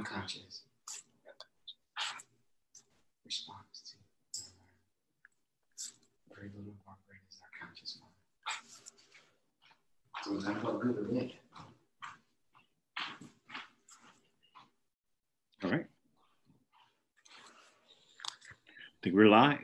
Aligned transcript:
unconscious 0.00 0.62
response 3.26 3.82
to 3.84 3.96
very 6.34 6.48
little 6.56 6.72
is 7.28 7.36
our 7.42 7.50
conscious 7.60 7.98
mind. 8.00 8.14
So 10.24 10.30
good 10.78 10.96
or. 11.12 11.32
All 15.64 15.70
right. 15.70 15.84
I 18.64 18.98
think 19.02 19.14
we're 19.14 19.28
live. 19.28 19.58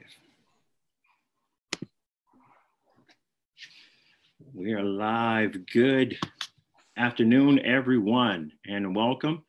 We 4.52 4.74
are 4.74 4.82
live. 4.82 5.64
Good 5.72 6.18
afternoon, 6.98 7.58
everyone, 7.64 8.52
and 8.66 8.94
welcome. 8.94 9.42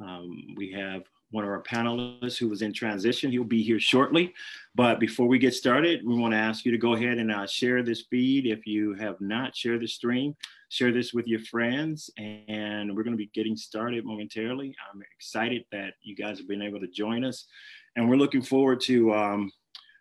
Um, 0.00 0.54
we 0.56 0.72
have 0.72 1.02
one 1.30 1.44
of 1.44 1.50
our 1.50 1.62
panelists 1.62 2.36
who 2.36 2.48
was 2.48 2.62
in 2.62 2.72
transition. 2.72 3.30
He'll 3.30 3.44
be 3.44 3.62
here 3.62 3.78
shortly. 3.78 4.34
But 4.74 4.98
before 4.98 5.28
we 5.28 5.38
get 5.38 5.54
started, 5.54 6.04
we 6.04 6.18
want 6.18 6.32
to 6.32 6.38
ask 6.38 6.64
you 6.64 6.72
to 6.72 6.78
go 6.78 6.94
ahead 6.94 7.18
and 7.18 7.30
uh, 7.30 7.46
share 7.46 7.82
this 7.82 8.02
feed. 8.10 8.46
If 8.46 8.66
you 8.66 8.94
have 8.94 9.20
not 9.20 9.54
shared 9.54 9.80
the 9.80 9.86
stream, 9.86 10.34
share 10.70 10.92
this 10.92 11.12
with 11.12 11.28
your 11.28 11.40
friends. 11.40 12.10
And 12.18 12.96
we're 12.96 13.04
going 13.04 13.16
to 13.16 13.18
be 13.18 13.30
getting 13.32 13.56
started 13.56 14.04
momentarily. 14.04 14.74
I'm 14.92 15.02
excited 15.16 15.64
that 15.70 15.94
you 16.02 16.16
guys 16.16 16.38
have 16.38 16.48
been 16.48 16.62
able 16.62 16.80
to 16.80 16.88
join 16.88 17.24
us. 17.24 17.46
And 17.96 18.08
we're 18.08 18.16
looking 18.16 18.42
forward 18.42 18.80
to 18.82 19.14
um, 19.14 19.52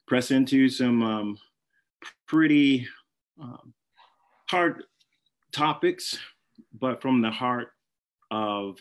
press 0.08 0.32
into 0.32 0.70
some 0.70 1.04
um, 1.04 1.38
pretty 2.28 2.88
um, 3.40 3.74
hard 4.50 4.84
topics, 5.52 6.18
but 6.80 7.02
from 7.02 7.22
the 7.22 7.32
heart 7.32 7.70
of, 8.32 8.78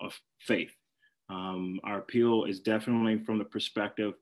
of 0.00 0.18
faith. 0.40 0.72
Um, 1.30 1.80
our 1.84 1.98
appeal 1.98 2.44
is 2.44 2.60
definitely 2.60 3.18
from 3.24 3.38
the 3.38 3.44
perspective 3.44 4.14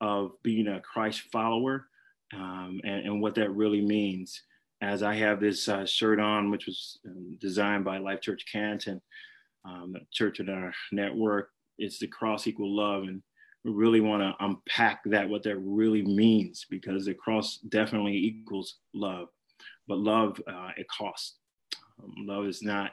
of 0.00 0.32
being 0.42 0.68
a 0.68 0.80
Christ 0.80 1.22
follower 1.32 1.86
um, 2.34 2.80
and, 2.84 3.06
and, 3.06 3.22
what 3.22 3.34
that 3.36 3.50
really 3.50 3.82
means. 3.82 4.42
As 4.80 5.02
I 5.02 5.14
have 5.14 5.40
this 5.40 5.68
uh, 5.68 5.86
shirt 5.86 6.18
on, 6.18 6.50
which 6.50 6.66
was 6.66 6.98
um, 7.06 7.36
designed 7.40 7.84
by 7.84 7.98
Life 7.98 8.20
Church 8.20 8.44
Canton, 8.50 9.00
um, 9.64 9.94
church 10.10 10.40
in 10.40 10.48
our 10.48 10.72
network, 10.90 11.50
it's 11.78 11.98
the 11.98 12.06
cross 12.06 12.46
equal 12.46 12.74
love. 12.74 13.04
And 13.04 13.22
we 13.64 13.72
really 13.72 14.00
want 14.00 14.22
to 14.22 14.44
unpack 14.44 15.02
that, 15.06 15.28
what 15.28 15.42
that 15.44 15.56
really 15.58 16.02
means, 16.02 16.66
because 16.68 17.04
the 17.04 17.14
cross 17.14 17.58
definitely 17.68 18.16
equals 18.16 18.78
love. 18.94 19.28
But 19.86 19.98
love, 19.98 20.40
uh, 20.46 20.70
it 20.76 20.86
costs. 20.88 21.36
Um, 22.02 22.12
love 22.26 22.46
is 22.46 22.62
not 22.62 22.90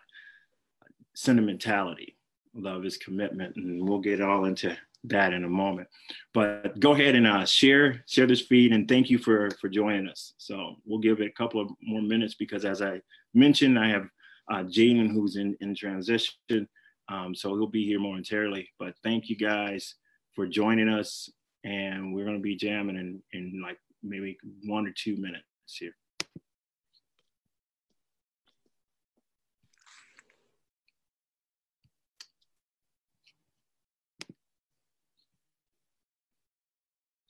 sentimentality 1.16 2.16
love 2.54 2.86
is 2.86 2.98
commitment 2.98 3.56
and 3.56 3.88
we'll 3.88 4.00
get 4.00 4.22
all 4.22 4.46
into 4.46 4.76
that 5.06 5.34
in 5.34 5.44
a 5.44 5.50
moment. 5.50 5.88
But 6.34 6.80
go 6.80 6.94
ahead 6.94 7.16
and 7.16 7.26
uh, 7.26 7.46
share 7.46 8.04
share 8.08 8.28
this 8.28 8.42
feed 8.42 8.74
and 8.74 8.88
thank 8.88 9.10
you 9.10 9.18
for 9.18 9.50
for 9.60 9.70
joining 9.70 10.08
us. 10.08 10.34
So 10.38 10.76
we'll 10.86 11.00
give 11.00 11.22
it 11.22 11.28
a 11.28 11.32
couple 11.32 11.62
of 11.62 11.70
more 11.82 12.02
minutes 12.02 12.36
because 12.36 12.66
as 12.66 12.82
i 12.82 13.02
mentioned 13.34 13.80
i 13.80 13.90
have 13.90 14.08
uh, 14.52 14.64
Jalen 14.64 15.12
who's 15.12 15.38
in 15.38 15.56
in 15.62 15.76
transition. 15.76 16.68
Um, 17.10 17.36
so 17.36 17.50
he'll 17.56 17.68
be 17.68 17.86
here 17.86 18.00
momentarily. 18.00 18.70
But 18.80 18.94
thank 19.04 19.30
you 19.30 19.36
guys 19.36 19.96
for 20.34 20.48
joining 20.48 20.88
us 20.88 21.30
and 21.64 22.14
we're 22.14 22.26
going 22.26 22.38
to 22.38 22.42
be 22.42 22.56
jamming 22.56 22.98
in 22.98 23.22
in 23.34 23.62
like 23.62 23.78
maybe 24.04 24.38
one 24.66 24.88
or 24.88 24.94
two 24.96 25.16
minutes 25.18 25.46
here 25.68 25.94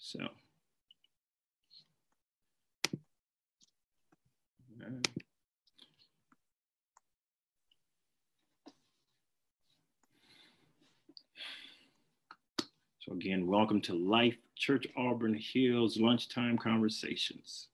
So. 0.02 0.20
So 13.00 13.14
again, 13.14 13.46
welcome 13.46 13.80
to 13.82 13.94
Life 13.94 14.36
Church 14.56 14.88
Auburn 14.98 15.36
Hills 15.36 15.98
Lunchtime 15.98 16.58
Conversations. 16.58 17.68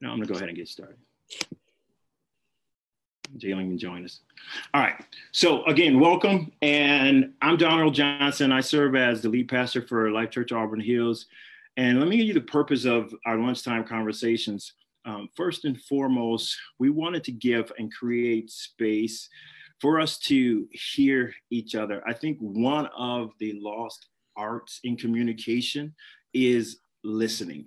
Now 0.00 0.12
I'm 0.12 0.18
gonna 0.18 0.26
go 0.26 0.34
ahead 0.36 0.48
and 0.48 0.56
get 0.56 0.68
started. 0.68 0.98
Jalen 3.38 3.68
can 3.68 3.78
join 3.78 4.04
us. 4.04 4.20
All 4.74 4.80
right. 4.80 5.04
So 5.32 5.64
again, 5.64 6.00
welcome. 6.00 6.52
And 6.62 7.32
I'm 7.42 7.56
Donald 7.56 7.94
Johnson. 7.94 8.52
I 8.52 8.60
serve 8.60 8.94
as 8.94 9.22
the 9.22 9.28
lead 9.28 9.48
pastor 9.48 9.82
for 9.82 10.10
Life 10.10 10.30
Church 10.30 10.52
Auburn 10.52 10.80
Hills. 10.80 11.26
And 11.76 11.98
let 11.98 12.08
me 12.08 12.16
give 12.16 12.26
you 12.26 12.34
the 12.34 12.40
purpose 12.40 12.84
of 12.84 13.14
our 13.26 13.36
lunchtime 13.36 13.84
conversations. 13.84 14.72
Um, 15.04 15.28
first 15.36 15.64
and 15.64 15.80
foremost, 15.82 16.56
we 16.78 16.90
wanted 16.90 17.22
to 17.24 17.32
give 17.32 17.70
and 17.78 17.92
create 17.92 18.50
space 18.50 19.28
for 19.80 20.00
us 20.00 20.18
to 20.18 20.66
hear 20.72 21.32
each 21.50 21.74
other. 21.74 22.02
I 22.06 22.14
think 22.14 22.38
one 22.40 22.86
of 22.96 23.32
the 23.38 23.58
lost 23.60 24.06
arts 24.36 24.80
in 24.84 24.96
communication 24.96 25.94
is 26.32 26.78
listening. 27.04 27.66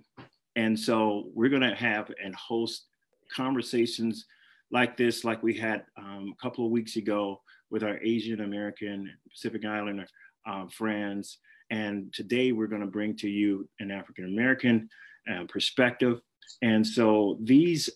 And 0.55 0.77
so 0.77 1.29
we're 1.33 1.49
going 1.49 1.61
to 1.61 1.75
have 1.75 2.11
and 2.23 2.35
host 2.35 2.85
conversations 3.33 4.25
like 4.71 4.97
this, 4.97 5.23
like 5.23 5.41
we 5.41 5.53
had 5.53 5.83
um, 5.97 6.33
a 6.37 6.41
couple 6.41 6.65
of 6.65 6.71
weeks 6.71 6.95
ago 6.95 7.41
with 7.69 7.83
our 7.83 7.99
Asian 8.03 8.41
American 8.41 9.09
Pacific 9.31 9.65
Islander 9.65 10.05
um, 10.47 10.69
friends. 10.69 11.39
And 11.71 12.11
today 12.13 12.51
we're 12.51 12.67
going 12.67 12.81
to 12.81 12.87
bring 12.87 13.15
to 13.17 13.29
you 13.29 13.67
an 13.79 13.91
African 13.91 14.25
American 14.25 14.89
uh, 15.31 15.43
perspective. 15.47 16.19
And 16.61 16.85
so 16.85 17.37
these 17.41 17.89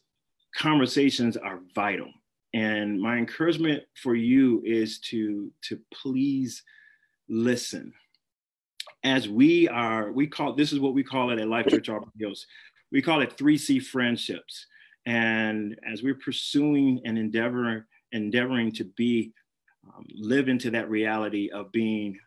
conversations 0.56 1.38
are 1.38 1.60
vital. 1.74 2.10
And 2.54 3.02
my 3.02 3.18
encouragement 3.18 3.84
for 3.96 4.14
you 4.14 4.62
is 4.64 5.00
to, 5.10 5.52
to 5.70 5.80
please 5.92 6.64
listen. 7.28 7.92
As 9.04 9.28
we 9.28 9.68
are, 9.68 10.12
we 10.12 10.28
call 10.28 10.54
this 10.54 10.72
is 10.72 10.80
what 10.80 10.94
we 10.94 11.04
call 11.04 11.32
it 11.32 11.40
at 11.40 11.48
Life 11.48 11.68
Church 11.68 11.90
Hills. 12.20 12.46
We 12.92 13.02
call 13.02 13.22
it 13.22 13.38
3C 13.38 13.84
friendships. 13.84 14.68
And 15.06 15.78
as 15.86 16.02
we're 16.02 16.16
pursuing 16.16 17.02
and 17.06 17.18
endeavoring, 17.18 17.84
endeavoring 18.12 18.72
to 18.74 18.86
be, 18.86 19.34
um, 19.86 20.06
live 20.14 20.48
into 20.48 20.72
that 20.72 20.90
reality 20.90 21.50
of 21.50 21.72
being 21.72 22.18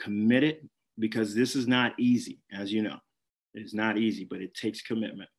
committed, 0.00 0.68
because 0.98 1.34
this 1.34 1.54
is 1.54 1.68
not 1.68 1.92
easy, 1.98 2.40
as 2.52 2.72
you 2.72 2.82
know, 2.82 2.98
it's 3.54 3.74
not 3.74 3.98
easy, 3.98 4.26
but 4.28 4.40
it 4.40 4.54
takes 4.54 4.82
commitment. 4.82 5.30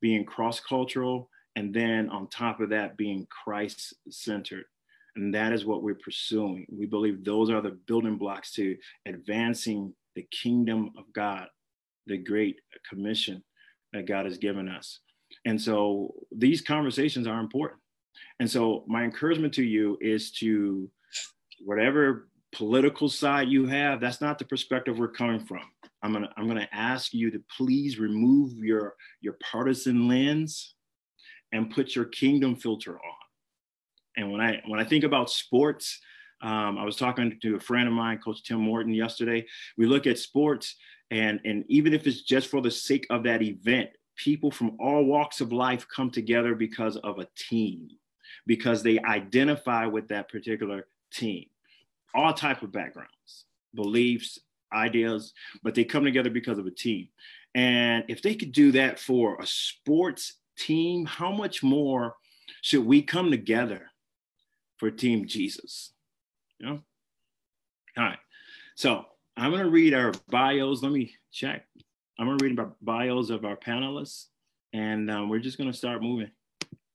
Being 0.00 0.24
cross 0.24 0.60
cultural, 0.60 1.30
and 1.56 1.72
then 1.74 2.08
on 2.10 2.28
top 2.28 2.60
of 2.60 2.70
that, 2.70 2.96
being 2.96 3.26
Christ 3.30 3.94
centered. 4.10 4.64
And 5.16 5.34
that 5.34 5.52
is 5.52 5.64
what 5.64 5.82
we're 5.82 5.96
pursuing. 5.96 6.66
We 6.70 6.86
believe 6.86 7.24
those 7.24 7.50
are 7.50 7.60
the 7.60 7.78
building 7.86 8.16
blocks 8.16 8.52
to 8.54 8.76
advancing 9.06 9.92
the 10.14 10.26
kingdom 10.30 10.90
of 10.96 11.12
God, 11.12 11.46
the 12.06 12.18
great 12.18 12.60
commission 12.88 13.42
that 13.92 14.06
God 14.06 14.26
has 14.26 14.38
given 14.38 14.68
us. 14.68 15.00
And 15.48 15.58
so 15.58 16.12
these 16.30 16.60
conversations 16.60 17.26
are 17.26 17.40
important. 17.40 17.80
And 18.38 18.50
so 18.50 18.84
my 18.86 19.02
encouragement 19.02 19.54
to 19.54 19.64
you 19.64 19.96
is 19.98 20.30
to 20.32 20.90
whatever 21.64 22.28
political 22.52 23.08
side 23.08 23.48
you 23.48 23.66
have, 23.66 23.98
that's 23.98 24.20
not 24.20 24.38
the 24.38 24.44
perspective 24.44 24.98
we're 24.98 25.08
coming 25.08 25.40
from. 25.40 25.62
I'm 26.02 26.12
gonna 26.12 26.28
I'm 26.36 26.46
gonna 26.48 26.68
ask 26.70 27.14
you 27.14 27.30
to 27.30 27.42
please 27.56 27.98
remove 27.98 28.58
your 28.58 28.94
your 29.22 29.38
partisan 29.42 30.06
lens 30.06 30.74
and 31.52 31.70
put 31.70 31.96
your 31.96 32.04
kingdom 32.04 32.54
filter 32.54 32.96
on. 32.96 33.18
And 34.18 34.30
when 34.30 34.42
I 34.42 34.60
when 34.66 34.80
I 34.80 34.84
think 34.84 35.02
about 35.02 35.30
sports, 35.30 35.98
um, 36.42 36.76
I 36.76 36.84
was 36.84 36.96
talking 36.96 37.38
to 37.40 37.56
a 37.56 37.60
friend 37.60 37.88
of 37.88 37.94
mine, 37.94 38.18
Coach 38.18 38.44
Tim 38.44 38.60
Morton, 38.60 38.92
yesterday. 38.92 39.46
We 39.78 39.86
look 39.86 40.06
at 40.06 40.18
sports, 40.18 40.76
and 41.10 41.40
and 41.46 41.64
even 41.68 41.94
if 41.94 42.06
it's 42.06 42.20
just 42.20 42.48
for 42.48 42.60
the 42.60 42.70
sake 42.70 43.06
of 43.08 43.22
that 43.22 43.40
event, 43.40 43.88
people 44.18 44.50
from 44.50 44.76
all 44.78 45.04
walks 45.04 45.40
of 45.40 45.52
life 45.52 45.86
come 45.88 46.10
together 46.10 46.54
because 46.54 46.96
of 46.98 47.18
a 47.18 47.28
team 47.36 47.88
because 48.46 48.82
they 48.82 48.98
identify 49.00 49.86
with 49.86 50.08
that 50.08 50.28
particular 50.28 50.86
team. 51.10 51.46
All 52.14 52.34
type 52.34 52.62
of 52.62 52.72
backgrounds 52.72 53.46
beliefs 53.74 54.38
ideas 54.72 55.34
but 55.62 55.74
they 55.74 55.84
come 55.84 56.04
together 56.04 56.30
because 56.30 56.58
of 56.58 56.66
a 56.66 56.70
team. 56.70 57.08
And 57.54 58.04
if 58.08 58.20
they 58.22 58.34
could 58.34 58.52
do 58.52 58.72
that 58.72 58.98
for 58.98 59.36
a 59.40 59.46
sports 59.46 60.34
team 60.58 61.06
how 61.06 61.30
much 61.30 61.62
more 61.62 62.16
should 62.62 62.84
we 62.84 63.02
come 63.02 63.30
together 63.30 63.86
for 64.78 64.90
team 64.90 65.26
jesus? 65.26 65.92
You 66.58 66.66
know? 66.66 66.82
All 67.96 68.04
right. 68.04 68.18
So 68.74 69.06
i'm 69.36 69.50
going 69.50 69.62
to 69.62 69.70
read 69.70 69.94
our 69.94 70.12
bios. 70.28 70.82
Let 70.82 70.92
me 70.92 71.12
check 71.30 71.66
I'm 72.18 72.26
gonna 72.26 72.38
read 72.42 72.52
about 72.52 72.76
bios 72.84 73.30
of 73.30 73.44
our 73.44 73.56
panelists 73.56 74.26
and 74.72 75.10
um, 75.10 75.28
we're 75.28 75.38
just 75.38 75.56
gonna 75.56 75.72
start 75.72 76.02
moving. 76.02 76.30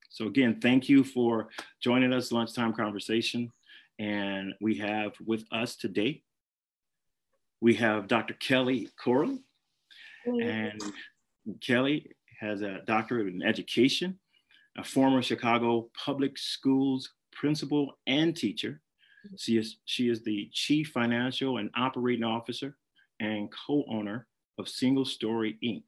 So 0.10 0.28
again, 0.28 0.60
thank 0.62 0.90
you 0.90 1.04
for 1.04 1.48
joining 1.82 2.12
us 2.14 2.32
lunchtime 2.32 2.74
conversation. 2.74 3.52
And 4.00 4.54
we 4.60 4.76
have 4.76 5.14
with 5.26 5.46
us 5.52 5.76
today, 5.76 6.24
we 7.62 7.74
have 7.76 8.08
Dr. 8.08 8.34
Kelly 8.36 8.90
Corley. 9.02 9.42
And 10.26 10.82
Kelly 11.62 12.12
has 12.40 12.62
a 12.62 12.82
doctorate 12.86 13.28
in 13.28 13.42
education, 13.42 14.20
a 14.78 14.84
former 14.84 15.22
Chicago 15.22 15.90
public 15.98 16.38
schools 16.38 17.10
principal 17.32 17.98
and 18.06 18.36
teacher. 18.36 18.82
She 19.38 19.58
is, 19.58 19.78
she 19.86 20.10
is 20.10 20.22
the 20.22 20.50
chief 20.54 20.90
financial 20.90 21.58
and 21.58 21.70
operating 21.76 22.24
officer 22.24 22.76
and 23.20 23.50
co-owner 23.52 24.28
of 24.58 24.70
Single 24.70 25.06
Story 25.06 25.58
Inc., 25.64 25.84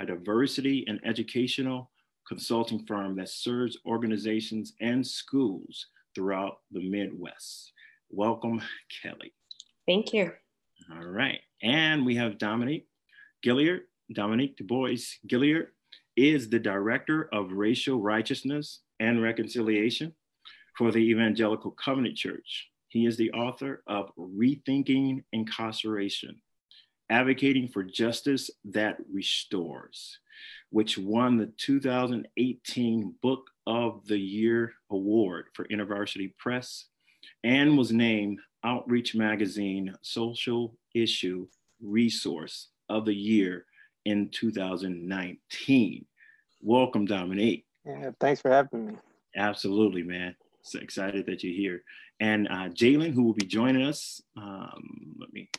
a 0.00 0.06
diversity 0.06 0.84
and 0.88 1.00
educational 1.04 1.90
consulting 2.26 2.84
firm 2.86 3.16
that 3.16 3.28
serves 3.28 3.78
organizations 3.86 4.74
and 4.80 5.06
schools 5.06 5.86
throughout 6.14 6.58
the 6.70 6.88
Midwest. 6.88 7.72
Welcome, 8.10 8.60
Kelly. 9.02 9.32
Thank 9.86 10.12
you. 10.12 10.32
All 10.92 11.04
right. 11.04 11.40
And 11.62 12.04
we 12.04 12.16
have 12.16 12.38
Dominique 12.38 12.86
Gilliard. 13.44 13.82
Dominique 14.12 14.56
Du 14.56 14.64
Bois 14.64 14.96
Gilliard 15.26 15.68
is 16.16 16.50
the 16.50 16.58
Director 16.58 17.28
of 17.32 17.52
Racial 17.52 18.00
Righteousness 18.00 18.80
and 19.00 19.22
Reconciliation 19.22 20.12
for 20.76 20.90
the 20.90 20.98
Evangelical 20.98 21.70
Covenant 21.70 22.16
Church. 22.16 22.68
He 22.88 23.06
is 23.06 23.16
the 23.16 23.32
author 23.32 23.82
of 23.86 24.10
Rethinking 24.18 25.24
Incarceration 25.32 26.40
Advocating 27.12 27.68
for 27.68 27.82
Justice 27.82 28.50
That 28.64 28.96
Restores, 29.12 30.18
which 30.70 30.96
won 30.96 31.36
the 31.36 31.52
2018 31.58 33.14
Book 33.20 33.50
of 33.66 34.06
the 34.06 34.18
Year 34.18 34.72
Award 34.90 35.48
for 35.52 35.66
InterVarsity 35.66 36.34
Press 36.38 36.86
and 37.44 37.76
was 37.76 37.92
named 37.92 38.38
Outreach 38.64 39.14
Magazine 39.14 39.94
Social 40.00 40.74
Issue 40.94 41.46
Resource 41.82 42.68
of 42.88 43.04
the 43.04 43.14
Year 43.14 43.66
in 44.06 44.30
2019. 44.30 46.06
Welcome, 46.62 47.04
Dominique. 47.04 47.66
Yeah, 47.84 48.12
thanks 48.20 48.40
for 48.40 48.50
having 48.50 48.86
me. 48.86 48.94
Absolutely, 49.36 50.02
man. 50.02 50.34
So 50.62 50.78
excited 50.78 51.26
that 51.26 51.44
you're 51.44 51.52
here. 51.52 51.82
And 52.20 52.48
uh, 52.48 52.70
Jalen, 52.70 53.12
who 53.12 53.24
will 53.24 53.34
be 53.34 53.44
joining 53.44 53.82
us, 53.82 54.22
um, 54.38 55.14
let 55.18 55.30
me 55.30 55.50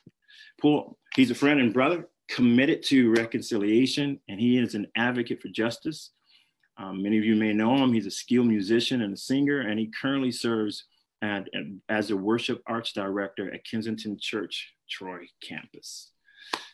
pull. 0.60 0.98
He's 1.15 1.31
a 1.31 1.36
friend 1.36 1.60
and 1.60 1.74
brother 1.74 2.10
committed 2.30 2.83
to 2.83 3.12
reconciliation, 3.12 4.19
and 4.27 4.39
he 4.39 4.57
is 4.57 4.75
an 4.75 4.88
advocate 4.95 5.42
for 5.42 5.50
justice. 5.50 6.12
Um, 6.77 7.04
many 7.04 7.18
of 7.19 7.24
you 7.24 7.36
may 7.36 7.54
know 7.54 7.75
him. 7.75 7.94
He's 7.94 8.07
a 8.07 8.12
skilled 8.12 8.48
musician 8.48 9.01
and 9.01 9.13
a 9.13 9.18
singer, 9.18 9.62
and 9.62 9.80
he 9.80 9.92
currently 10.01 10.31
serves 10.31 10.86
at, 11.21 11.48
as 11.88 12.10
a 12.10 12.18
worship 12.18 12.62
arts 12.65 12.94
director 12.94 13.54
at 13.54 13.65
Kensington 13.65 14.18
Church 14.19 14.74
Troy 14.89 15.27
campus. 15.48 16.12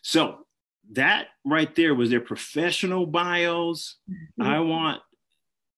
So 0.02 0.46
that 0.92 1.28
right 1.44 1.74
there 1.74 1.94
was 1.94 2.10
their 2.10 2.20
professional 2.20 3.06
bios. 3.06 3.96
Mm-hmm. 4.10 4.42
I 4.42 4.60
want 4.60 5.02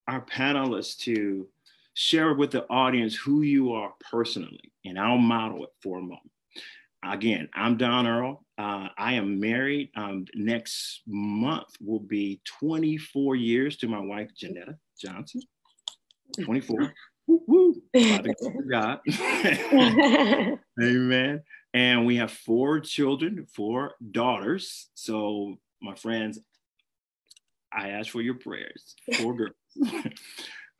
our 0.07 0.25
panelists 0.25 0.99
to 0.99 1.49
share 1.95 2.33
with 2.33 2.53
the 2.53 2.65
audience 2.69 3.15
who 3.15 3.43
you 3.43 3.73
are 3.73 3.93
personally, 4.11 4.73
and 4.85 4.99
I'll 4.99 5.19
model 5.19 5.65
it 5.65 5.71
for 5.83 5.99
a 5.99 6.03
moment. 6.03 6.31
Again, 7.05 7.49
I'm 7.53 7.77
Donald. 7.77 8.39
Uh, 8.63 8.89
I 8.97 9.15
am 9.15 9.41
married. 9.41 9.91
Um, 9.97 10.25
next 10.35 11.03
month 11.09 11.71
will 11.81 11.99
be 11.99 12.41
24 12.61 13.35
years 13.35 13.77
to 13.79 13.89
my 13.89 13.99
wife, 13.99 14.31
Janetta 14.37 14.77
Johnson. 15.01 15.43
24. 16.45 16.93
woo, 17.27 17.43
woo. 17.49 17.83
God. 18.71 19.01
Amen. 20.81 21.43
And 21.75 22.07
we 22.07 22.17
have 22.17 22.31
four 22.31 22.79
children, 22.79 23.49
four 23.53 23.95
daughters. 24.13 24.91
So, 24.95 25.57
my 25.81 25.97
friends, 25.97 26.39
I 27.73 27.89
ask 27.89 28.11
for 28.11 28.21
your 28.21 28.35
prayers. 28.35 28.95
Four 29.15 29.35
girls. 29.35 29.55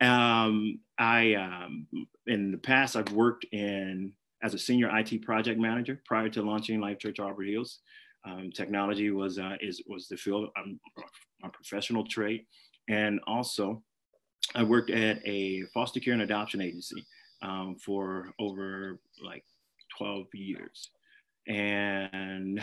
Um, 0.01 0.79
I 0.97 1.35
um, 1.35 1.87
in 2.27 2.51
the 2.51 2.57
past 2.57 2.97
I've 2.97 3.13
worked 3.13 3.45
in 3.53 4.11
as 4.43 4.53
a 4.53 4.59
senior 4.59 4.95
IT 4.97 5.21
project 5.23 5.59
manager 5.59 6.01
prior 6.05 6.29
to 6.29 6.41
launching 6.41 6.79
Life 6.79 6.99
Church 6.99 7.19
Auburn 7.19 7.47
Hills. 7.47 7.79
Um, 8.25 8.51
technology 8.53 9.09
was 9.09 9.39
uh, 9.39 9.55
is 9.61 9.81
was 9.87 10.07
the 10.07 10.17
field 10.17 10.49
um, 10.57 10.79
my 11.41 11.49
professional 11.49 12.05
trade, 12.05 12.45
and 12.89 13.19
also 13.27 13.83
I 14.55 14.63
worked 14.63 14.91
at 14.91 15.25
a 15.25 15.63
foster 15.73 15.99
care 15.99 16.13
and 16.13 16.21
adoption 16.21 16.61
agency 16.61 17.05
um, 17.41 17.75
for 17.75 18.31
over 18.39 18.99
like 19.23 19.43
12 19.97 20.27
years. 20.33 20.89
And 21.47 22.61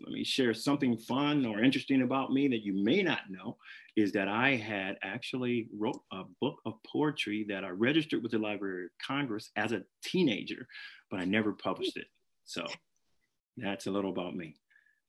let 0.00 0.12
me 0.12 0.24
share 0.24 0.52
something 0.52 0.96
fun 0.96 1.46
or 1.46 1.62
interesting 1.62 2.02
about 2.02 2.32
me 2.32 2.48
that 2.48 2.64
you 2.64 2.72
may 2.72 3.02
not 3.02 3.30
know 3.30 3.56
is 3.94 4.10
that 4.12 4.26
I 4.26 4.56
had 4.56 4.96
actually 5.02 5.68
wrote 5.76 6.00
a 6.12 6.24
book 6.40 6.60
of 6.66 6.74
poetry 6.84 7.46
that 7.48 7.64
I 7.64 7.68
registered 7.68 8.22
with 8.22 8.32
the 8.32 8.38
Library 8.38 8.86
of 8.86 8.90
Congress 9.04 9.50
as 9.56 9.70
a 9.70 9.82
teenager, 10.02 10.66
but 11.10 11.20
I 11.20 11.24
never 11.24 11.52
published 11.52 11.96
it. 11.96 12.06
So 12.44 12.66
that's 13.56 13.86
a 13.86 13.90
little 13.90 14.10
about 14.10 14.36
me. 14.36 14.56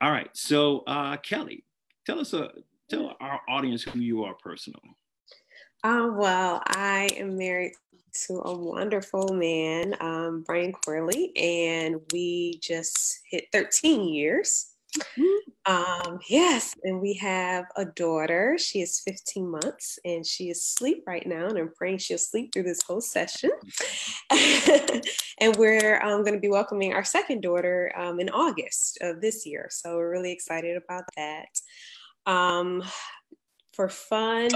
All 0.02 0.12
right. 0.12 0.30
So 0.34 0.84
uh, 0.88 1.18
Kelly, 1.18 1.64
tell 2.06 2.20
us, 2.20 2.34
uh, 2.34 2.50
tell 2.90 3.16
our 3.20 3.42
audience 3.50 3.84
who 3.84 4.00
you 4.00 4.24
are 4.24 4.36
personally. 4.36 4.96
Uh, 5.84 6.10
well, 6.14 6.62
I 6.66 7.08
am 7.18 7.38
married 7.38 7.74
to 8.26 8.42
a 8.46 8.58
wonderful 8.58 9.34
man, 9.34 9.96
um, 10.00 10.44
Brian 10.46 10.74
Corley, 10.74 11.32
and 11.38 12.02
we 12.12 12.60
just 12.62 13.20
hit 13.30 13.46
13 13.54 14.08
years. 14.08 14.74
Um, 15.68 16.19
yes, 16.30 16.74
and 16.84 17.01
we 17.01 17.13
have 17.16 17.66
a 17.75 17.84
daughter. 17.84 18.57
She 18.57 18.81
is 18.81 19.01
15 19.01 19.50
months 19.50 20.00
and 20.06 20.25
she 20.25 20.50
is 20.50 20.60
asleep 20.60 21.04
right 21.06 21.28
now, 21.28 21.48
and 21.48 21.57
I'm 21.57 21.74
praying 21.75 21.98
she'll 21.98 22.18
sleep 22.18 22.54
through 22.54 22.63
this 22.63 22.81
whole 22.88 23.01
session. 23.01 23.51
and 24.31 25.56
we're 25.57 26.01
um, 26.01 26.24
going 26.24 26.36
to 26.36 26.39
be 26.39 26.48
welcoming 26.48 26.94
our 26.94 27.04
second 27.04 27.42
daughter 27.42 27.92
um, 27.98 28.22
in 28.22 28.30
August 28.30 29.00
of 29.01 29.19
this 29.19 29.45
year. 29.45 29.68
So 29.69 29.98
we're 29.98 30.12
really 30.12 30.31
excited 30.31 30.78
about 30.78 31.04
that. 31.18 31.50
Um, 32.25 32.81
for 33.74 33.90
fun, 33.90 34.50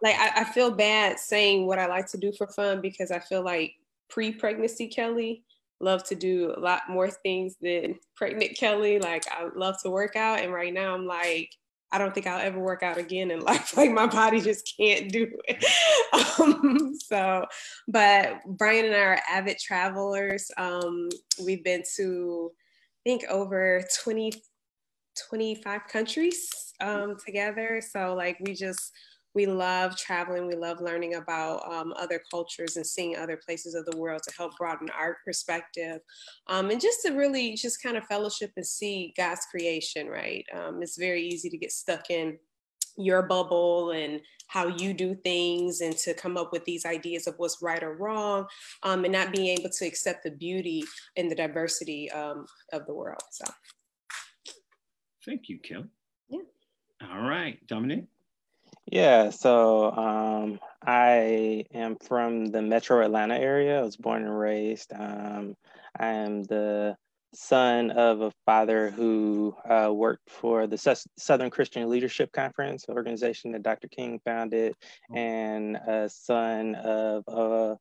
like 0.00 0.16
I, 0.16 0.32
I 0.36 0.44
feel 0.44 0.70
bad 0.70 1.18
saying 1.18 1.66
what 1.66 1.80
I 1.80 1.86
like 1.86 2.06
to 2.12 2.18
do 2.18 2.32
for 2.38 2.46
fun 2.46 2.80
because 2.80 3.10
I 3.10 3.18
feel 3.18 3.42
like 3.42 3.74
pre-pregnancy 4.08 4.86
Kelly 4.86 5.42
love 5.82 6.04
to 6.04 6.14
do 6.14 6.54
a 6.56 6.60
lot 6.60 6.82
more 6.88 7.10
things 7.10 7.56
than 7.60 7.96
pregnant 8.16 8.56
Kelly. 8.56 8.98
Like 8.98 9.24
I 9.30 9.48
love 9.54 9.76
to 9.82 9.90
work 9.90 10.16
out, 10.16 10.40
and 10.40 10.52
right 10.52 10.72
now 10.72 10.94
I'm 10.94 11.06
like, 11.06 11.50
I 11.92 11.98
don't 11.98 12.14
think 12.14 12.26
I'll 12.26 12.40
ever 12.40 12.58
work 12.58 12.82
out 12.82 12.96
again 12.96 13.30
in 13.30 13.40
life. 13.44 13.76
Like 13.76 13.90
my 13.90 14.06
body 14.06 14.40
just 14.40 14.72
can't 14.78 15.12
do 15.12 15.28
it. 15.46 15.64
um, 16.40 16.94
so, 16.98 17.44
but 17.86 18.40
Brian 18.46 18.86
and 18.86 18.94
I 18.94 19.00
are 19.00 19.20
avid 19.30 19.58
travelers. 19.58 20.50
Um, 20.56 21.10
we've 21.44 21.62
been 21.62 21.82
to, 21.96 22.50
I 22.54 23.10
think, 23.10 23.24
over 23.28 23.82
20, 24.02 24.32
25 25.28 25.80
countries 25.88 26.48
um, 26.80 27.16
together. 27.24 27.82
So 27.86 28.14
like 28.14 28.38
we 28.40 28.54
just 28.54 28.92
we 29.34 29.46
love 29.46 29.96
traveling. 29.96 30.46
We 30.46 30.54
love 30.54 30.80
learning 30.80 31.14
about 31.14 31.66
um, 31.70 31.94
other 31.96 32.22
cultures 32.30 32.76
and 32.76 32.86
seeing 32.86 33.16
other 33.16 33.40
places 33.42 33.74
of 33.74 33.86
the 33.86 33.96
world 33.96 34.22
to 34.24 34.34
help 34.36 34.56
broaden 34.58 34.90
our 34.90 35.18
perspective. 35.24 36.00
Um, 36.48 36.70
and 36.70 36.80
just 36.80 37.02
to 37.02 37.12
really 37.12 37.54
just 37.54 37.82
kind 37.82 37.96
of 37.96 38.04
fellowship 38.04 38.52
and 38.56 38.66
see 38.66 39.14
God's 39.16 39.46
creation, 39.50 40.08
right? 40.08 40.44
Um, 40.54 40.82
it's 40.82 40.98
very 40.98 41.22
easy 41.22 41.48
to 41.48 41.56
get 41.56 41.72
stuck 41.72 42.10
in 42.10 42.38
your 42.98 43.22
bubble 43.22 43.92
and 43.92 44.20
how 44.48 44.66
you 44.66 44.92
do 44.92 45.14
things 45.14 45.80
and 45.80 45.96
to 45.96 46.12
come 46.12 46.36
up 46.36 46.52
with 46.52 46.62
these 46.66 46.84
ideas 46.84 47.26
of 47.26 47.34
what's 47.38 47.62
right 47.62 47.82
or 47.82 47.94
wrong 47.94 48.46
um, 48.82 49.04
and 49.04 49.12
not 49.12 49.32
being 49.32 49.46
able 49.46 49.70
to 49.70 49.86
accept 49.86 50.24
the 50.24 50.30
beauty 50.30 50.84
and 51.16 51.30
the 51.30 51.34
diversity 51.34 52.10
um, 52.10 52.44
of 52.72 52.84
the 52.86 52.92
world. 52.92 53.22
So. 53.30 53.46
Thank 55.24 55.48
you, 55.48 55.58
Kim. 55.58 55.90
Yeah. 56.28 56.40
All 57.10 57.22
right, 57.22 57.64
Dominic. 57.66 58.04
Yeah, 58.86 59.30
so 59.30 59.92
um, 59.92 60.60
I 60.84 61.64
am 61.72 61.96
from 61.96 62.46
the 62.46 62.62
metro 62.62 63.04
Atlanta 63.04 63.36
area. 63.36 63.78
I 63.78 63.82
was 63.82 63.96
born 63.96 64.22
and 64.22 64.38
raised. 64.38 64.92
Um, 64.92 65.56
I 65.98 66.08
am 66.08 66.42
the 66.44 66.96
son 67.34 67.90
of 67.92 68.20
a 68.20 68.32
father 68.44 68.90
who 68.90 69.54
uh, 69.68 69.90
worked 69.92 70.28
for 70.28 70.66
the 70.66 70.96
Southern 71.16 71.50
Christian 71.50 71.88
Leadership 71.88 72.32
Conference, 72.32 72.84
organization 72.88 73.52
that 73.52 73.62
Dr. 73.62 73.88
King 73.88 74.20
founded, 74.24 74.74
oh. 75.10 75.16
and 75.16 75.76
a 75.76 76.08
son 76.08 76.74
of 76.74 77.24
a 77.28 77.78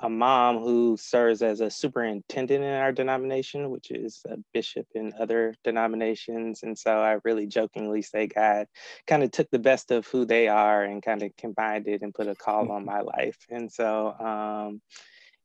a 0.00 0.08
mom 0.08 0.58
who 0.58 0.96
serves 0.96 1.42
as 1.42 1.60
a 1.60 1.70
superintendent 1.70 2.62
in 2.62 2.72
our 2.72 2.92
denomination, 2.92 3.70
which 3.70 3.90
is 3.90 4.22
a 4.28 4.36
bishop 4.52 4.86
in 4.94 5.12
other 5.18 5.54
denominations. 5.64 6.62
And 6.62 6.78
so 6.78 6.98
I 7.00 7.18
really 7.24 7.46
jokingly 7.46 8.02
say 8.02 8.28
God 8.28 8.66
kind 9.06 9.22
of 9.22 9.30
took 9.30 9.50
the 9.50 9.58
best 9.58 9.90
of 9.90 10.06
who 10.06 10.24
they 10.24 10.48
are 10.48 10.84
and 10.84 11.02
kind 11.02 11.22
of 11.22 11.36
combined 11.36 11.88
it 11.88 12.02
and 12.02 12.14
put 12.14 12.28
a 12.28 12.34
call 12.34 12.70
on 12.70 12.84
my 12.84 13.00
life. 13.00 13.38
And 13.50 13.70
so, 13.70 14.12
um, 14.18 14.80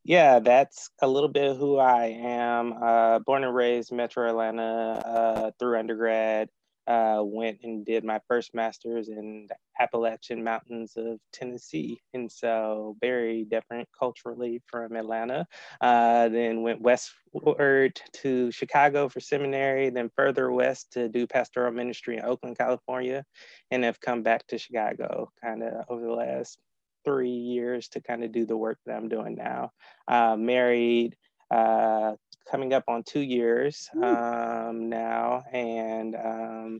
yeah, 0.04 0.40
that's 0.40 0.90
a 1.02 1.08
little 1.08 1.30
bit 1.30 1.50
of 1.50 1.58
who 1.58 1.78
I 1.78 2.08
am. 2.08 2.74
Uh, 2.74 3.20
born 3.20 3.44
and 3.44 3.56
raised 3.56 3.92
Metro 3.92 4.30
Atlanta 4.30 4.64
uh, 4.64 5.52
through 5.58 5.80
undergrad. 5.80 6.50
Uh, 6.88 7.22
went 7.24 7.60
and 7.64 7.86
did 7.86 8.04
my 8.04 8.20
first 8.28 8.54
master's 8.54 9.08
in 9.08 9.48
the 9.50 9.56
Appalachian 9.82 10.44
Mountains 10.44 10.94
of 10.98 11.20
Tennessee. 11.32 12.00
And 12.14 12.32
so, 12.32 12.98
very 13.02 13.46
different 13.46 13.88
culturally 13.98 14.62
from 14.68 14.96
Atlanta. 14.96 15.48
Uh, 15.82 16.30
then 16.30 16.62
went 16.62 16.82
westward 16.82 18.00
to 18.14 18.52
Chicago 18.52 19.10
for 19.10 19.20
seminary, 19.20 19.90
then 19.90 20.12
further 20.16 20.52
west 20.52 20.92
to 20.94 21.10
do 21.10 21.26
pastoral 21.26 21.72
ministry 21.72 22.18
in 22.18 22.26
Oakland, 22.26 22.58
California, 22.58 23.24
and 23.72 23.84
have 23.84 24.00
come 24.02 24.24
back 24.24 24.46
to 24.48 24.58
Chicago 24.58 25.32
kind 25.42 25.64
of 25.64 25.86
over 25.90 26.02
the 26.02 26.12
last 26.12 26.58
three 27.06 27.30
years 27.30 27.88
to 27.90 28.02
kind 28.02 28.24
of 28.24 28.32
do 28.32 28.46
the 28.46 28.58
work 28.58 28.78
that 28.86 28.96
I'm 28.96 29.10
doing 29.10 29.36
now. 29.36 29.72
Uh, 30.08 30.36
married, 30.38 31.16
uh, 31.52 32.14
coming 32.54 32.72
up 32.72 32.84
on 32.88 33.02
two 33.02 33.20
years 33.20 33.90
um, 34.04 34.88
now, 34.88 35.44
and 35.52 36.16
um, 36.16 36.80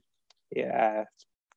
yeah, 0.56 1.06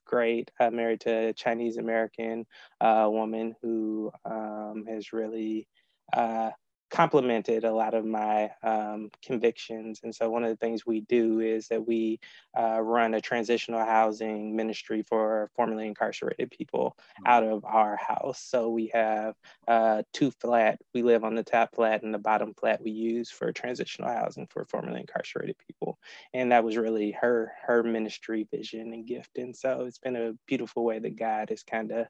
great. 0.06 0.50
Uh, 0.58 0.70
married 0.70 1.00
to 1.00 1.28
a 1.28 1.32
Chinese 1.34 1.76
American 1.76 2.46
uh, 2.80 3.06
woman 3.10 3.54
who 3.60 4.10
um, 4.24 4.84
has 4.88 5.12
really 5.12 5.68
uh, 6.14 6.48
complemented 6.90 7.64
a 7.64 7.72
lot 7.72 7.94
of 7.94 8.04
my 8.04 8.50
um, 8.62 9.10
convictions. 9.24 10.00
And 10.02 10.14
so, 10.14 10.30
one 10.30 10.44
of 10.44 10.50
the 10.50 10.56
things 10.56 10.86
we 10.86 11.00
do 11.00 11.40
is 11.40 11.68
that 11.68 11.86
we 11.86 12.20
uh, 12.58 12.80
run 12.80 13.14
a 13.14 13.20
transitional 13.20 13.84
housing 13.84 14.54
ministry 14.54 15.02
for 15.02 15.50
formerly 15.56 15.86
incarcerated 15.86 16.50
people 16.50 16.96
mm-hmm. 16.98 17.26
out 17.26 17.44
of 17.44 17.64
our 17.64 17.96
house. 17.96 18.40
So, 18.40 18.68
we 18.68 18.90
have 18.92 19.34
uh, 19.66 20.02
two 20.12 20.30
flat, 20.30 20.78
we 20.94 21.02
live 21.02 21.24
on 21.24 21.34
the 21.34 21.42
top 21.42 21.74
flat, 21.74 22.02
and 22.02 22.14
the 22.14 22.18
bottom 22.18 22.54
flat 22.54 22.82
we 22.82 22.92
use 22.92 23.30
for 23.30 23.52
transitional 23.52 24.10
housing 24.10 24.46
for 24.46 24.64
formerly 24.66 25.00
incarcerated 25.00 25.56
people. 25.66 25.98
And 26.34 26.52
that 26.52 26.64
was 26.64 26.76
really 26.76 27.12
her 27.12 27.52
her 27.66 27.82
ministry 27.82 28.46
vision 28.50 28.92
and 28.92 29.06
gift. 29.06 29.38
And 29.38 29.56
so, 29.56 29.84
it's 29.86 29.98
been 29.98 30.16
a 30.16 30.34
beautiful 30.46 30.84
way 30.84 30.98
that 31.00 31.18
God 31.18 31.50
has 31.50 31.62
kind 31.62 31.90
of 31.90 32.06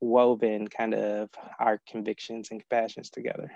woven 0.00 0.66
kind 0.66 0.94
of 0.94 1.28
our 1.58 1.80
convictions 1.86 2.50
and 2.50 2.60
compassions 2.60 3.10
together. 3.10 3.50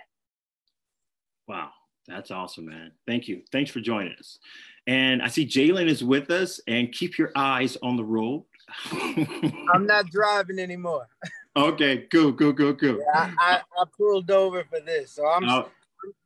Wow, 1.46 1.70
that's 2.06 2.30
awesome, 2.30 2.66
man. 2.66 2.92
Thank 3.06 3.28
you. 3.28 3.42
Thanks 3.52 3.70
for 3.70 3.80
joining 3.80 4.14
us. 4.18 4.38
And 4.86 5.22
I 5.22 5.28
see 5.28 5.46
Jalen 5.46 5.86
is 5.86 6.04
with 6.04 6.30
us, 6.30 6.60
and 6.66 6.92
keep 6.92 7.18
your 7.18 7.32
eyes 7.36 7.76
on 7.82 7.96
the 7.96 8.04
road. 8.04 8.44
I'm 8.92 9.86
not 9.86 10.06
driving 10.06 10.58
anymore. 10.58 11.08
Okay, 11.56 12.06
cool, 12.10 12.32
cool, 12.32 12.52
cool, 12.52 12.74
cool. 12.74 12.98
Yeah, 12.98 13.30
I, 13.38 13.54
I, 13.54 13.60
I, 13.78 13.84
pulled 13.96 14.30
over 14.30 14.64
for 14.64 14.80
this, 14.80 15.12
so 15.12 15.26
I'm 15.26 15.48
uh, 15.48 15.64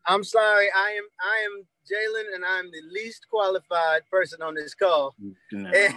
I'm 0.06 0.24
sorry. 0.24 0.68
I 0.74 0.90
am 0.92 1.04
I 1.20 1.44
am 1.44 1.66
Jalen, 1.84 2.34
and 2.34 2.44
I'm 2.44 2.70
the 2.70 2.82
least 2.92 3.26
qualified 3.30 4.02
person 4.10 4.40
on 4.42 4.54
this 4.54 4.74
call. 4.74 5.14
No. 5.52 5.70
and, 5.74 5.94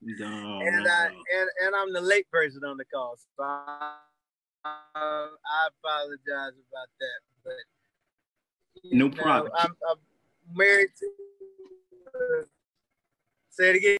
no, 0.00 0.60
and, 0.60 0.84
no. 0.84 0.90
I, 0.90 1.06
and, 1.06 1.50
and 1.64 1.74
I'm 1.74 1.92
the 1.92 2.00
late 2.00 2.30
person 2.30 2.62
on 2.64 2.76
the 2.76 2.84
call, 2.84 3.16
so 3.36 3.42
I, 3.42 3.96
I 4.64 5.68
apologize 5.68 6.54
about 6.54 6.88
that. 7.00 7.20
But 7.44 7.54
no 8.84 9.08
problem. 9.10 9.52
I'm, 9.58 9.74
I'm, 9.90 9.96
married 10.54 10.90
to. 11.00 11.06
Uh, 12.14 12.44
say 13.50 13.70
it 13.70 13.76
again. 13.76 13.96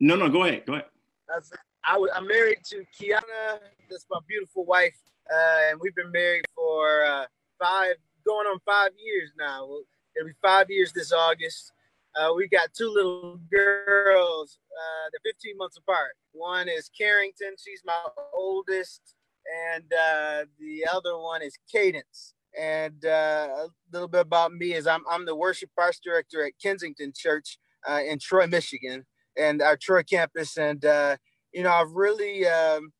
No, 0.00 0.16
no, 0.16 0.28
go 0.28 0.44
ahead. 0.44 0.64
Go 0.66 0.74
ahead. 0.74 0.86
I, 1.84 2.06
am 2.16 2.26
married 2.26 2.58
to 2.66 2.84
Kiana. 2.98 3.58
That's 3.90 4.06
my 4.10 4.18
beautiful 4.28 4.64
wife, 4.64 4.96
uh, 5.32 5.70
and 5.70 5.80
we've 5.80 5.94
been 5.94 6.12
married 6.12 6.44
for 6.54 7.04
uh, 7.04 7.24
five, 7.58 7.96
going 8.26 8.46
on 8.46 8.58
five 8.64 8.90
years 9.02 9.30
now. 9.38 9.68
It'll 10.16 10.28
be 10.28 10.34
five 10.42 10.70
years 10.70 10.92
this 10.92 11.12
August. 11.12 11.72
Uh, 12.16 12.32
we 12.34 12.48
got 12.48 12.72
two 12.74 12.90
little 12.90 13.38
girls. 13.50 14.58
Uh, 14.72 15.10
they're 15.12 15.32
15 15.32 15.56
months 15.56 15.76
apart. 15.76 16.12
One 16.32 16.68
is 16.68 16.90
Carrington. 16.96 17.54
She's 17.58 17.82
my 17.84 17.98
oldest, 18.34 19.14
and 19.72 19.84
uh, 19.84 20.44
the 20.58 20.86
other 20.90 21.18
one 21.18 21.42
is 21.42 21.56
Cadence. 21.70 22.34
And 22.58 23.04
uh, 23.04 23.48
a 23.54 23.68
little 23.92 24.08
bit 24.08 24.22
about 24.22 24.52
me 24.52 24.74
is 24.74 24.86
I'm, 24.86 25.04
I'm 25.08 25.24
the 25.24 25.36
worship 25.36 25.70
arts 25.78 26.00
director 26.02 26.44
at 26.44 26.52
Kensington 26.60 27.12
Church 27.16 27.58
uh, 27.88 28.00
in 28.06 28.18
Troy, 28.18 28.46
Michigan, 28.46 29.06
and 29.36 29.62
our 29.62 29.76
Troy 29.76 30.02
campus. 30.02 30.56
And 30.56 30.84
uh, 30.84 31.16
you 31.52 31.62
know, 31.62 31.70
I've 31.70 31.92
really, 31.92 32.46
um, 32.46 32.92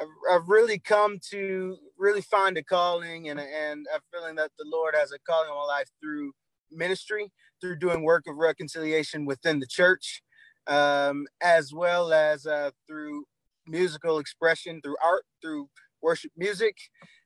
I've, 0.00 0.06
I've, 0.32 0.48
really 0.48 0.78
come 0.78 1.18
to 1.30 1.76
really 1.98 2.20
find 2.20 2.56
a 2.56 2.62
calling, 2.62 3.28
and 3.28 3.40
and 3.40 3.86
I'm 3.92 4.00
feeling 4.12 4.36
that 4.36 4.52
the 4.58 4.64
Lord 4.66 4.94
has 4.96 5.12
a 5.12 5.18
calling 5.28 5.50
on 5.50 5.56
my 5.56 5.74
life 5.74 5.90
through 6.00 6.32
ministry, 6.70 7.32
through 7.60 7.78
doing 7.78 8.02
work 8.02 8.24
of 8.28 8.36
reconciliation 8.36 9.26
within 9.26 9.58
the 9.58 9.66
church, 9.66 10.22
um, 10.66 11.26
as 11.42 11.72
well 11.72 12.12
as 12.12 12.46
uh, 12.46 12.70
through 12.86 13.24
musical 13.66 14.18
expression, 14.18 14.80
through 14.82 14.96
art, 15.04 15.24
through 15.42 15.68
worship 16.00 16.30
music, 16.36 16.76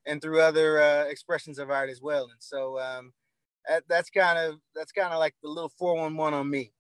and 0.07 0.21
through 0.21 0.41
other 0.41 0.83
uh, 0.83 1.05
expressions 1.05 1.59
of 1.59 1.71
art 1.71 1.91
as 1.91 2.01
well. 2.01 2.25
And 2.25 2.41
so 2.41 2.79
um, 2.81 3.13
that, 3.69 3.85
that's 3.89 4.11
kind 4.11 4.39
of 4.39 4.59
that's 4.75 4.93
kind 4.93 5.13
of 5.13 5.19
like 5.19 5.35
the 5.43 5.49
little 5.49 5.73
four 5.79 5.97
one 5.97 6.17
one 6.17 6.35
on 6.35 6.49
me. 6.49 6.73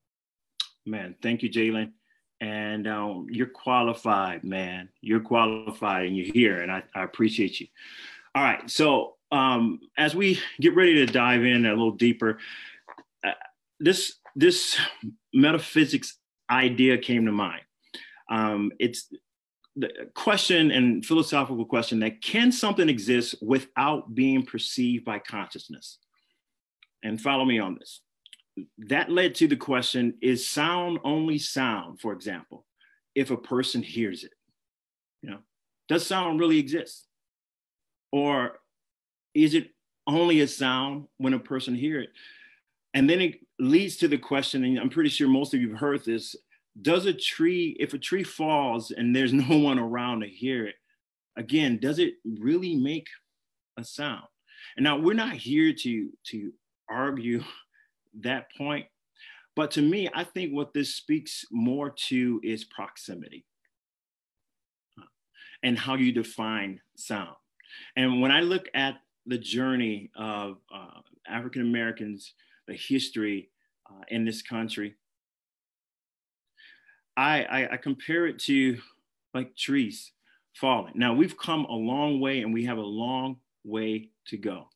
Man, 0.86 1.14
thank 1.22 1.42
you, 1.42 1.50
Jalen. 1.50 1.92
And 2.40 2.88
um, 2.88 3.26
you're 3.30 3.46
qualified, 3.46 4.42
man. 4.42 4.88
You're 5.00 5.20
qualified, 5.20 6.06
and 6.06 6.16
you're 6.16 6.32
here, 6.32 6.60
and 6.60 6.72
I, 6.72 6.82
I 6.94 7.04
appreciate 7.04 7.60
you. 7.60 7.68
All 8.34 8.42
right, 8.42 8.68
so 8.68 9.14
um, 9.30 9.78
as 9.96 10.16
we 10.16 10.40
get 10.60 10.74
ready 10.74 10.94
to 10.94 11.06
dive 11.06 11.44
in 11.44 11.66
a 11.66 11.70
little 11.70 11.92
deeper, 11.92 12.38
uh, 13.24 13.30
this 13.78 14.14
this 14.34 14.76
metaphysics 15.32 16.18
idea 16.50 16.98
came 16.98 17.26
to 17.26 17.32
mind. 17.32 17.62
Um, 18.28 18.72
it's 18.78 19.08
question 20.14 20.70
and 20.70 21.04
philosophical 21.04 21.64
question 21.64 22.00
that 22.00 22.22
can 22.22 22.52
something 22.52 22.88
exist 22.88 23.34
without 23.40 24.14
being 24.14 24.44
perceived 24.44 25.04
by 25.04 25.18
consciousness? 25.18 25.98
And 27.02 27.20
follow 27.20 27.44
me 27.44 27.58
on 27.58 27.76
this. 27.78 28.00
That 28.88 29.10
led 29.10 29.34
to 29.36 29.48
the 29.48 29.56
question 29.56 30.14
is 30.20 30.46
sound 30.46 30.98
only 31.04 31.38
sound, 31.38 32.00
for 32.00 32.12
example, 32.12 32.66
if 33.14 33.30
a 33.30 33.36
person 33.36 33.82
hears 33.82 34.24
it? 34.24 34.32
You 35.22 35.30
know, 35.30 35.38
does 35.88 36.06
sound 36.06 36.38
really 36.38 36.58
exist? 36.58 37.06
Or 38.12 38.58
is 39.34 39.54
it 39.54 39.70
only 40.06 40.40
a 40.40 40.48
sound 40.48 41.06
when 41.16 41.32
a 41.32 41.38
person 41.38 41.74
hears 41.74 42.04
it? 42.04 42.10
And 42.94 43.08
then 43.08 43.22
it 43.22 43.40
leads 43.58 43.96
to 43.98 44.08
the 44.08 44.18
question, 44.18 44.64
and 44.64 44.78
I'm 44.78 44.90
pretty 44.90 45.08
sure 45.08 45.28
most 45.28 45.54
of 45.54 45.60
you 45.60 45.70
have 45.70 45.78
heard 45.78 46.04
this 46.04 46.36
does 46.80 47.06
a 47.06 47.12
tree 47.12 47.76
if 47.78 47.92
a 47.92 47.98
tree 47.98 48.24
falls 48.24 48.90
and 48.90 49.14
there's 49.14 49.32
no 49.32 49.58
one 49.58 49.78
around 49.78 50.20
to 50.20 50.28
hear 50.28 50.66
it 50.66 50.76
again 51.36 51.78
does 51.78 51.98
it 51.98 52.14
really 52.24 52.76
make 52.76 53.06
a 53.78 53.84
sound? 53.84 54.24
And 54.76 54.84
now 54.84 54.98
we're 54.98 55.14
not 55.14 55.34
here 55.34 55.72
to 55.72 56.10
to 56.28 56.52
argue 56.88 57.42
that 58.20 58.46
point 58.56 58.86
but 59.56 59.70
to 59.70 59.80
me 59.80 60.08
i 60.14 60.22
think 60.22 60.52
what 60.52 60.74
this 60.74 60.94
speaks 60.94 61.46
more 61.50 61.88
to 61.88 62.40
is 62.42 62.64
proximity 62.64 63.46
and 65.62 65.78
how 65.78 65.94
you 65.94 66.12
define 66.12 66.80
sound. 66.96 67.34
And 67.96 68.20
when 68.20 68.30
i 68.30 68.40
look 68.40 68.66
at 68.74 68.96
the 69.26 69.38
journey 69.38 70.10
of 70.14 70.58
uh, 70.74 71.00
african 71.26 71.62
americans 71.62 72.34
the 72.68 72.74
history 72.74 73.50
uh, 73.90 74.02
in 74.08 74.24
this 74.24 74.42
country 74.42 74.96
I, 77.16 77.42
I, 77.44 77.72
I 77.72 77.76
compare 77.76 78.26
it 78.26 78.38
to 78.40 78.78
like 79.34 79.56
trees 79.56 80.12
falling. 80.54 80.94
Now 80.96 81.14
we've 81.14 81.36
come 81.36 81.64
a 81.64 81.74
long 81.74 82.20
way 82.20 82.40
and 82.40 82.52
we 82.52 82.64
have 82.64 82.78
a 82.78 82.82
long 82.82 83.36
way 83.64 84.10
to 84.26 84.36
go. 84.36 84.68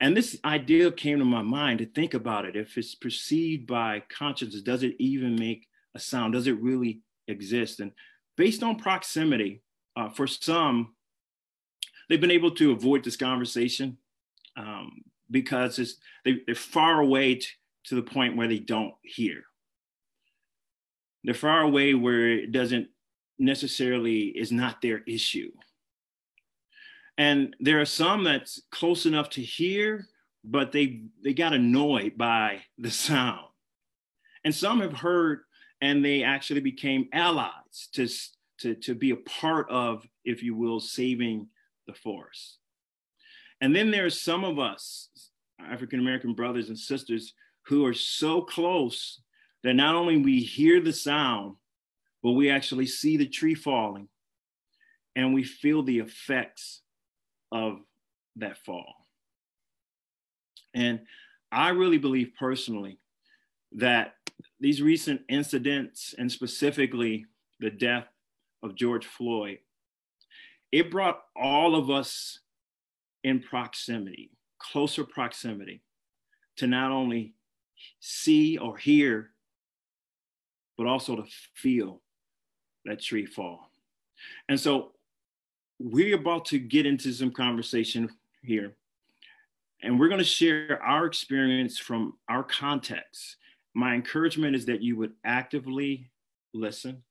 And 0.00 0.16
this 0.16 0.38
idea 0.44 0.90
came 0.90 1.18
to 1.18 1.24
my 1.24 1.42
mind 1.42 1.78
to 1.78 1.86
think 1.86 2.14
about 2.14 2.44
it. 2.44 2.56
If 2.56 2.76
it's 2.76 2.94
perceived 2.94 3.66
by 3.66 4.02
consciousness, 4.08 4.62
does 4.62 4.82
it 4.82 4.96
even 4.98 5.36
make 5.36 5.68
a 5.94 6.00
sound? 6.00 6.32
Does 6.32 6.46
it 6.46 6.60
really 6.60 7.00
exist? 7.28 7.80
And 7.80 7.92
based 8.36 8.62
on 8.62 8.76
proximity, 8.76 9.62
uh, 9.96 10.10
for 10.10 10.26
some, 10.26 10.94
they've 12.08 12.20
been 12.20 12.30
able 12.30 12.50
to 12.52 12.72
avoid 12.72 13.04
this 13.04 13.16
conversation 13.16 13.96
um, 14.56 15.02
because 15.30 15.96
they, 16.24 16.40
are 16.48 16.54
far 16.54 17.00
away 17.00 17.40
to 17.84 17.94
the 17.94 18.02
point 18.02 18.36
where 18.36 18.48
they 18.48 18.58
don't 18.58 18.94
hear 19.02 19.44
they're 21.24 21.34
far 21.34 21.62
away 21.62 21.94
where 21.94 22.28
it 22.30 22.52
doesn't 22.52 22.88
necessarily 23.38 24.26
is 24.26 24.52
not 24.52 24.80
their 24.80 25.02
issue. 25.06 25.50
And 27.16 27.56
there 27.60 27.80
are 27.80 27.86
some 27.86 28.24
that's 28.24 28.62
close 28.70 29.06
enough 29.06 29.30
to 29.30 29.42
hear, 29.42 30.06
but 30.44 30.72
they 30.72 31.02
they 31.22 31.32
got 31.32 31.52
annoyed 31.52 32.16
by 32.16 32.62
the 32.78 32.90
sound. 32.90 33.46
And 34.44 34.54
some 34.54 34.80
have 34.80 34.92
heard 34.92 35.40
and 35.80 36.04
they 36.04 36.22
actually 36.22 36.60
became 36.60 37.08
allies 37.12 37.88
to, 37.92 38.08
to, 38.60 38.74
to 38.74 38.94
be 38.94 39.10
a 39.10 39.16
part 39.16 39.68
of, 39.70 40.06
if 40.24 40.42
you 40.42 40.54
will, 40.54 40.80
saving 40.80 41.46
the 41.86 41.92
forest. 41.92 42.58
And 43.60 43.76
then 43.76 43.90
there's 43.90 44.20
some 44.20 44.44
of 44.44 44.58
us, 44.58 45.10
African 45.60 46.00
American 46.00 46.32
brothers 46.32 46.68
and 46.68 46.78
sisters, 46.78 47.34
who 47.66 47.84
are 47.84 47.94
so 47.94 48.40
close 48.40 49.20
that 49.64 49.74
not 49.74 49.96
only 49.96 50.18
we 50.18 50.40
hear 50.40 50.80
the 50.80 50.92
sound, 50.92 51.56
but 52.22 52.32
we 52.32 52.50
actually 52.50 52.86
see 52.86 53.16
the 53.16 53.26
tree 53.26 53.54
falling 53.54 54.08
and 55.16 55.34
we 55.34 55.42
feel 55.42 55.82
the 55.82 55.98
effects 55.98 56.82
of 57.50 57.78
that 58.36 58.58
fall. 58.58 58.94
And 60.74 61.00
I 61.50 61.70
really 61.70 61.98
believe 61.98 62.32
personally 62.38 62.98
that 63.72 64.14
these 64.60 64.82
recent 64.82 65.22
incidents, 65.28 66.14
and 66.18 66.30
specifically 66.30 67.26
the 67.60 67.70
death 67.70 68.06
of 68.62 68.74
George 68.74 69.06
Floyd, 69.06 69.58
it 70.72 70.90
brought 70.90 71.22
all 71.36 71.76
of 71.76 71.90
us 71.90 72.40
in 73.22 73.40
proximity, 73.40 74.30
closer 74.58 75.04
proximity, 75.04 75.82
to 76.56 76.66
not 76.66 76.90
only 76.90 77.34
see 78.00 78.58
or 78.58 78.76
hear, 78.76 79.30
but 80.76 80.86
also 80.86 81.16
to 81.16 81.24
feel 81.54 82.00
that 82.84 83.00
tree 83.00 83.26
fall. 83.26 83.70
And 84.48 84.58
so 84.58 84.92
we're 85.78 86.16
about 86.16 86.46
to 86.46 86.58
get 86.58 86.86
into 86.86 87.12
some 87.12 87.30
conversation 87.30 88.08
here, 88.42 88.76
and 89.82 89.98
we're 89.98 90.08
going 90.08 90.18
to 90.18 90.24
share 90.24 90.80
our 90.82 91.06
experience 91.06 91.78
from 91.78 92.14
our 92.28 92.42
context. 92.42 93.36
My 93.74 93.94
encouragement 93.94 94.54
is 94.54 94.66
that 94.66 94.82
you 94.82 94.96
would 94.96 95.12
actively 95.24 96.10
listen 96.52 97.02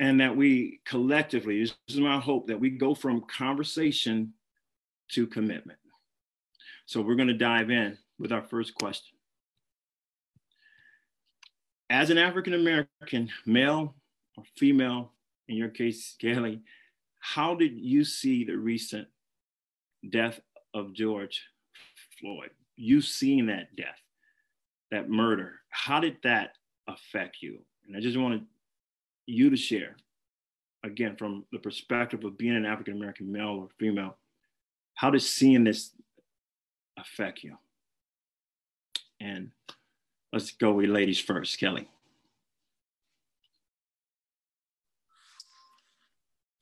and 0.00 0.20
that 0.20 0.36
we 0.36 0.80
collectively, 0.84 1.60
this 1.60 1.74
is 1.88 1.98
my 1.98 2.20
hope, 2.20 2.46
that 2.46 2.60
we 2.60 2.70
go 2.70 2.94
from 2.94 3.22
conversation 3.22 4.32
to 5.10 5.26
commitment. 5.26 5.78
So 6.86 7.00
we're 7.00 7.16
going 7.16 7.28
to 7.28 7.34
dive 7.34 7.70
in 7.70 7.98
with 8.18 8.32
our 8.32 8.42
first 8.42 8.74
question. 8.74 9.17
As 11.90 12.10
an 12.10 12.18
African 12.18 12.54
American, 12.54 13.30
male 13.46 13.94
or 14.36 14.44
female, 14.56 15.12
in 15.48 15.56
your 15.56 15.70
case, 15.70 16.16
Kelly, 16.20 16.60
how 17.18 17.54
did 17.54 17.78
you 17.78 18.04
see 18.04 18.44
the 18.44 18.56
recent 18.56 19.08
death 20.10 20.40
of 20.74 20.92
George 20.92 21.42
Floyd? 22.20 22.50
You 22.76 23.00
seeing 23.00 23.46
that 23.46 23.74
death, 23.74 23.98
that 24.90 25.08
murder, 25.08 25.54
how 25.70 25.98
did 26.00 26.18
that 26.24 26.50
affect 26.86 27.38
you? 27.40 27.60
And 27.86 27.96
I 27.96 28.00
just 28.00 28.18
wanted 28.18 28.44
you 29.26 29.48
to 29.48 29.56
share, 29.56 29.96
again, 30.84 31.16
from 31.16 31.44
the 31.52 31.58
perspective 31.58 32.22
of 32.24 32.36
being 32.36 32.56
an 32.56 32.66
African 32.66 32.94
American 32.94 33.32
male 33.32 33.48
or 33.48 33.68
female, 33.78 34.16
how 34.94 35.10
does 35.10 35.28
seeing 35.28 35.64
this 35.64 35.92
affect 36.98 37.42
you? 37.42 37.56
And 39.20 39.50
let's 40.32 40.52
go 40.52 40.72
with 40.72 40.90
ladies 40.90 41.20
first, 41.20 41.58
Kelly. 41.58 41.88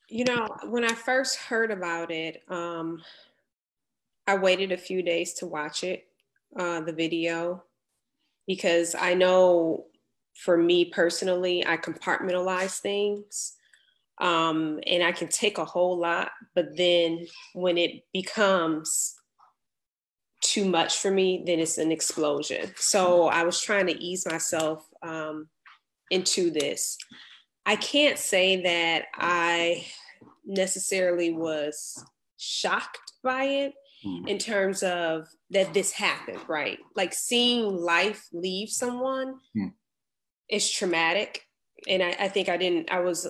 You 0.09 0.23
know, 0.23 0.47
when 0.65 0.85
I 0.85 0.93
first 0.93 1.37
heard 1.37 1.69
about 1.69 2.11
it, 2.11 2.41
um, 2.47 3.01
I 4.25 4.35
waited 4.35 4.71
a 4.71 4.77
few 4.77 5.01
days 5.01 5.33
to 5.35 5.45
watch 5.45 5.83
it, 5.83 6.07
uh, 6.57 6.81
the 6.81 6.93
video, 6.93 7.63
because 8.45 8.95
I 8.95 9.13
know 9.13 9.85
for 10.33 10.55
me 10.57 10.85
personally, 10.85 11.65
I 11.65 11.77
compartmentalize 11.77 12.79
things. 12.79 13.53
Um, 14.19 14.79
and 14.87 15.03
I 15.03 15.11
can 15.11 15.27
take 15.27 15.59
a 15.59 15.65
whole 15.65 15.99
lot, 15.99 16.31
but 16.55 16.75
then 16.75 17.27
when 17.53 17.77
it 17.77 18.03
becomes 18.13 19.13
too 20.57 20.65
much 20.67 20.97
for 20.97 21.11
me, 21.11 21.43
then 21.45 21.59
it's 21.59 21.77
an 21.77 21.91
explosion. 21.91 22.71
So 22.77 23.27
I 23.27 23.43
was 23.43 23.61
trying 23.61 23.85
to 23.87 24.03
ease 24.03 24.25
myself 24.25 24.87
um, 25.03 25.49
into 26.09 26.49
this. 26.49 26.97
I 27.63 27.75
can't 27.75 28.17
say 28.17 28.63
that 28.63 29.05
I 29.13 29.85
necessarily 30.45 31.31
was 31.31 32.03
shocked 32.37 33.11
by 33.23 33.43
it 33.43 33.73
mm. 34.03 34.27
in 34.27 34.39
terms 34.39 34.81
of 34.81 35.27
that 35.51 35.75
this 35.75 35.91
happened, 35.91 36.39
right? 36.47 36.79
Like 36.95 37.13
seeing 37.13 37.77
life 37.77 38.27
leave 38.33 38.69
someone 38.69 39.35
mm. 39.55 39.73
is 40.49 40.71
traumatic. 40.71 41.43
And 41.87 42.01
I, 42.01 42.15
I 42.19 42.27
think 42.29 42.49
I 42.49 42.57
didn't, 42.57 42.91
I 42.91 43.01
was, 43.01 43.27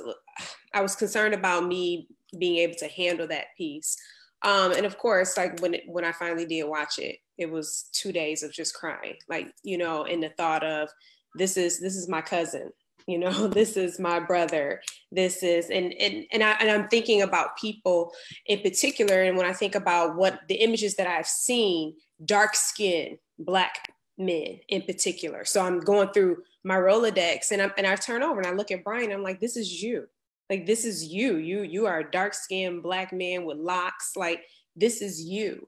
I 0.73 0.81
was 0.81 0.95
concerned 0.95 1.33
about 1.33 1.65
me 1.65 2.07
being 2.39 2.57
able 2.59 2.75
to 2.75 2.87
handle 2.87 3.27
that 3.27 3.47
piece. 3.57 3.97
Um, 4.43 4.71
and 4.71 4.85
of 4.85 4.97
course, 4.97 5.37
like 5.37 5.59
when 5.59 5.73
it, 5.75 5.83
when 5.87 6.05
I 6.05 6.11
finally 6.11 6.45
did 6.45 6.63
watch 6.63 6.99
it, 6.99 7.17
it 7.37 7.49
was 7.49 7.89
two 7.91 8.11
days 8.11 8.43
of 8.43 8.51
just 8.51 8.75
crying, 8.75 9.15
like 9.27 9.51
you 9.63 9.77
know, 9.77 10.03
in 10.03 10.21
the 10.21 10.29
thought 10.29 10.63
of 10.63 10.89
this 11.35 11.57
is 11.57 11.79
this 11.79 11.95
is 11.95 12.07
my 12.07 12.21
cousin, 12.21 12.71
you 13.07 13.17
know 13.17 13.47
this 13.47 13.77
is 13.77 13.99
my 13.99 14.19
brother 14.19 14.81
this 15.11 15.41
is 15.41 15.69
and 15.69 15.93
and 15.93 16.25
and, 16.31 16.43
I, 16.43 16.51
and 16.59 16.69
i'm 16.69 16.89
thinking 16.89 17.21
about 17.21 17.57
people 17.57 18.11
in 18.45 18.59
particular 18.59 19.23
and 19.23 19.37
when 19.37 19.45
i 19.45 19.53
think 19.53 19.75
about 19.75 20.15
what 20.15 20.41
the 20.49 20.55
images 20.55 20.95
that 20.95 21.07
i've 21.07 21.27
seen 21.27 21.95
dark 22.25 22.55
skin 22.55 23.17
black 23.39 23.93
men 24.19 24.59
in 24.67 24.81
particular. 24.81 25.45
So 25.45 25.61
i'm 25.61 25.79
going 25.79 26.09
through 26.09 26.37
my 26.63 26.75
rolodex 26.75 27.51
and 27.51 27.61
i 27.61 27.71
and 27.77 27.87
i 27.87 27.95
turn 27.95 28.23
over 28.23 28.39
and 28.39 28.47
i 28.47 28.51
look 28.51 28.71
at 28.71 28.83
brian 28.83 29.11
i'm 29.11 29.23
like 29.23 29.39
this 29.39 29.55
is 29.55 29.81
you 29.81 30.07
like 30.49 30.65
this 30.65 30.85
is 30.85 31.05
you 31.05 31.37
you 31.37 31.61
you 31.61 31.85
are 31.85 31.99
a 31.99 32.11
dark 32.11 32.33
skinned 32.33 32.83
black 32.83 33.11
man 33.13 33.45
with 33.45 33.57
locks 33.57 34.13
like 34.15 34.43
this 34.75 35.01
is 35.01 35.21
you 35.21 35.67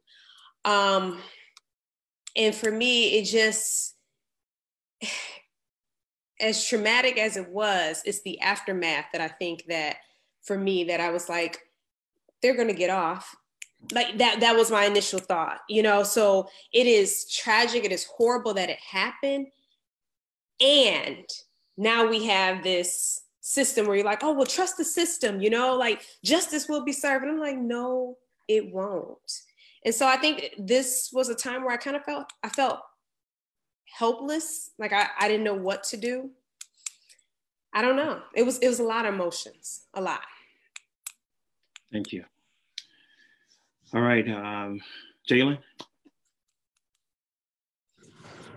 um 0.66 1.20
and 2.36 2.54
for 2.56 2.72
me 2.72 3.18
it 3.18 3.24
just 3.24 3.96
as 6.40 6.66
traumatic 6.66 7.18
as 7.18 7.38
it 7.38 7.50
was, 7.50 8.02
it's 8.06 8.22
the 8.22 8.40
aftermath 8.42 9.06
that 9.12 9.22
I 9.22 9.28
think 9.28 9.66
that 9.68 9.98
for 10.42 10.58
me 10.58 10.86
that 10.86 11.00
I 11.00 11.12
was 11.12 11.30
like, 11.30 11.60
they're 12.42 12.56
gonna 12.56 12.74
get 12.74 12.90
off. 12.90 13.36
Like 13.94 14.18
that 14.18 14.42
that 14.42 14.56
was 14.56 14.72
my 14.72 14.86
initial 14.86 15.20
thought, 15.20 15.60
you 15.70 15.84
know. 15.84 16.04
So 16.04 16.50
it 16.74 16.86
is 16.88 17.30
tragic, 17.32 17.86
it 17.86 17.92
is 17.92 18.06
horrible 18.06 18.54
that 18.56 18.70
it 18.70 18.80
happened. 18.80 19.48
And 20.62 21.26
now 21.78 22.08
we 22.08 22.26
have 22.26 22.64
this 22.64 23.22
system 23.50 23.88
where 23.88 23.96
you're 23.96 24.06
like, 24.06 24.24
oh, 24.24 24.32
well, 24.32 24.46
trust 24.46 24.78
the 24.78 24.86
system, 24.86 25.42
you 25.42 25.50
know, 25.50 25.76
like 25.76 26.06
justice 26.24 26.70
will 26.70 26.84
be 26.84 26.92
served. 26.92 27.24
And 27.24 27.34
I'm 27.34 27.40
like, 27.40 27.58
no, 27.58 28.16
it 28.48 28.72
won't. 28.72 29.42
And 29.84 29.96
so 29.96 30.08
I 30.08 30.18
think 30.18 30.54
this 30.60 31.10
was 31.12 31.30
a 31.30 31.36
time 31.36 31.64
where 31.64 31.74
I 31.74 31.78
kind 31.78 31.96
of 31.96 32.04
felt 32.04 32.32
I 32.44 32.50
felt 32.50 32.80
helpless. 33.86 34.70
Like 34.78 34.94
I, 34.94 35.08
I 35.20 35.28
didn't 35.28 35.46
know 35.46 35.56
what 35.56 35.84
to 35.86 35.98
do. 35.98 36.30
I 37.74 37.82
don't 37.82 37.96
know. 37.96 38.22
It 38.36 38.44
was 38.44 38.60
it 38.60 38.68
was 38.68 38.80
a 38.80 38.84
lot 38.84 39.08
of 39.08 39.16
emotions, 39.16 39.82
a 39.96 40.02
lot. 40.02 40.22
Thank 41.92 42.12
you. 42.12 42.26
All 43.96 44.02
right, 44.02 44.28
um, 44.30 44.80
Jalen. 45.28 45.58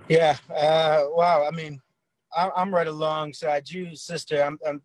Yeah. 0.09 0.37
Uh, 0.55 1.05
wow. 1.13 1.49
I 1.51 1.51
mean, 1.51 1.81
I'm 2.37 2.75
right 2.75 2.87
alongside 2.87 3.69
you, 3.69 3.95
sister. 3.95 4.43
I'm, 4.43 4.59
I'm 4.67 4.83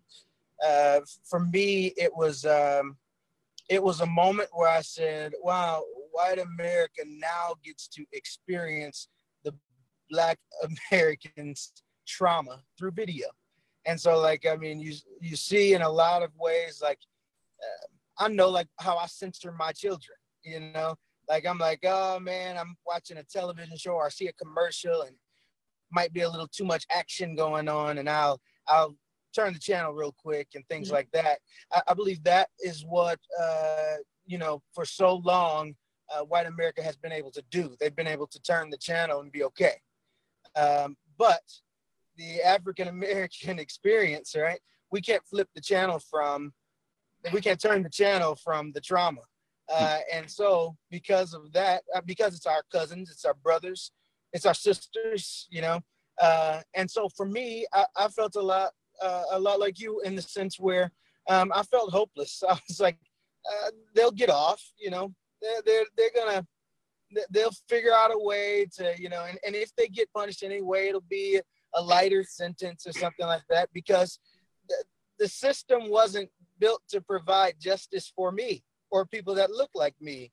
uh, 0.66 1.02
for 1.24 1.40
me, 1.40 1.94
it 1.98 2.12
was 2.16 2.46
um, 2.46 2.98
it 3.70 3.82
was 3.82 4.02
a 4.02 4.06
moment 4.06 4.50
where 4.52 4.70
I 4.70 4.82
said, 4.82 5.34
"Wow, 5.42 5.84
white 6.18 6.40
America 6.40 7.04
now 7.06 7.54
gets 7.64 7.88
to 7.90 8.04
experience 8.12 9.08
the 9.44 9.54
black 10.10 10.40
Americans 10.92 11.74
trauma 12.08 12.64
through 12.78 12.92
video. 12.92 13.28
And 13.86 14.00
so 14.00 14.20
like 14.20 14.46
I 14.46 14.56
mean 14.56 14.80
you 14.80 14.94
you 15.22 15.36
see 15.36 15.74
in 15.74 15.82
a 15.82 15.90
lot 15.90 16.24
of 16.24 16.32
ways 16.38 16.82
like 16.82 17.00
uh, 17.64 18.26
I 18.26 18.28
know 18.30 18.50
like 18.50 18.68
how 18.80 18.98
I 18.98 19.06
censor 19.06 19.52
my 19.52 19.72
children, 19.72 20.18
you 20.44 20.60
know? 20.60 20.96
Like 21.30 21.46
I'm 21.46 21.58
like, 21.58 21.82
"Oh 21.84 22.20
man, 22.20 22.58
I'm 22.58 22.76
watching 22.86 23.18
a 23.18 23.24
television 23.24 23.78
show 23.78 23.92
or 23.92 24.06
I 24.06 24.10
see 24.10 24.28
a 24.28 24.34
commercial 24.34 25.02
and 25.02 25.16
might 25.92 26.14
be 26.14 26.22
a 26.22 26.30
little 26.30 26.48
too 26.48 26.66
much 26.66 26.86
action 26.92 27.36
going 27.36 27.68
on 27.68 27.98
and 27.98 28.10
I'll 28.10 28.40
I'll 28.68 28.96
turn 29.36 29.54
the 29.54 29.60
channel 29.60 29.94
real 29.94 30.16
quick 30.18 30.48
and 30.56 30.68
things 30.68 30.88
mm-hmm. 30.88 30.96
like 30.96 31.12
that. 31.12 31.40
I, 31.72 31.82
I, 31.90 31.94
believe 31.94 32.24
that 32.24 32.50
is 32.60 32.84
what 32.84 33.20
uh, 33.42 33.96
you 34.26 34.38
know 34.38 34.62
for 34.74 34.86
so 34.86 35.16
long 35.18 35.76
uh, 36.14 36.24
white 36.24 36.48
America 36.48 36.82
has 36.82 36.96
been 36.96 37.12
able 37.12 37.32
to 37.32 37.44
do. 37.52 37.76
They've 37.80 37.96
been 37.96 38.08
able 38.08 38.28
to 38.28 38.42
turn 38.42 38.70
the 38.70 38.78
channel 38.78 39.20
and 39.22 39.32
be 39.32 39.44
okay. 39.44 39.76
Um, 40.56 40.98
but 41.18 41.42
the 42.18 42.42
African 42.42 42.88
American 42.88 43.60
experience, 43.66 44.36
right? 44.38 44.60
We 44.92 45.02
can't 45.02 45.26
flip 45.26 45.50
the 45.54 45.62
channel 45.62 46.00
from, 46.10 46.54
we 47.34 47.42
can't 47.42 47.60
turn 47.60 47.84
the 47.84 47.90
channel 47.90 48.36
from 48.36 48.72
the 48.72 48.82
trauma. 48.82 49.22
Uh, 49.70 50.00
and 50.14 50.32
so, 50.32 50.78
because 50.90 51.34
of 51.34 51.52
that, 51.52 51.84
uh, 51.94 52.00
because 52.06 52.34
it's 52.34 52.46
our 52.46 52.64
cousins, 52.72 53.12
it's 53.12 53.26
our 53.26 53.34
brothers, 53.34 53.92
it's 54.34 54.46
our 54.46 54.54
sisters, 54.54 55.48
you 55.50 55.62
know. 55.62 55.80
Uh, 56.22 56.62
and 56.74 56.90
so, 56.90 57.08
for 57.16 57.26
me, 57.26 57.66
I, 57.74 57.86
I 57.96 58.08
felt 58.10 58.36
a 58.36 58.42
lot, 58.42 58.72
uh, 59.02 59.24
a 59.32 59.40
lot 59.40 59.60
like 59.60 59.80
you 59.80 60.02
in 60.02 60.16
the 60.16 60.22
sense 60.22 60.60
where 60.60 60.92
um, 61.30 61.52
I 61.54 61.64
felt 61.64 61.92
hopeless. 61.92 62.44
I 62.50 62.60
was 62.68 62.80
like, 62.80 62.98
uh, 63.50 63.72
they'll 63.96 64.12
get 64.12 64.30
off, 64.30 64.62
you 64.80 64.90
know. 64.90 65.14
they're 65.42 65.62
they're, 65.66 65.86
they're 65.96 66.24
gonna 66.26 66.46
they'll 67.30 67.52
figure 67.70 67.94
out 67.94 68.14
a 68.14 68.20
way 68.20 68.68
to 68.78 68.94
you 69.00 69.10
know 69.10 69.26
and, 69.28 69.38
and 69.46 69.56
if 69.56 69.74
they 69.76 69.88
get 69.88 70.12
punished 70.14 70.44
anyway 70.44 70.88
it'll 70.88 71.02
be 71.10 71.40
a 71.76 71.82
lighter 71.82 72.24
sentence 72.24 72.86
or 72.86 72.92
something 72.92 73.26
like 73.26 73.44
that 73.50 73.70
because 73.74 74.20
the, 74.68 74.76
the 75.20 75.28
system 75.28 75.90
wasn't 75.90 76.30
built 76.60 76.82
to 76.90 77.02
provide 77.02 77.56
justice 77.60 78.12
for 78.16 78.32
me 78.32 78.64
or 78.92 79.06
people 79.06 79.36
that 79.36 79.52
look 79.52 79.70
like 79.74 79.96
me 80.02 80.32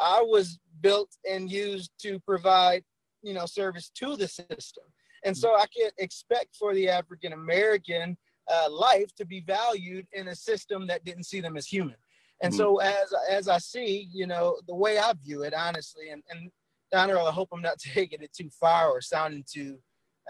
i 0.00 0.20
was 0.22 0.58
built 0.80 1.10
and 1.28 1.50
used 1.50 1.90
to 1.98 2.18
provide 2.20 2.84
you 3.26 3.34
know 3.34 3.46
service 3.46 3.90
to 3.94 4.16
the 4.16 4.28
system 4.28 4.84
and 5.24 5.36
so 5.36 5.54
i 5.54 5.64
can't 5.76 5.94
expect 5.98 6.54
for 6.56 6.74
the 6.74 6.88
african 6.88 7.32
american 7.32 8.16
uh, 8.48 8.70
life 8.70 9.12
to 9.16 9.24
be 9.24 9.40
valued 9.40 10.06
in 10.12 10.28
a 10.28 10.34
system 10.34 10.86
that 10.86 11.04
didn't 11.04 11.24
see 11.24 11.40
them 11.40 11.56
as 11.56 11.66
human 11.66 11.96
and 12.42 12.52
mm-hmm. 12.52 12.58
so 12.58 12.78
as 12.78 13.14
as 13.30 13.48
I 13.48 13.58
see, 13.58 14.08
you 14.12 14.26
know, 14.26 14.58
the 14.66 14.74
way 14.74 14.98
I 14.98 15.12
view 15.24 15.42
it, 15.42 15.54
honestly, 15.54 16.10
and 16.10 16.22
and 16.30 16.50
Donner, 16.92 17.18
I 17.18 17.30
hope 17.30 17.48
I'm 17.52 17.62
not 17.62 17.78
taking 17.94 18.22
it 18.22 18.32
too 18.32 18.50
far 18.50 18.88
or 18.88 19.00
sounding 19.00 19.44
too 19.50 19.78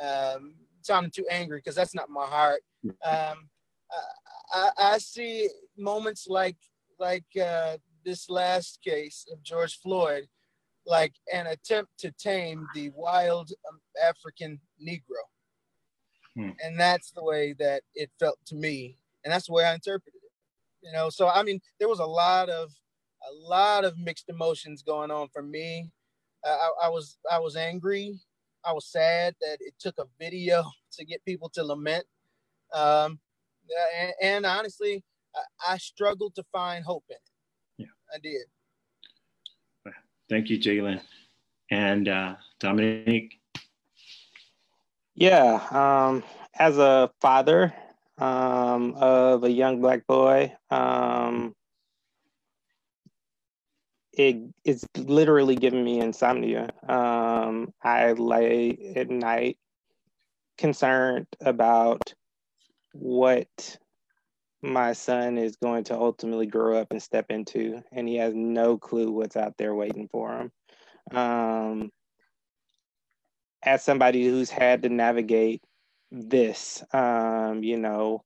um, 0.03 0.55
sounding 0.83 1.11
too 1.11 1.27
angry 1.31 1.59
because 1.59 1.75
that's 1.75 1.95
not 1.95 2.11
my 2.11 2.27
heart. 2.27 2.61
Um, 3.05 3.49
I, 4.53 4.71
I, 4.79 4.99
see 4.99 5.49
moments 5.77 6.27
like 6.29 6.57
like 7.01 7.25
uh, 7.41 7.79
this 8.05 8.31
last 8.31 8.81
case 8.83 9.27
of 9.33 9.43
George 9.43 9.79
Floyd, 9.81 10.27
like 10.87 11.15
an 11.33 11.47
attempt 11.49 11.91
to 11.99 12.13
tame 12.13 12.67
the 12.75 12.91
wild 12.95 13.51
um, 13.69 13.81
African 14.03 14.61
Negro, 14.81 15.25
hmm. 16.35 16.51
and 16.63 16.79
that's 16.79 17.11
the 17.11 17.25
way 17.25 17.55
that 17.59 17.83
it 17.95 18.11
felt 18.19 18.39
to 18.47 18.55
me, 18.55 18.99
and 19.25 19.33
that's 19.33 19.47
the 19.47 19.53
way 19.53 19.65
I 19.65 19.75
interpreted 19.75 20.21
it. 20.23 20.27
You 20.87 20.93
know 20.93 21.11
so 21.11 21.29
i 21.29 21.43
mean 21.43 21.61
there 21.81 21.89
was 21.89 21.99
a 21.99 22.07
lot 22.07 22.49
of 22.49 22.71
a 23.29 23.33
lot 23.35 23.85
of 23.85 23.99
mixed 23.99 24.29
emotions 24.29 24.83
going 24.83 25.11
on 25.11 25.29
for 25.33 25.43
me. 25.43 25.91
I, 26.45 26.71
I 26.85 26.89
was 26.89 27.19
i 27.31 27.39
was 27.39 27.57
angry. 27.57 28.21
I 28.65 28.73
was 28.73 28.87
sad 28.87 29.35
that 29.41 29.59
it 29.61 29.75
took 29.79 29.99
a 29.99 30.07
video 30.19 30.65
to 30.93 31.05
get 31.05 31.25
people 31.25 31.49
to 31.55 31.65
lament. 31.65 32.07
Um 32.73 33.19
and, 33.99 34.13
and 34.23 34.47
honestly 34.47 35.03
I, 35.35 35.73
I, 35.73 35.77
struggled 35.79 36.37
to 36.37 36.45
find 36.53 36.85
hope 36.85 37.05
in 37.11 37.17
it. 37.17 37.31
Yeah. 37.79 38.15
I 38.15 38.19
did 38.21 38.47
thank 40.29 40.49
you 40.51 40.59
jalen 40.59 41.01
and 41.71 42.09
uh 42.09 42.35
dominique 42.61 43.41
yeah 45.15 45.67
um 45.71 46.23
as 46.59 46.79
a 46.79 47.11
father 47.21 47.75
um, 48.19 48.95
of 48.97 49.45
a 49.45 49.51
young 49.51 49.81
black 49.81 50.07
boy. 50.07 50.55
Um, 50.71 51.55
it, 54.13 54.37
it's 54.65 54.85
literally 54.97 55.57
giving 55.57 55.85
me 55.85 56.01
insomnia. 56.01 56.71
Um, 56.89 57.73
I 57.83 58.13
lay 58.13 58.95
at 58.97 59.11
night 59.11 59.59
concerned 60.57 61.27
about 61.41 62.15
what 62.93 63.79
my 64.67 64.93
son 64.93 65.39
is 65.39 65.57
going 65.57 65.85
to 65.85 65.95
ultimately 65.95 66.47
grow 66.47 66.79
up 66.79 66.89
and 66.91 67.03
step 67.03 67.27
into, 67.31 67.83
and 67.93 68.09
he 68.09 68.17
has 68.17 68.35
no 68.35 68.77
clue 68.77 69.11
what's 69.11 69.37
out 69.37 69.55
there 69.59 69.75
waiting 69.75 70.09
for 70.09 70.51
him. 71.11 71.17
Um, 71.17 71.91
as 73.63 73.83
somebody 73.83 74.25
who's 74.27 74.51
had 74.51 74.83
to 74.83 74.89
navigate 74.89 75.63
this. 76.11 76.83
Um, 76.93 77.63
you 77.63 77.79
know, 77.79 78.23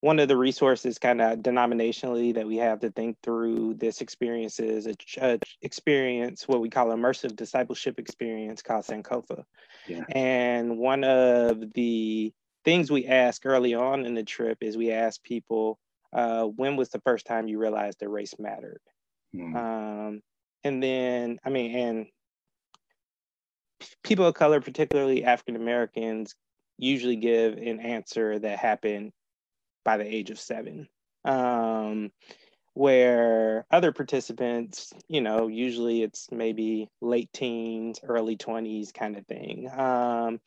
one 0.00 0.18
of 0.18 0.28
the 0.28 0.36
resources 0.36 0.98
kind 0.98 1.20
of 1.20 1.40
denominationally 1.40 2.34
that 2.34 2.46
we 2.46 2.56
have 2.56 2.80
to 2.80 2.90
think 2.90 3.18
through 3.22 3.74
this 3.74 4.00
experience 4.00 4.58
is 4.58 4.86
a, 4.86 4.94
a 5.20 5.38
experience, 5.62 6.48
what 6.48 6.60
we 6.60 6.70
call 6.70 6.88
immersive 6.88 7.36
discipleship 7.36 7.98
experience 7.98 8.62
called 8.62 8.84
Sankofa. 8.84 9.44
Yeah. 9.86 10.04
And 10.10 10.78
one 10.78 11.04
of 11.04 11.72
the 11.74 12.32
things 12.64 12.90
we 12.90 13.06
ask 13.06 13.46
early 13.46 13.74
on 13.74 14.04
in 14.06 14.14
the 14.14 14.24
trip 14.24 14.58
is 14.60 14.76
we 14.76 14.92
ask 14.92 15.22
people, 15.22 15.78
uh, 16.12 16.44
when 16.44 16.76
was 16.76 16.90
the 16.90 17.00
first 17.00 17.26
time 17.26 17.48
you 17.48 17.58
realized 17.58 18.00
that 18.00 18.08
race 18.08 18.34
mattered? 18.38 18.80
Mm. 19.34 19.56
Um, 19.56 20.20
and 20.64 20.82
then, 20.82 21.38
I 21.44 21.50
mean, 21.50 21.74
and 21.76 22.06
people 24.02 24.26
of 24.26 24.34
color, 24.34 24.60
particularly 24.60 25.24
African 25.24 25.56
Americans, 25.56 26.34
usually 26.78 27.16
give 27.16 27.54
an 27.54 27.80
answer 27.80 28.38
that 28.38 28.58
happened 28.58 29.12
by 29.84 29.96
the 29.96 30.06
age 30.06 30.30
of 30.30 30.38
seven. 30.38 30.88
Um, 31.24 32.10
where 32.74 33.66
other 33.70 33.92
participants, 33.92 34.92
you 35.08 35.20
know, 35.20 35.48
usually 35.48 36.02
it's 36.02 36.28
maybe 36.30 36.88
late 37.00 37.28
teens, 37.32 38.00
early 38.02 38.36
20s 38.36 38.94
kind 38.94 39.16
of 39.16 39.26
thing. 39.26 39.68
Um, 39.76 40.40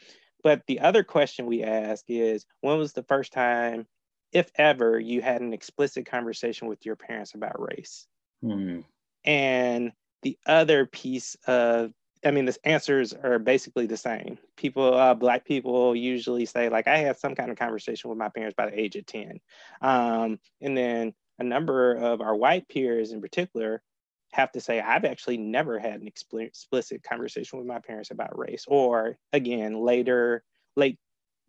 but 0.43 0.61
the 0.67 0.79
other 0.81 1.03
question 1.03 1.45
we 1.45 1.63
ask 1.63 2.05
is 2.07 2.45
when 2.61 2.77
was 2.77 2.93
the 2.93 3.03
first 3.03 3.33
time, 3.33 3.87
if 4.31 4.51
ever, 4.55 4.99
you 4.99 5.21
had 5.21 5.41
an 5.41 5.53
explicit 5.53 6.05
conversation 6.05 6.67
with 6.67 6.85
your 6.85 6.95
parents 6.95 7.33
about 7.33 7.59
race? 7.59 8.07
Mm-hmm. 8.43 8.81
And 9.25 9.91
the 10.21 10.37
other 10.45 10.85
piece 10.85 11.35
of 11.47 11.93
I 12.25 12.31
mean, 12.31 12.45
the 12.45 12.55
answers 12.63 13.13
are 13.13 13.37
basically 13.37 13.85
the 13.85 13.97
same. 13.97 14.37
People, 14.55 14.93
uh, 14.93 15.13
black 15.13 15.45
people 15.45 15.95
usually 15.95 16.45
say 16.45 16.69
like, 16.69 16.87
I 16.87 16.97
had 16.97 17.17
some 17.17 17.35
kind 17.35 17.51
of 17.51 17.57
conversation 17.57 18.09
with 18.09 18.17
my 18.17 18.29
parents 18.29 18.55
by 18.55 18.67
the 18.67 18.79
age 18.79 18.95
of 18.95 19.05
10. 19.05 19.39
Um, 19.81 20.39
and 20.61 20.77
then 20.77 21.13
a 21.39 21.43
number 21.43 21.93
of 21.93 22.21
our 22.21 22.35
white 22.35 22.67
peers 22.69 23.11
in 23.11 23.21
particular 23.21 23.81
have 24.33 24.51
to 24.51 24.59
say, 24.59 24.79
I've 24.79 25.05
actually 25.05 25.37
never 25.37 25.77
had 25.79 26.01
an 26.01 26.07
explicit 26.07 27.03
conversation 27.03 27.59
with 27.59 27.67
my 27.67 27.79
parents 27.79 28.09
about 28.09 28.37
race 28.37 28.65
or 28.67 29.17
again, 29.31 29.79
later, 29.79 30.43
late 30.75 30.97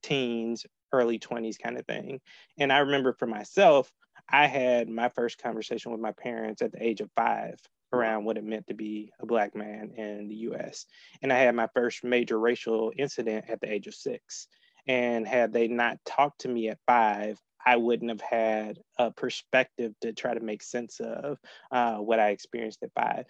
teens, 0.02 0.66
early 0.92 1.18
20s 1.18 1.58
kind 1.58 1.78
of 1.78 1.86
thing. 1.86 2.20
And 2.58 2.70
I 2.70 2.78
remember 2.78 3.14
for 3.14 3.26
myself, 3.26 3.90
I 4.28 4.46
had 4.46 4.88
my 4.88 5.08
first 5.08 5.38
conversation 5.38 5.92
with 5.92 6.00
my 6.00 6.12
parents 6.12 6.60
at 6.60 6.72
the 6.72 6.86
age 6.86 7.00
of 7.00 7.10
five 7.16 7.58
around 7.92 8.24
what 8.24 8.36
it 8.36 8.44
meant 8.44 8.66
to 8.66 8.74
be 8.74 9.10
a 9.18 9.24
black 9.26 9.56
man 9.56 9.90
in 9.96 10.28
the 10.28 10.36
US. 10.50 10.84
And 11.22 11.32
I 11.32 11.38
had 11.38 11.54
my 11.54 11.68
first 11.74 12.04
major 12.04 12.38
racial 12.38 12.92
incident 12.98 13.46
at 13.48 13.60
the 13.62 13.72
age 13.72 13.86
of 13.86 13.94
six. 13.94 14.46
And 14.86 15.26
had 15.26 15.54
they 15.54 15.68
not 15.68 15.98
talked 16.04 16.42
to 16.42 16.48
me 16.48 16.68
at 16.68 16.78
five, 16.86 17.40
I 17.64 17.76
wouldn't 17.76 18.10
have 18.10 18.20
had 18.20 18.78
a 18.98 19.10
perspective 19.10 19.94
to 20.02 20.12
try 20.12 20.34
to 20.34 20.40
make 20.40 20.62
sense 20.62 21.00
of 21.00 21.38
uh, 21.70 21.96
what 21.96 22.20
I 22.20 22.30
experienced 22.30 22.82
at 22.82 22.92
five. 22.94 23.26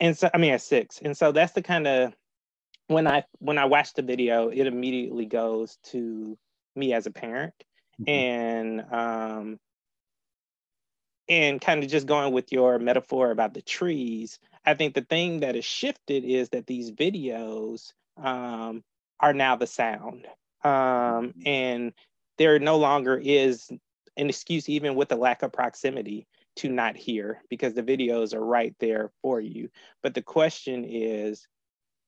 And 0.00 0.16
so, 0.16 0.30
I 0.32 0.38
mean, 0.38 0.52
at 0.52 0.62
six. 0.62 1.00
And 1.02 1.16
so 1.16 1.32
that's 1.32 1.52
the 1.52 1.62
kind 1.62 1.86
of 1.86 2.14
when 2.88 3.06
I 3.06 3.24
when 3.38 3.58
I 3.58 3.64
watch 3.64 3.94
the 3.94 4.02
video, 4.02 4.48
it 4.48 4.66
immediately 4.66 5.26
goes 5.26 5.78
to 5.90 6.36
me 6.74 6.92
as 6.92 7.06
a 7.06 7.10
parent, 7.10 7.54
mm-hmm. 8.00 8.10
and 8.10 8.92
um, 8.92 9.58
and 11.28 11.60
kind 11.60 11.82
of 11.82 11.90
just 11.90 12.06
going 12.06 12.32
with 12.32 12.52
your 12.52 12.78
metaphor 12.78 13.30
about 13.30 13.54
the 13.54 13.62
trees, 13.62 14.38
I 14.64 14.74
think 14.74 14.94
the 14.94 15.02
thing 15.02 15.40
that 15.40 15.54
has 15.54 15.64
shifted 15.64 16.24
is 16.24 16.50
that 16.50 16.66
these 16.66 16.92
videos 16.92 17.92
um, 18.16 18.82
are 19.20 19.32
now 19.32 19.56
the 19.56 19.66
sound. 19.66 20.26
Um, 20.64 20.72
mm-hmm. 20.72 21.40
and 21.46 21.92
there 22.38 22.58
no 22.58 22.76
longer 22.76 23.20
is 23.22 23.70
an 24.16 24.28
excuse, 24.28 24.68
even 24.68 24.94
with 24.94 25.08
the 25.08 25.16
lack 25.16 25.42
of 25.42 25.52
proximity, 25.52 26.26
to 26.56 26.68
not 26.68 26.96
hear 26.96 27.42
because 27.48 27.74
the 27.74 27.82
videos 27.82 28.34
are 28.34 28.44
right 28.44 28.74
there 28.78 29.10
for 29.22 29.40
you. 29.40 29.70
But 30.02 30.14
the 30.14 30.22
question 30.22 30.84
is, 30.84 31.46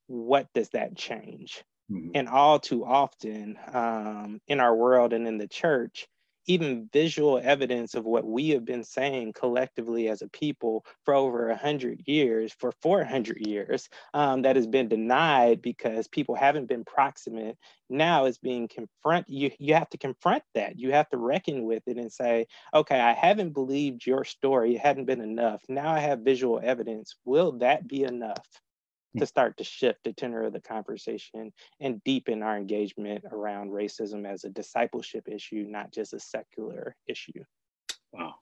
what 0.07 0.49
does 0.53 0.69
that 0.71 0.97
change? 0.97 1.65
Mm-hmm. 1.91 2.11
And 2.15 2.29
all 2.29 2.59
too 2.59 2.85
often 2.85 3.59
um, 3.73 4.41
in 4.49 4.61
our 4.61 4.75
world 4.75 5.13
and 5.13 5.27
in 5.27 5.39
the 5.39 5.49
church, 5.49 6.07
even 6.47 6.89
visual 6.93 7.41
evidence 7.43 7.95
of 7.95 8.05
what 8.05 8.25
we 8.25 8.51
have 8.51 8.65
been 8.65 8.85
saying 8.85 9.33
collectively 9.33 10.09
as 10.09 10.23
a 10.23 10.29
people 10.29 10.85
for 11.05 11.15
over 11.15 11.49
100 11.49 12.03
years, 12.07 12.53
for 12.59 12.73
400 12.83 13.47
years, 13.47 13.89
um, 14.15 14.43
that 14.43 14.57
has 14.57 14.67
been 14.67 14.89
denied 14.89 15.63
because 15.63 16.09
people 16.09 16.35
haven't 16.35 16.67
been 16.67 16.85
proximate. 16.85 17.57
Now 17.91 18.25
is 18.27 18.39
being 18.39 18.69
confront. 18.69 19.29
You 19.29 19.51
you 19.59 19.75
have 19.75 19.91
to 19.91 19.99
confront 19.99 20.43
that. 20.55 20.79
You 20.79 20.93
have 20.93 21.09
to 21.11 21.19
reckon 21.19 21.65
with 21.65 21.83
it 21.87 21.99
and 21.99 22.13
say, 22.13 22.47
okay, 22.75 23.01
I 23.01 23.13
haven't 23.13 23.53
believed 23.53 24.07
your 24.07 24.25
story. 24.25 24.77
It 24.77 24.81
hadn't 24.81 25.05
been 25.07 25.21
enough. 25.21 25.63
Now 25.69 25.91
I 25.93 26.01
have 26.01 26.21
visual 26.21 26.61
evidence. 26.63 27.17
Will 27.25 27.53
that 27.59 27.87
be 27.87 28.05
enough? 28.05 28.64
To 29.19 29.27
start 29.27 29.57
to 29.59 29.65
shift 29.65 30.01
the 30.05 30.13
tenor 30.13 30.45
of 30.45 30.53
the 30.53 30.61
conversation 30.61 31.53
and 31.81 32.03
deepen 32.05 32.43
our 32.43 32.57
engagement 32.57 33.25
around 33.31 33.71
racism 33.71 34.27
as 34.27 34.45
a 34.45 34.51
discipleship 34.51 35.29
issue, 35.29 35.67
not 35.69 35.93
just 35.93 36.13
a 36.13 36.21
secular 36.21 36.97
issue. 37.07 37.45
Wow. 38.13 38.35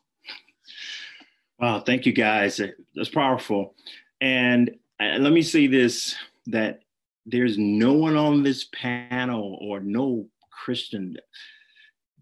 Wow, 1.58 1.80
thank 1.80 2.06
you 2.06 2.12
guys. 2.12 2.60
That's 2.94 3.08
powerful. 3.08 3.74
And 4.20 4.70
uh, 5.00 5.18
let 5.18 5.32
me 5.32 5.42
say 5.42 5.66
this 5.66 6.16
that 6.46 6.80
there's 7.24 7.56
no 7.56 7.92
one 7.92 8.16
on 8.16 8.42
this 8.42 8.68
panel 8.74 9.58
or 9.60 9.80
no 9.80 10.26
Christian 10.50 11.16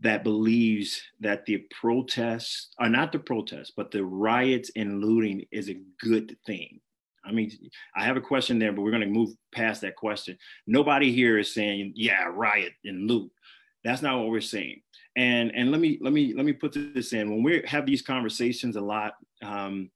that 0.01 0.25
believes 0.25 1.03
that 1.21 1.45
the 1.47 1.59
protests 1.81 2.71
are 2.79 2.89
not 2.89 3.13
the 3.13 3.19
protests, 3.19 3.73
but 3.75 3.91
the 3.91 4.05
riots 4.05 4.71
and 4.77 5.05
looting 5.05 5.45
is 5.51 5.69
a 5.69 5.81
good 6.01 6.37
thing. 6.47 6.81
I 7.25 7.33
mean, 7.33 7.51
I 7.95 8.05
have 8.05 8.17
a 8.17 8.21
question 8.21 8.59
there, 8.59 8.73
but 8.73 8.83
we're 8.83 8.91
going 8.91 9.03
to 9.03 9.09
move 9.09 9.31
past 9.53 9.83
that 9.83 9.97
question. 9.97 10.39
Nobody 10.67 11.13
here 11.13 11.39
is 11.39 11.53
saying, 11.53 11.93
yeah, 11.95 12.25
riot 12.25 12.73
and 12.85 13.09
loot. 13.09 13.31
That's 13.85 14.03
not 14.03 14.19
what 14.19 14.31
we're 14.31 14.41
saying. 14.41 14.83
And 15.17 15.53
and 15.55 15.71
let 15.71 15.81
me 15.81 15.99
let 16.01 16.13
me 16.13 16.35
let 16.35 16.47
me 16.47 16.53
put 16.53 16.73
this 16.73 17.13
in. 17.13 17.31
When 17.31 17.43
we 17.43 17.63
have 17.67 17.85
these 17.85 18.03
conversations 18.03 18.77
a 18.77 18.81
lot, 18.81 19.15
um, 19.43 19.91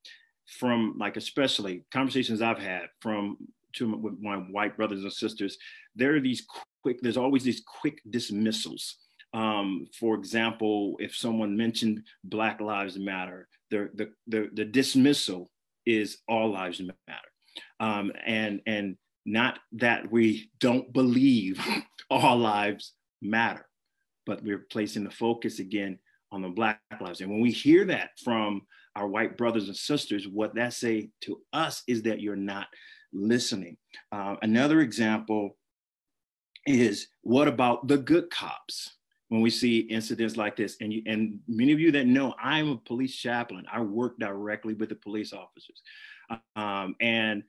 from 0.45 0.95
like 0.99 1.17
especially 1.17 1.83
conversations 1.91 2.41
I've 2.41 2.59
had 2.59 2.83
from 2.99 3.37
to 3.73 3.87
my, 3.87 3.97
with 3.97 4.19
my 4.19 4.35
white 4.37 4.77
brothers 4.77 5.03
and 5.03 5.13
sisters, 5.13 5.57
there 5.95 6.15
are 6.15 6.19
these 6.19 6.45
quick. 6.81 6.99
There's 7.01 7.17
always 7.17 7.43
these 7.43 7.63
quick 7.65 8.01
dismissals. 8.09 8.97
Um, 9.33 9.87
for 9.99 10.15
example, 10.15 10.95
if 10.99 11.15
someone 11.15 11.57
mentioned 11.57 12.03
Black 12.23 12.59
Lives 12.61 12.97
Matter, 12.97 13.47
the 13.71 13.89
the 13.93 14.09
the, 14.27 14.49
the 14.53 14.65
dismissal 14.65 15.49
is 15.85 16.17
all 16.27 16.51
lives 16.51 16.79
matter, 16.79 17.27
um, 17.79 18.11
and 18.25 18.61
and 18.65 18.97
not 19.25 19.59
that 19.73 20.11
we 20.11 20.49
don't 20.59 20.91
believe 20.93 21.59
all 22.09 22.37
lives 22.37 22.93
matter, 23.21 23.65
but 24.25 24.43
we're 24.43 24.65
placing 24.71 25.03
the 25.03 25.11
focus 25.11 25.59
again 25.59 25.99
on 26.31 26.41
the 26.41 26.49
Black 26.49 26.79
lives. 27.01 27.21
And 27.21 27.31
when 27.31 27.41
we 27.41 27.51
hear 27.51 27.85
that 27.85 28.11
from 28.23 28.61
our 28.95 29.07
white 29.07 29.37
brothers 29.37 29.67
and 29.67 29.75
sisters, 29.75 30.27
what 30.27 30.55
that 30.55 30.73
say 30.73 31.09
to 31.21 31.41
us 31.53 31.83
is 31.87 32.03
that 32.03 32.21
you're 32.21 32.35
not 32.35 32.67
listening. 33.13 33.77
Uh, 34.11 34.35
another 34.41 34.81
example 34.81 35.57
is 36.65 37.07
what 37.21 37.47
about 37.47 37.87
the 37.87 37.97
good 37.97 38.29
cops? 38.29 38.97
When 39.35 39.41
we 39.41 39.49
see 39.49 39.79
incidents 39.79 40.37
like 40.37 40.55
this, 40.55 40.77
and 40.79 40.93
you, 40.93 41.01
and 41.05 41.41
many 41.45 41.73
of 41.73 41.79
you 41.81 41.91
that 41.91 42.07
know, 42.07 42.33
I'm 42.41 42.69
a 42.69 42.77
police 42.77 43.13
chaplain. 43.13 43.65
I 43.69 43.81
work 43.81 44.17
directly 44.17 44.75
with 44.75 44.87
the 44.87 44.95
police 44.95 45.33
officers, 45.33 45.81
um, 46.55 46.95
and 47.01 47.43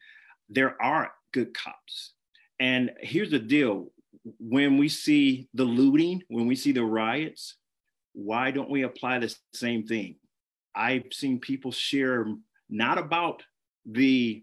there 0.49 0.75
are 0.83 1.13
good 1.33 1.55
cops. 1.55 2.15
And 2.59 2.91
here's 2.99 3.31
the 3.31 3.39
deal: 3.39 3.93
when 4.41 4.79
we 4.79 4.89
see 4.89 5.49
the 5.55 5.65
looting, 5.65 6.25
when 6.27 6.49
we 6.49 6.57
see 6.57 6.73
the 6.73 6.83
riots, 6.83 7.55
why 8.15 8.51
don't 8.51 8.69
we 8.69 8.83
apply 8.83 9.21
the 9.21 9.33
same 9.55 9.87
thing? 9.87 10.17
I've 10.75 11.05
seen 11.13 11.39
people 11.39 11.71
share 11.71 12.27
not 12.69 12.99
about 12.99 13.45
the 13.85 14.43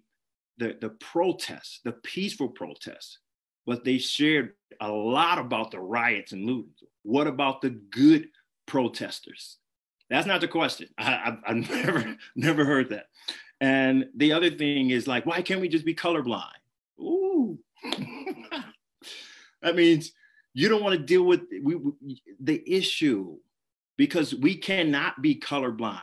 the, 0.60 0.78
the 0.80 0.92
protests, 0.92 1.82
the 1.84 1.92
peaceful 1.92 2.48
protests, 2.48 3.20
but 3.66 3.84
they 3.84 3.98
shared 3.98 4.54
a 4.80 4.90
lot 4.90 5.40
about 5.40 5.72
the 5.72 5.82
riots 5.82 6.32
and 6.32 6.46
looting. 6.46 6.72
What 7.04 7.28
about 7.28 7.62
the 7.62 7.70
good 7.70 8.30
protesters? 8.66 9.58
That's 10.10 10.28
not 10.28 10.42
the 10.42 10.48
question. 10.48 10.89
I, 10.98 11.38
have 11.46 11.56
never 11.70 12.18
never 12.36 12.66
heard 12.66 12.89
that. 12.89 13.08
And 13.62 14.08
the 14.16 14.34
other 14.34 14.50
thing 14.50 14.89
is 14.89 15.08
like, 15.08 15.26
why 15.26 15.42
can't 15.42 15.62
we 15.62 15.70
just 15.70 15.86
be 15.86 15.96
colorblind? 15.96 16.44
Ooh, 17.00 17.60
that 19.62 19.76
means 19.76 20.12
you 20.54 20.70
don't 20.70 20.84
want 20.84 20.98
to 20.98 21.04
deal 21.04 21.24
with 21.24 21.42
we, 21.62 21.76
we, 21.76 22.22
the 22.39 22.63
issue 22.66 23.38
because 23.98 24.34
we 24.34 24.56
cannot 24.56 25.22
be 25.22 25.36
colorblind. 25.36 26.02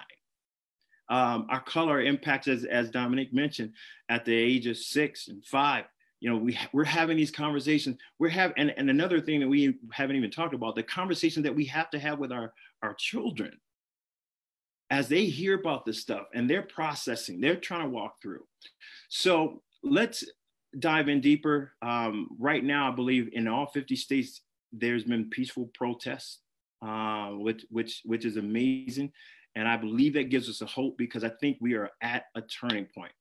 Um, 1.09 1.47
our 1.51 1.61
color 1.61 2.01
impacts, 2.01 2.47
as, 2.47 2.65
as 2.65 2.91
Dominic 2.91 3.33
mentioned, 3.33 3.73
at 4.09 4.25
the 4.25 4.35
age 4.35 4.67
of 4.67 4.77
six 4.77 5.29
and 5.29 5.45
five. 5.45 5.85
You 6.21 6.31
know, 6.31 6.37
we, 6.37 6.59
we're 6.73 6.85
having 6.85 7.17
these 7.17 7.31
conversations. 7.31 7.97
We're 8.19 8.29
having, 8.29 8.55
and, 8.59 8.75
and 8.77 8.91
another 8.91 9.21
thing 9.21 9.41
that 9.41 9.49
we 9.49 9.79
haven't 9.93 10.17
even 10.17 10.31
talked 10.31 10.55
about, 10.55 10.77
the 10.77 10.83
conversation 10.83 11.43
that 11.43 11.55
we 11.55 11.65
have 11.67 11.91
to 11.91 11.99
have 11.99 12.19
with 12.19 12.31
our, 12.31 12.53
our 12.83 12.95
children 12.95 13.59
as 14.91 15.09
they 15.09 15.27
hear 15.27 15.55
about 15.55 15.87
this 15.87 16.01
stuff 16.01 16.27
and 16.35 16.51
they're 16.51 16.63
processing, 16.63 17.41
they're 17.41 17.57
trying 17.57 17.85
to 17.85 17.89
walk 17.89 18.21
through. 18.21 18.45
So 19.09 19.63
let's 19.83 20.25
dive 20.79 21.09
in 21.09 21.21
deeper. 21.21 21.73
Um, 21.81 22.29
right 22.39 22.63
now, 22.63 22.91
I 22.91 22.95
believe 22.95 23.31
in 23.33 23.49
all 23.49 23.67
50 23.67 23.95
states, 23.97 24.43
there's 24.73 25.05
been 25.05 25.31
peaceful 25.31 25.71
protests, 25.75 26.39
uh, 26.83 27.31
which, 27.31 27.65
which, 27.71 28.03
which 28.05 28.25
is 28.25 28.37
amazing. 28.37 29.13
And 29.55 29.67
I 29.67 29.77
believe 29.77 30.15
that 30.15 30.31
gives 30.31 30.49
us 30.49 30.61
a 30.61 30.67
hope 30.67 30.97
because 30.99 31.25
I 31.25 31.31
think 31.41 31.59
we 31.61 31.75
are 31.75 31.91
at 32.03 32.25
a 32.35 32.43
turning 32.43 32.87
point. 32.87 33.13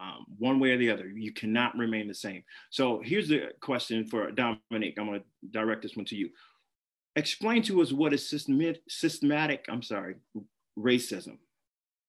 Um, 0.00 0.24
one 0.38 0.58
way 0.58 0.70
or 0.70 0.78
the 0.78 0.90
other, 0.90 1.06
you 1.06 1.32
cannot 1.32 1.76
remain 1.76 2.08
the 2.08 2.14
same. 2.14 2.42
So 2.70 3.02
here's 3.04 3.28
the 3.28 3.48
question 3.60 4.06
for 4.06 4.30
Dominic. 4.30 4.94
I'm 4.98 5.06
going 5.06 5.20
to 5.20 5.26
direct 5.50 5.82
this 5.82 5.96
one 5.96 6.06
to 6.06 6.16
you. 6.16 6.30
Explain 7.14 7.62
to 7.64 7.82
us 7.82 7.92
what 7.92 8.14
is 8.14 8.26
systematic, 8.28 8.80
systematic 8.88 9.66
I'm 9.68 9.82
sorry, 9.82 10.14
racism. 10.78 11.36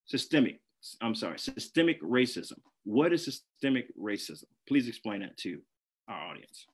Systemic, 0.06 0.62
I'm 1.02 1.14
sorry, 1.14 1.38
systemic 1.40 2.02
racism. 2.02 2.58
What 2.86 3.12
is 3.12 3.26
systemic 3.26 3.88
racism? 3.98 4.46
Please 4.68 4.88
explain 4.88 5.22
that 5.22 5.36
to 5.38 5.60
our 6.08 6.30
audience. 6.30 6.68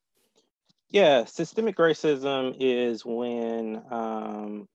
Yeah, 0.91 1.25
systemic 1.25 1.77
racism 1.77 2.55
is 2.59 3.03
when 3.05 3.81
um, 3.91 4.67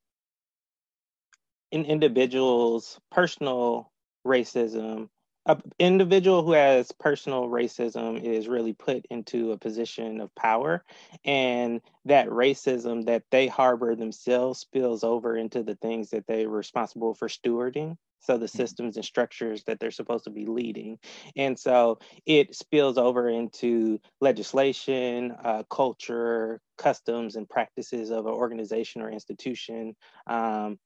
an 1.73 1.85
individual's 1.85 3.01
personal 3.11 3.93
racism 4.25 5.09
an 5.47 5.63
individual 5.79 6.43
who 6.43 6.53
has 6.53 6.91
personal 6.93 7.49
racism 7.49 8.23
is 8.23 8.49
really 8.49 8.73
put 8.73 9.05
into 9.11 9.53
a 9.53 9.59
position 9.59 10.21
of 10.21 10.35
power 10.35 10.85
and 11.25 11.81
that 12.05 12.29
racism 12.29 13.07
that 13.07 13.25
they 13.31 13.47
harbor 13.47 13.95
themselves 13.95 14.61
spills 14.61 15.05
over 15.05 15.37
into 15.37 15.63
the 15.63 15.75
things 15.77 16.11
that 16.11 16.27
they're 16.27 16.49
responsible 16.49 17.15
for 17.15 17.29
stewarding 17.29 17.97
so 18.21 18.39
the 18.39 18.47
mm-hmm. 18.47 18.57
systems 18.57 18.97
and 18.97 19.05
structures 19.05 19.65
that 19.65 19.79
they're 19.79 19.91
supposed 19.91 20.25
to 20.25 20.31
be 20.31 20.47
leading 20.47 20.99
and 21.37 21.59
so 21.59 21.99
it 22.25 22.55
spills 22.55 22.97
over 22.97 23.29
into 23.29 23.99
legislation 24.21 25.35
uh, 25.45 25.63
culture 25.71 26.61
customs 26.79 27.37
and 27.37 27.49
practices 27.49 28.11
of 28.11 28.27
an 28.27 28.33
organization 28.33 29.03
or 29.03 29.11
institution 29.11 29.95
um, 30.27 30.79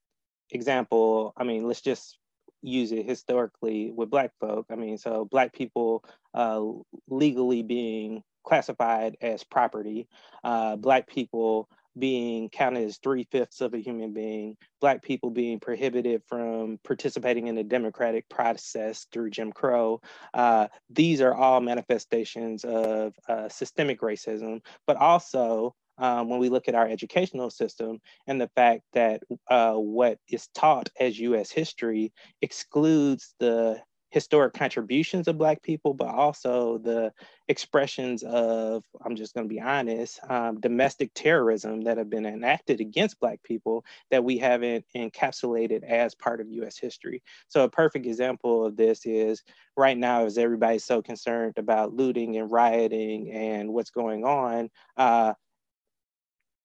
example, 0.50 1.32
I 1.36 1.44
mean, 1.44 1.66
let's 1.66 1.80
just 1.80 2.18
use 2.62 2.92
it 2.92 3.06
historically 3.06 3.92
with 3.94 4.10
Black 4.10 4.32
folk. 4.40 4.66
I 4.70 4.76
mean, 4.76 4.98
so 4.98 5.24
Black 5.24 5.52
people 5.52 6.04
uh, 6.34 6.62
legally 7.08 7.62
being 7.62 8.22
classified 8.44 9.16
as 9.20 9.44
property, 9.44 10.08
uh, 10.44 10.76
Black 10.76 11.06
people 11.06 11.68
being 11.98 12.48
counted 12.48 12.84
as 12.84 12.98
three 12.98 13.26
fifths 13.30 13.60
of 13.60 13.74
a 13.74 13.78
human 13.78 14.12
being, 14.12 14.56
Black 14.80 15.02
people 15.02 15.30
being 15.30 15.58
prohibited 15.58 16.22
from 16.26 16.78
participating 16.84 17.48
in 17.48 17.54
the 17.54 17.64
democratic 17.64 18.28
process 18.28 19.06
through 19.12 19.30
Jim 19.30 19.52
Crow. 19.52 20.00
Uh, 20.32 20.68
these 20.90 21.20
are 21.20 21.34
all 21.34 21.60
manifestations 21.60 22.64
of 22.64 23.14
uh, 23.28 23.48
systemic 23.48 24.00
racism, 24.00 24.60
but 24.86 24.96
also 24.96 25.74
um, 25.98 26.28
when 26.28 26.38
we 26.38 26.48
look 26.48 26.68
at 26.68 26.74
our 26.74 26.88
educational 26.88 27.50
system 27.50 28.00
and 28.26 28.40
the 28.40 28.50
fact 28.54 28.82
that 28.92 29.22
uh, 29.48 29.74
what 29.74 30.18
is 30.28 30.48
taught 30.48 30.88
as 30.98 31.18
US 31.18 31.50
history 31.50 32.12
excludes 32.42 33.34
the 33.38 33.80
historic 34.10 34.54
contributions 34.54 35.28
of 35.28 35.36
Black 35.36 35.62
people, 35.62 35.92
but 35.92 36.08
also 36.08 36.78
the 36.78 37.12
expressions 37.48 38.22
of, 38.22 38.82
I'm 39.04 39.16
just 39.16 39.34
going 39.34 39.46
to 39.46 39.54
be 39.54 39.60
honest, 39.60 40.18
um, 40.28 40.60
domestic 40.60 41.10
terrorism 41.14 41.82
that 41.82 41.98
have 41.98 42.08
been 42.08 42.26
enacted 42.26 42.80
against 42.80 43.20
Black 43.20 43.42
people 43.42 43.84
that 44.10 44.24
we 44.24 44.38
haven't 44.38 44.84
encapsulated 44.96 45.82
as 45.84 46.14
part 46.14 46.40
of 46.40 46.50
US 46.50 46.78
history. 46.78 47.22
So, 47.48 47.64
a 47.64 47.70
perfect 47.70 48.06
example 48.06 48.64
of 48.64 48.76
this 48.76 49.04
is 49.04 49.42
right 49.76 49.96
now, 49.96 50.24
as 50.24 50.38
everybody's 50.38 50.84
so 50.84 51.02
concerned 51.02 51.54
about 51.58 51.94
looting 51.94 52.36
and 52.36 52.50
rioting 52.50 53.30
and 53.30 53.72
what's 53.72 53.90
going 53.90 54.24
on. 54.24 54.70
Uh, 54.96 55.34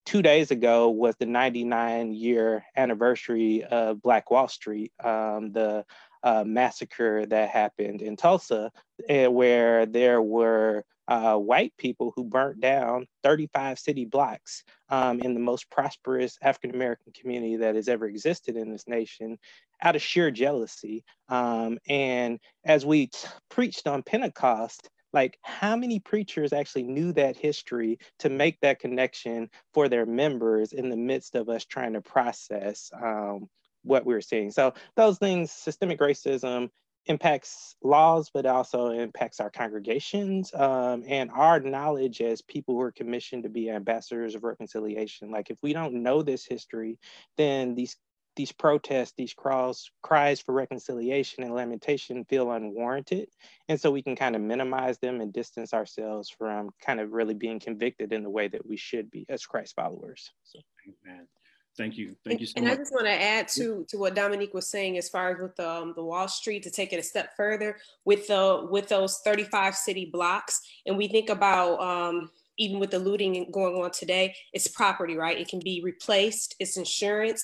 two 0.06 0.22
days 0.22 0.52
ago 0.52 0.90
was 0.90 1.16
the 1.18 1.26
99 1.26 2.14
year 2.14 2.66
anniversary 2.76 3.64
of 3.64 4.02
Black 4.02 4.32
Wall 4.32 4.48
Street, 4.48 4.92
um, 5.04 5.52
the 5.52 5.86
uh, 6.24 6.44
massacre 6.46 7.26
that 7.26 7.50
happened 7.50 8.02
in 8.02 8.16
Tulsa, 8.16 8.72
where 9.08 9.86
there 9.86 10.22
were 10.22 10.86
uh, 11.08 11.36
white 11.36 11.74
people 11.78 12.14
who 12.16 12.24
burnt 12.24 12.62
down 12.62 13.06
35 13.24 13.78
city 13.78 14.06
blocks 14.06 14.64
um, 14.90 15.20
in 15.20 15.34
the 15.34 15.40
most 15.40 15.70
prosperous 15.70 16.38
African 16.42 16.74
American 16.74 17.12
community 17.14 17.58
that 17.58 17.76
has 17.76 17.90
ever 17.90 18.06
existed 18.06 18.56
in 18.56 18.72
this 18.72 18.88
nation 18.88 19.38
out 19.82 19.96
of 19.96 20.02
sheer 20.02 20.32
jealousy. 20.32 21.04
Um, 21.28 21.78
and 21.90 22.40
as 22.64 22.86
we 22.86 23.08
t- 23.08 23.28
preached 23.50 23.86
on 23.86 24.04
Pentecost, 24.04 24.90
like 25.14 25.38
how 25.44 25.76
many 25.76 26.00
preachers 26.00 26.54
actually 26.54 26.84
knew 26.84 27.14
that 27.14 27.38
history 27.38 28.00
to 28.20 28.30
make 28.30 28.60
that 28.62 28.80
connection 28.80 29.50
for 29.74 29.88
their 29.88 30.06
members 30.06 30.74
in 30.74 30.90
the 30.90 30.98
midst 30.98 31.36
of 31.36 31.50
us 31.50 31.66
trying 31.66 31.94
to 31.94 32.02
process 32.02 32.92
um, 33.02 33.48
what 33.84 34.06
we 34.06 34.14
were 34.14 34.22
seeing 34.22 34.50
so 34.52 34.74
those 34.96 35.18
things 35.18 35.52
systemic 35.52 36.00
racism 36.00 36.70
impacts 37.06 37.76
laws, 37.84 38.30
but 38.34 38.46
also 38.46 38.90
impacts 38.90 39.40
our 39.40 39.50
congregations 39.50 40.54
um, 40.54 41.04
and 41.08 41.30
our 41.32 41.60
knowledge 41.60 42.22
as 42.22 42.42
people 42.42 42.76
who 42.76 42.82
are 42.82 42.92
commissioned 42.92 43.44
to 43.44 43.50
be 43.50 43.70
ambassadors 43.70 44.36
of 44.36 44.44
reconciliation. 44.44 45.30
Like 45.30 45.50
if 45.50 45.58
we 45.62 45.74
don't 45.74 46.02
know 46.02 46.22
this 46.22 46.46
history, 46.46 46.98
then 47.38 47.76
these 47.76 47.98
these 48.36 48.52
protests, 48.52 49.14
these 49.18 49.34
cries, 49.34 49.90
cries 50.02 50.40
for 50.40 50.54
reconciliation 50.54 51.44
and 51.44 51.54
lamentation 51.54 52.26
feel 52.26 52.52
unwarranted. 52.52 53.30
And 53.70 53.80
so 53.80 53.92
we 53.92 54.02
can 54.02 54.16
kind 54.16 54.36
of 54.36 54.42
minimize 54.42 54.98
them 54.98 55.22
and 55.22 55.32
distance 55.32 55.74
ourselves 55.74 56.30
from 56.30 56.72
kind 56.82 57.00
of 57.00 57.12
really 57.12 57.34
being 57.34 57.60
convicted 57.60 58.14
in 58.14 58.24
the 58.24 58.30
way 58.30 58.48
that 58.48 58.66
we 58.66 58.78
should 58.78 59.12
be 59.12 59.26
as 59.30 59.46
Christ 59.46 59.76
followers. 59.76 60.32
So. 60.44 60.60
Amen. 61.08 61.28
Thank 61.76 61.98
you. 61.98 62.16
Thank 62.24 62.40
you 62.40 62.46
so 62.46 62.54
and 62.58 62.66
much. 62.66 62.74
I 62.74 62.78
just 62.78 62.94
want 62.94 63.06
to 63.06 63.22
add 63.22 63.48
to 63.50 63.84
to 63.90 63.98
what 63.98 64.14
Dominique 64.14 64.54
was 64.54 64.68
saying 64.68 64.98
as 65.00 65.10
far 65.10 65.32
as 65.32 65.42
with 65.42 65.56
the, 65.56 65.68
um, 65.68 65.94
the 65.96 66.04
Wall 66.04 66.28
Street 66.28 66.62
to 66.64 66.72
take 66.72 66.94
it 66.94 67.00
a 67.00 67.04
step 67.04 67.36
further 67.36 67.78
with 68.06 68.28
the 68.28 68.68
with 68.70 68.90
those 68.90 69.20
35 69.26 69.76
city 69.76 70.06
blocks, 70.06 70.62
and 70.86 70.98
we 70.98 71.08
think 71.08 71.30
about 71.30 71.82
um, 71.82 72.30
even 72.60 72.80
with 72.80 72.92
the 72.92 73.00
looting 73.00 73.50
going 73.52 73.76
on 73.82 73.90
today, 73.90 74.36
it's 74.54 74.68
property, 74.68 75.18
right? 75.18 75.40
It 75.40 75.48
can 75.48 75.60
be 75.60 75.82
replaced, 75.84 76.56
it's 76.60 76.78
insurance. 76.78 77.44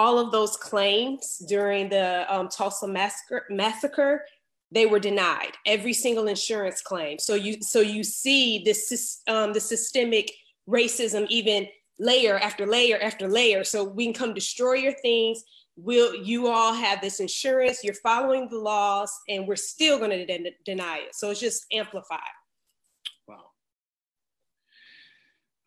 All 0.00 0.18
of 0.18 0.32
those 0.32 0.56
claims 0.56 1.24
during 1.54 1.88
the 1.88 2.26
um, 2.34 2.48
Tulsa 2.48 2.88
massacre, 2.88 3.42
massacre, 3.48 4.12
they 4.76 4.86
were 4.86 4.98
denied. 4.98 5.52
Every 5.66 5.92
single 5.92 6.26
insurance 6.26 6.80
claim. 6.90 7.16
So 7.20 7.34
you 7.36 7.52
so 7.62 7.80
you 7.80 8.02
see 8.02 8.62
this 8.64 9.22
um, 9.28 9.52
the 9.52 9.60
systemic 9.60 10.26
racism 10.68 11.26
even 11.28 11.68
layer 11.98 12.36
after 12.48 12.66
layer 12.66 12.98
after 13.08 13.28
layer. 13.28 13.62
So 13.62 13.84
we 13.84 14.04
can 14.06 14.14
come 14.14 14.34
destroy 14.34 14.74
your 14.86 14.96
things. 15.08 15.44
Will 15.76 16.12
you 16.30 16.48
all 16.48 16.74
have 16.74 17.00
this 17.00 17.20
insurance? 17.20 17.84
You're 17.84 18.02
following 18.10 18.48
the 18.48 18.58
laws, 18.58 19.12
and 19.28 19.46
we're 19.46 19.56
still 19.74 19.98
going 19.98 20.10
to 20.10 20.26
de- 20.26 20.56
deny 20.64 20.96
it. 21.06 21.14
So 21.14 21.30
it's 21.30 21.40
just 21.40 21.66
amplified. 21.72 22.34
Wow. 23.28 23.44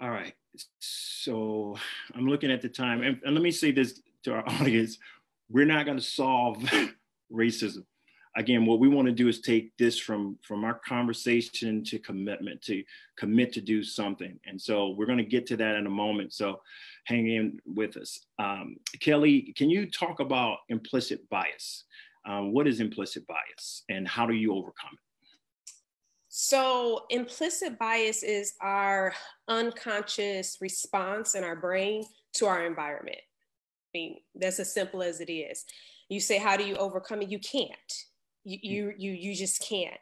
All 0.01 0.09
right. 0.09 0.33
So 0.79 1.77
I'm 2.15 2.27
looking 2.27 2.51
at 2.51 2.61
the 2.61 2.69
time, 2.69 3.03
and, 3.03 3.19
and 3.23 3.33
let 3.35 3.43
me 3.43 3.51
say 3.51 3.71
this 3.71 4.01
to 4.27 4.35
our 4.35 4.49
audience: 4.61 4.97
we're 5.49 5.65
not 5.65 5.85
going 5.85 5.97
to 5.97 6.03
solve 6.03 6.57
racism 7.31 7.83
again, 8.37 8.65
what 8.65 8.79
we 8.79 8.87
want 8.87 9.07
to 9.07 9.11
do 9.11 9.27
is 9.27 9.41
take 9.41 9.75
this 9.77 9.99
from 9.99 10.37
from 10.41 10.63
our 10.63 10.75
conversation 10.75 11.83
to 11.83 11.99
commitment, 11.99 12.61
to 12.61 12.83
commit 13.17 13.51
to 13.53 13.61
do 13.61 13.83
something. 13.83 14.39
And 14.45 14.61
so 14.61 14.89
we're 14.89 15.07
going 15.07 15.17
to 15.17 15.23
get 15.23 15.45
to 15.47 15.57
that 15.57 15.75
in 15.75 15.87
a 15.87 15.89
moment. 15.89 16.33
So 16.33 16.61
hang 17.05 17.27
in 17.27 17.59
with 17.65 17.97
us. 17.97 18.25
Um, 18.39 18.77
Kelly, 18.99 19.53
can 19.57 19.69
you 19.69 19.89
talk 19.89 20.19
about 20.19 20.59
implicit 20.69 21.27
bias? 21.29 21.83
Um, 22.25 22.53
what 22.53 22.67
is 22.67 22.79
implicit 22.79 23.25
bias 23.27 23.83
and 23.89 24.07
how 24.07 24.25
do 24.25 24.33
you 24.33 24.53
overcome 24.53 24.91
it? 24.93 24.99
So, 26.29 27.05
implicit 27.09 27.79
bias 27.79 28.21
is 28.21 28.53
our 28.61 29.13
unconscious 29.47 30.57
response 30.61 31.33
in 31.33 31.43
our 31.43 31.55
brain 31.55 32.03
to 32.33 32.45
our 32.45 32.67
environment. 32.67 33.17
I 33.93 33.97
mean, 33.97 34.17
that's 34.35 34.59
as 34.59 34.73
simple 34.73 35.01
as 35.01 35.19
it 35.21 35.31
is. 35.31 35.65
You 36.09 36.19
say, 36.19 36.37
How 36.37 36.57
do 36.57 36.65
you 36.65 36.75
overcome 36.75 37.21
it? 37.21 37.29
You 37.29 37.39
can't. 37.39 37.93
You 38.43 38.59
you 38.61 38.93
you, 38.97 39.11
you 39.11 39.35
just 39.35 39.61
can't. 39.67 39.97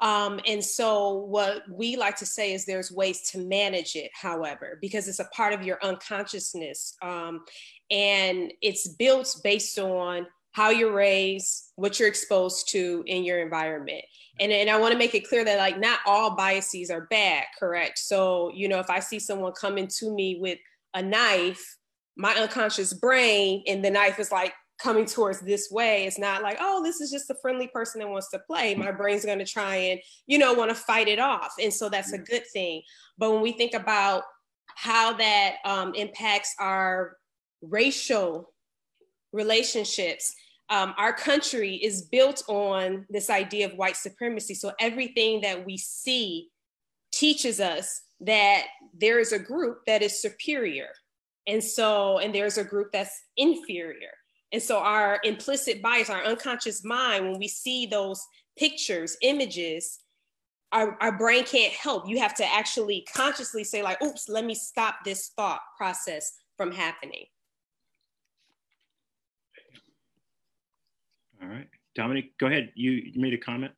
Um, 0.00 0.40
and 0.46 0.64
so 0.64 1.12
what 1.12 1.62
we 1.70 1.96
like 1.96 2.16
to 2.16 2.26
say 2.26 2.54
is 2.54 2.64
there's 2.64 2.90
ways 2.90 3.30
to 3.32 3.38
manage 3.38 3.96
it 3.96 4.10
however 4.14 4.78
because 4.80 5.08
it's 5.08 5.18
a 5.18 5.26
part 5.26 5.52
of 5.52 5.62
your 5.62 5.78
unconsciousness. 5.82 6.96
Um, 7.02 7.44
and 7.90 8.52
it's 8.62 8.88
built 8.88 9.36
based 9.44 9.78
on 9.78 10.26
how 10.52 10.70
you're 10.70 10.92
raised 10.92 11.72
what 11.76 11.98
you're 11.98 12.08
exposed 12.08 12.68
to 12.70 13.04
in 13.06 13.24
your 13.24 13.40
environment. 13.40 14.02
And, 14.40 14.50
and 14.52 14.70
i 14.70 14.78
want 14.78 14.92
to 14.92 14.98
make 14.98 15.14
it 15.14 15.28
clear 15.28 15.44
that 15.44 15.58
like 15.58 15.78
not 15.78 16.00
all 16.06 16.34
biases 16.34 16.90
are 16.90 17.06
bad 17.10 17.44
correct? 17.58 17.98
So 17.98 18.50
you 18.54 18.68
know 18.68 18.80
if 18.80 18.88
i 18.88 19.00
see 19.00 19.18
someone 19.18 19.52
coming 19.52 19.86
to 19.98 20.10
me 20.14 20.38
with 20.40 20.58
a 20.94 21.02
knife 21.02 21.76
my 22.16 22.34
unconscious 22.34 22.92
brain 22.92 23.62
and 23.66 23.84
the 23.84 23.90
knife 23.90 24.18
is 24.18 24.32
like 24.32 24.52
coming 24.80 25.04
towards 25.04 25.40
this 25.40 25.68
way. 25.70 26.06
It's 26.06 26.18
not 26.18 26.42
like 26.42 26.58
oh 26.60 26.82
this 26.82 27.00
is 27.00 27.10
just 27.10 27.30
a 27.30 27.36
friendly 27.42 27.68
person 27.68 28.00
that 28.00 28.08
wants 28.08 28.30
to 28.30 28.38
play. 28.40 28.74
My 28.74 28.92
brain's 28.92 29.24
going 29.24 29.38
to 29.38 29.44
try 29.44 29.76
and 29.76 30.00
you 30.26 30.38
know 30.38 30.54
want 30.54 30.70
to 30.70 30.74
fight 30.74 31.08
it 31.08 31.18
off. 31.18 31.54
And 31.60 31.72
so 31.72 31.88
that's 31.88 32.12
a 32.12 32.18
good 32.18 32.44
thing. 32.52 32.82
But 33.18 33.32
when 33.32 33.42
we 33.42 33.52
think 33.52 33.74
about 33.74 34.24
how 34.76 35.12
that 35.14 35.56
um, 35.64 35.94
impacts 35.94 36.54
our 36.58 37.16
racial 37.62 38.52
relationships 39.32 40.34
um, 40.70 40.94
our 40.96 41.12
country 41.12 41.74
is 41.74 42.02
built 42.02 42.44
on 42.48 43.04
this 43.10 43.28
idea 43.28 43.66
of 43.66 43.72
white 43.72 43.96
supremacy. 43.96 44.54
So 44.54 44.72
everything 44.78 45.40
that 45.40 45.66
we 45.66 45.76
see 45.76 46.48
teaches 47.12 47.60
us 47.60 48.02
that 48.20 48.66
there 48.96 49.18
is 49.18 49.32
a 49.32 49.38
group 49.38 49.80
that 49.86 50.00
is 50.00 50.22
superior 50.22 50.90
and 51.50 51.62
so 51.62 52.18
and 52.18 52.34
there's 52.34 52.58
a 52.58 52.64
group 52.64 52.92
that's 52.92 53.22
inferior 53.36 54.12
and 54.52 54.62
so 54.62 54.78
our 54.78 55.20
implicit 55.22 55.80
bias, 55.80 56.10
our 56.10 56.24
unconscious 56.24 56.84
mind, 56.84 57.24
when 57.24 57.38
we 57.38 57.46
see 57.46 57.86
those 57.86 58.24
pictures, 58.58 59.16
images, 59.22 60.00
our, 60.72 60.96
our 61.00 61.16
brain 61.16 61.44
can't 61.44 61.72
help. 61.72 62.08
You 62.08 62.18
have 62.18 62.34
to 62.34 62.44
actually 62.44 63.06
consciously 63.14 63.64
say, 63.64 63.82
like, 63.82 64.02
oops, 64.02 64.28
let 64.28 64.44
me 64.44 64.54
stop 64.54 64.96
this 65.04 65.30
thought 65.36 65.60
process 65.76 66.32
from 66.56 66.72
happening. 66.72 67.26
All 71.42 71.48
right. 71.48 71.68
Dominic, 71.94 72.36
go 72.38 72.46
ahead. 72.46 72.72
You, 72.74 72.90
you 72.90 73.20
made 73.20 73.34
a 73.34 73.38
comment. 73.38 73.72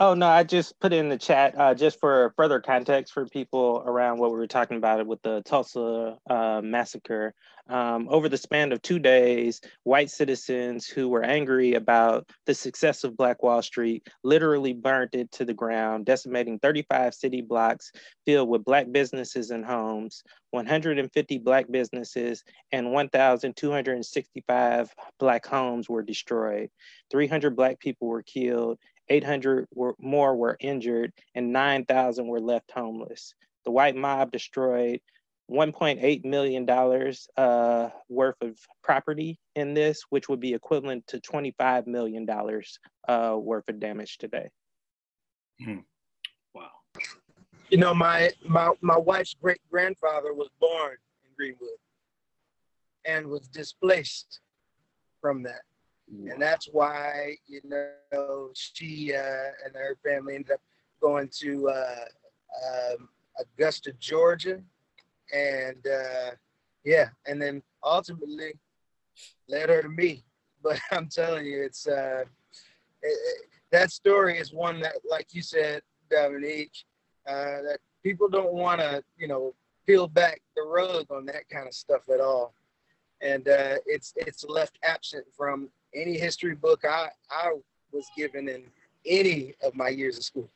Oh 0.00 0.14
no, 0.14 0.26
I 0.26 0.42
just 0.42 0.80
put 0.80 0.92
in 0.92 1.08
the 1.08 1.16
chat 1.16 1.54
uh, 1.56 1.72
just 1.72 2.00
for 2.00 2.34
further 2.36 2.60
context 2.60 3.12
for 3.12 3.26
people 3.26 3.80
around 3.86 4.18
what 4.18 4.32
we 4.32 4.36
were 4.36 4.48
talking 4.48 4.76
about 4.76 5.06
with 5.06 5.22
the 5.22 5.40
Tulsa 5.42 6.18
uh, 6.28 6.60
massacre. 6.64 7.32
Um, 7.68 8.08
over 8.10 8.28
the 8.28 8.36
span 8.36 8.72
of 8.72 8.82
two 8.82 8.98
days, 8.98 9.60
white 9.84 10.10
citizens 10.10 10.86
who 10.86 11.08
were 11.08 11.22
angry 11.22 11.74
about 11.74 12.28
the 12.44 12.54
success 12.54 13.04
of 13.04 13.16
Black 13.16 13.42
Wall 13.42 13.62
Street 13.62 14.06
literally 14.22 14.74
burnt 14.74 15.14
it 15.14 15.32
to 15.32 15.46
the 15.46 15.54
ground, 15.54 16.04
decimating 16.04 16.58
35 16.58 17.14
city 17.14 17.40
blocks 17.40 17.90
filled 18.26 18.50
with 18.50 18.64
Black 18.64 18.92
businesses 18.92 19.50
and 19.50 19.64
homes, 19.64 20.24
150 20.50 21.38
Black 21.38 21.70
businesses, 21.70 22.44
and 22.70 22.92
1,265 22.92 24.94
Black 25.18 25.46
homes 25.46 25.88
were 25.88 26.02
destroyed. 26.02 26.68
300 27.10 27.56
Black 27.56 27.78
people 27.78 28.08
were 28.08 28.22
killed, 28.22 28.78
800 29.08 29.66
were, 29.74 29.94
more 29.98 30.34
were 30.36 30.56
injured, 30.60 31.12
and 31.34 31.52
9,000 31.52 32.26
were 32.26 32.40
left 32.40 32.70
homeless. 32.70 33.34
The 33.64 33.70
white 33.70 33.96
mob 33.96 34.32
destroyed 34.32 35.00
$1.8 35.50 36.24
million 36.24 36.68
uh, 37.36 37.90
worth 38.08 38.36
of 38.40 38.58
property 38.82 39.38
in 39.54 39.74
this, 39.74 40.02
which 40.10 40.28
would 40.28 40.40
be 40.40 40.54
equivalent 40.54 41.06
to 41.08 41.20
$25 41.20 41.86
million 41.86 42.26
uh, 43.08 43.36
worth 43.38 43.68
of 43.68 43.78
damage 43.78 44.18
today. 44.18 44.48
Hmm. 45.62 45.78
Wow. 46.54 46.70
You 47.68 47.78
know, 47.78 47.94
my, 47.94 48.30
my, 48.46 48.70
my 48.80 48.96
wife's 48.96 49.34
great 49.34 49.60
grandfather 49.70 50.32
was 50.32 50.48
born 50.60 50.96
in 51.24 51.30
Greenwood 51.36 51.78
and 53.04 53.26
was 53.26 53.48
displaced 53.48 54.40
from 55.20 55.42
that. 55.42 55.62
And 56.08 56.40
that's 56.40 56.68
why, 56.70 57.36
you 57.46 57.60
know, 57.64 58.50
she 58.54 59.14
uh, 59.14 59.50
and 59.64 59.74
her 59.74 59.96
family 60.04 60.34
ended 60.34 60.52
up 60.52 60.60
going 61.00 61.28
to 61.40 61.68
uh, 61.68 62.04
um, 62.66 63.08
Augusta, 63.40 63.92
Georgia. 63.98 64.60
And 65.32 65.86
uh, 65.86 66.30
yeah, 66.84 67.08
and 67.26 67.40
then 67.40 67.62
ultimately 67.82 68.52
led 69.48 69.68
her 69.70 69.82
to 69.82 69.88
me. 69.88 70.24
But 70.64 70.80
I'm 70.92 71.10
telling 71.10 71.44
you, 71.44 71.62
it's 71.62 71.86
uh, 71.86 72.24
it, 73.02 73.48
that 73.70 73.90
story 73.90 74.38
is 74.38 74.50
one 74.50 74.80
that, 74.80 74.94
like 75.10 75.34
you 75.34 75.42
said, 75.42 75.82
Dominique, 76.10 76.72
uh, 77.28 77.60
that 77.66 77.80
people 78.02 78.30
don't 78.30 78.54
want 78.54 78.80
to, 78.80 79.04
you 79.18 79.28
know, 79.28 79.54
peel 79.86 80.08
back 80.08 80.40
the 80.56 80.62
rug 80.62 81.04
on 81.10 81.26
that 81.26 81.46
kind 81.50 81.68
of 81.68 81.74
stuff 81.74 82.08
at 82.08 82.18
all. 82.18 82.54
And 83.20 83.46
uh, 83.46 83.76
it's 83.84 84.14
it's 84.16 84.42
left 84.42 84.78
absent 84.82 85.26
from 85.36 85.68
any 85.94 86.18
history 86.18 86.54
book 86.54 86.84
I, 86.84 87.08
I 87.30 87.54
was 87.92 88.06
given 88.16 88.48
in 88.48 88.64
any 89.06 89.54
of 89.62 89.74
my 89.74 89.88
years 89.88 90.16
of 90.16 90.24
school. 90.24 90.50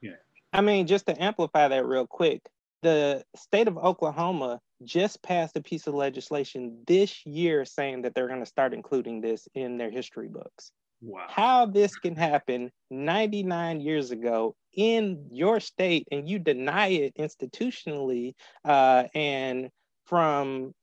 Yeah. 0.00 0.12
I 0.52 0.60
mean, 0.60 0.86
just 0.86 1.06
to 1.06 1.22
amplify 1.22 1.68
that 1.68 1.86
real 1.86 2.06
quick, 2.06 2.42
the 2.82 3.24
state 3.34 3.68
of 3.68 3.78
Oklahoma 3.78 4.60
just 4.84 5.22
passed 5.22 5.56
a 5.56 5.62
piece 5.62 5.86
of 5.86 5.94
legislation 5.94 6.78
this 6.86 7.24
year 7.24 7.64
saying 7.64 8.02
that 8.02 8.14
they're 8.14 8.28
going 8.28 8.40
to 8.40 8.46
start 8.46 8.74
including 8.74 9.20
this 9.20 9.48
in 9.54 9.78
their 9.78 9.90
history 9.90 10.28
books. 10.28 10.70
Wow. 11.00 11.26
How 11.28 11.66
this 11.66 11.96
can 11.96 12.14
happen 12.14 12.70
99 12.90 13.80
years 13.80 14.10
ago 14.10 14.54
in 14.74 15.26
your 15.30 15.60
state 15.60 16.08
and 16.10 16.28
you 16.28 16.38
deny 16.38 16.88
it 16.88 17.14
institutionally 17.18 18.34
uh, 18.64 19.04
and 19.14 19.70
from 20.06 20.74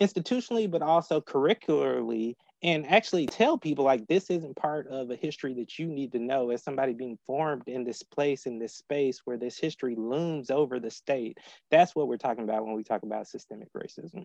institutionally, 0.00 0.70
but 0.70 0.82
also 0.82 1.20
curricularly 1.20 2.36
and 2.62 2.86
actually 2.86 3.26
tell 3.26 3.56
people 3.56 3.84
like 3.84 4.06
this 4.06 4.30
isn't 4.30 4.56
part 4.56 4.86
of 4.88 5.10
a 5.10 5.16
history 5.16 5.54
that 5.54 5.78
you 5.78 5.86
need 5.86 6.12
to 6.12 6.18
know 6.18 6.50
as 6.50 6.62
somebody 6.62 6.92
being 6.92 7.18
formed 7.26 7.66
in 7.66 7.84
this 7.84 8.02
place 8.02 8.46
in 8.46 8.58
this 8.58 8.74
space 8.74 9.22
where 9.24 9.38
this 9.38 9.58
history 9.58 9.94
looms 9.96 10.50
over 10.50 10.78
the 10.78 10.90
state. 10.90 11.38
That's 11.70 11.94
what 11.94 12.08
we're 12.08 12.18
talking 12.18 12.44
about 12.44 12.64
when 12.64 12.74
we 12.74 12.84
talk 12.84 13.02
about 13.02 13.28
systemic 13.28 13.72
racism. 13.72 14.24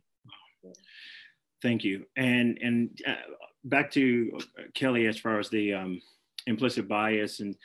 Thank 1.62 1.84
you. 1.84 2.06
And 2.18 2.58
and 2.62 3.02
uh, 3.08 3.16
back 3.64 3.92
to 3.92 4.40
kelly 4.74 5.08
as 5.08 5.18
far 5.18 5.40
as 5.40 5.50
the 5.50 5.74
um, 5.74 6.02
implicit 6.46 6.88
bias 6.88 7.40
and 7.40 7.56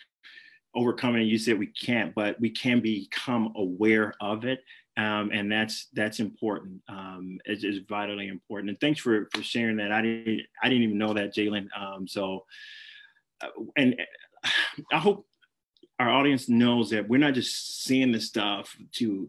overcoming 0.75 1.27
you 1.27 1.37
said 1.37 1.59
we 1.59 1.67
can't 1.67 2.15
but 2.15 2.41
we 2.41 2.49
can 2.49 2.81
become 2.81 3.53
aware 3.57 4.15
of 4.21 4.45
it 4.45 4.61
um, 4.97 5.31
and 5.33 5.51
that's 5.51 5.89
that's 5.93 6.21
important. 6.21 6.83
Um, 6.89 7.39
it's, 7.45 7.65
it's, 7.65 7.79
vitally 7.89 8.29
important. 8.29 8.71
And 8.71 8.81
thanks 8.81 9.01
for 9.01 9.29
for 9.33 9.43
sharing 9.43 9.77
that. 9.77 9.93
I 9.93 10.03
didn't 10.03 10.43
I 10.63 10.69
didn't 10.69 10.85
even 10.85 10.99
know 10.99 11.15
that, 11.15 11.35
Jalen. 11.35 11.69
Um, 11.79 12.09
so, 12.09 12.45
uh, 13.41 13.49
and 13.77 13.97
I 14.93 14.99
hope 14.99 15.27
our 15.99 16.11
audience 16.11 16.49
knows 16.49 16.91
that 16.91 17.09
we're 17.09 17.19
not 17.19 17.35
just 17.35 17.85
seeing 17.85 18.11
this 18.11 18.27
stuff 18.27 18.77
to 18.93 19.29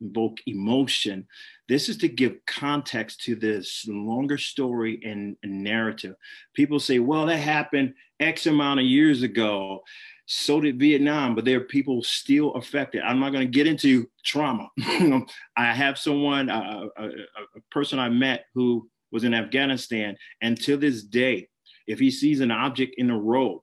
invoke 0.00 0.38
emotion. 0.46 1.26
This 1.68 1.88
is 1.88 1.96
to 1.98 2.08
give 2.08 2.44
context 2.46 3.22
to 3.22 3.34
this 3.34 3.84
longer 3.88 4.38
story 4.38 5.00
and, 5.04 5.36
and 5.42 5.64
narrative. 5.64 6.14
People 6.54 6.78
say, 6.78 6.98
"Well, 6.98 7.26
that 7.26 7.36
happened 7.38 7.94
X 8.20 8.46
amount 8.46 8.80
of 8.80 8.86
years 8.86 9.22
ago." 9.22 9.82
So 10.30 10.60
did 10.60 10.78
Vietnam, 10.78 11.34
but 11.34 11.46
there 11.46 11.56
are 11.56 11.64
people 11.64 12.02
still 12.02 12.52
affected. 12.52 13.00
I'm 13.00 13.18
not 13.18 13.32
going 13.32 13.46
to 13.46 13.50
get 13.50 13.66
into 13.66 14.06
trauma. 14.22 14.68
I 15.56 15.72
have 15.72 15.96
someone, 15.98 16.50
a, 16.50 16.88
a, 16.98 17.06
a, 17.06 17.60
person 17.70 17.98
I 17.98 18.10
met 18.10 18.44
who 18.54 18.90
was 19.10 19.24
in 19.24 19.32
Afghanistan, 19.32 20.18
and 20.42 20.60
to 20.64 20.76
this 20.76 21.02
day, 21.02 21.48
if 21.86 21.98
he 21.98 22.10
sees 22.10 22.40
an 22.40 22.50
object 22.50 22.96
in 22.98 23.06
the 23.06 23.14
road, 23.14 23.62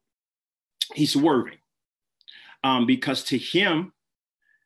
he's 0.95 1.13
swerving 1.13 1.59
um, 2.63 2.87
because 2.87 3.23
to 3.25 3.37
him, 3.37 3.93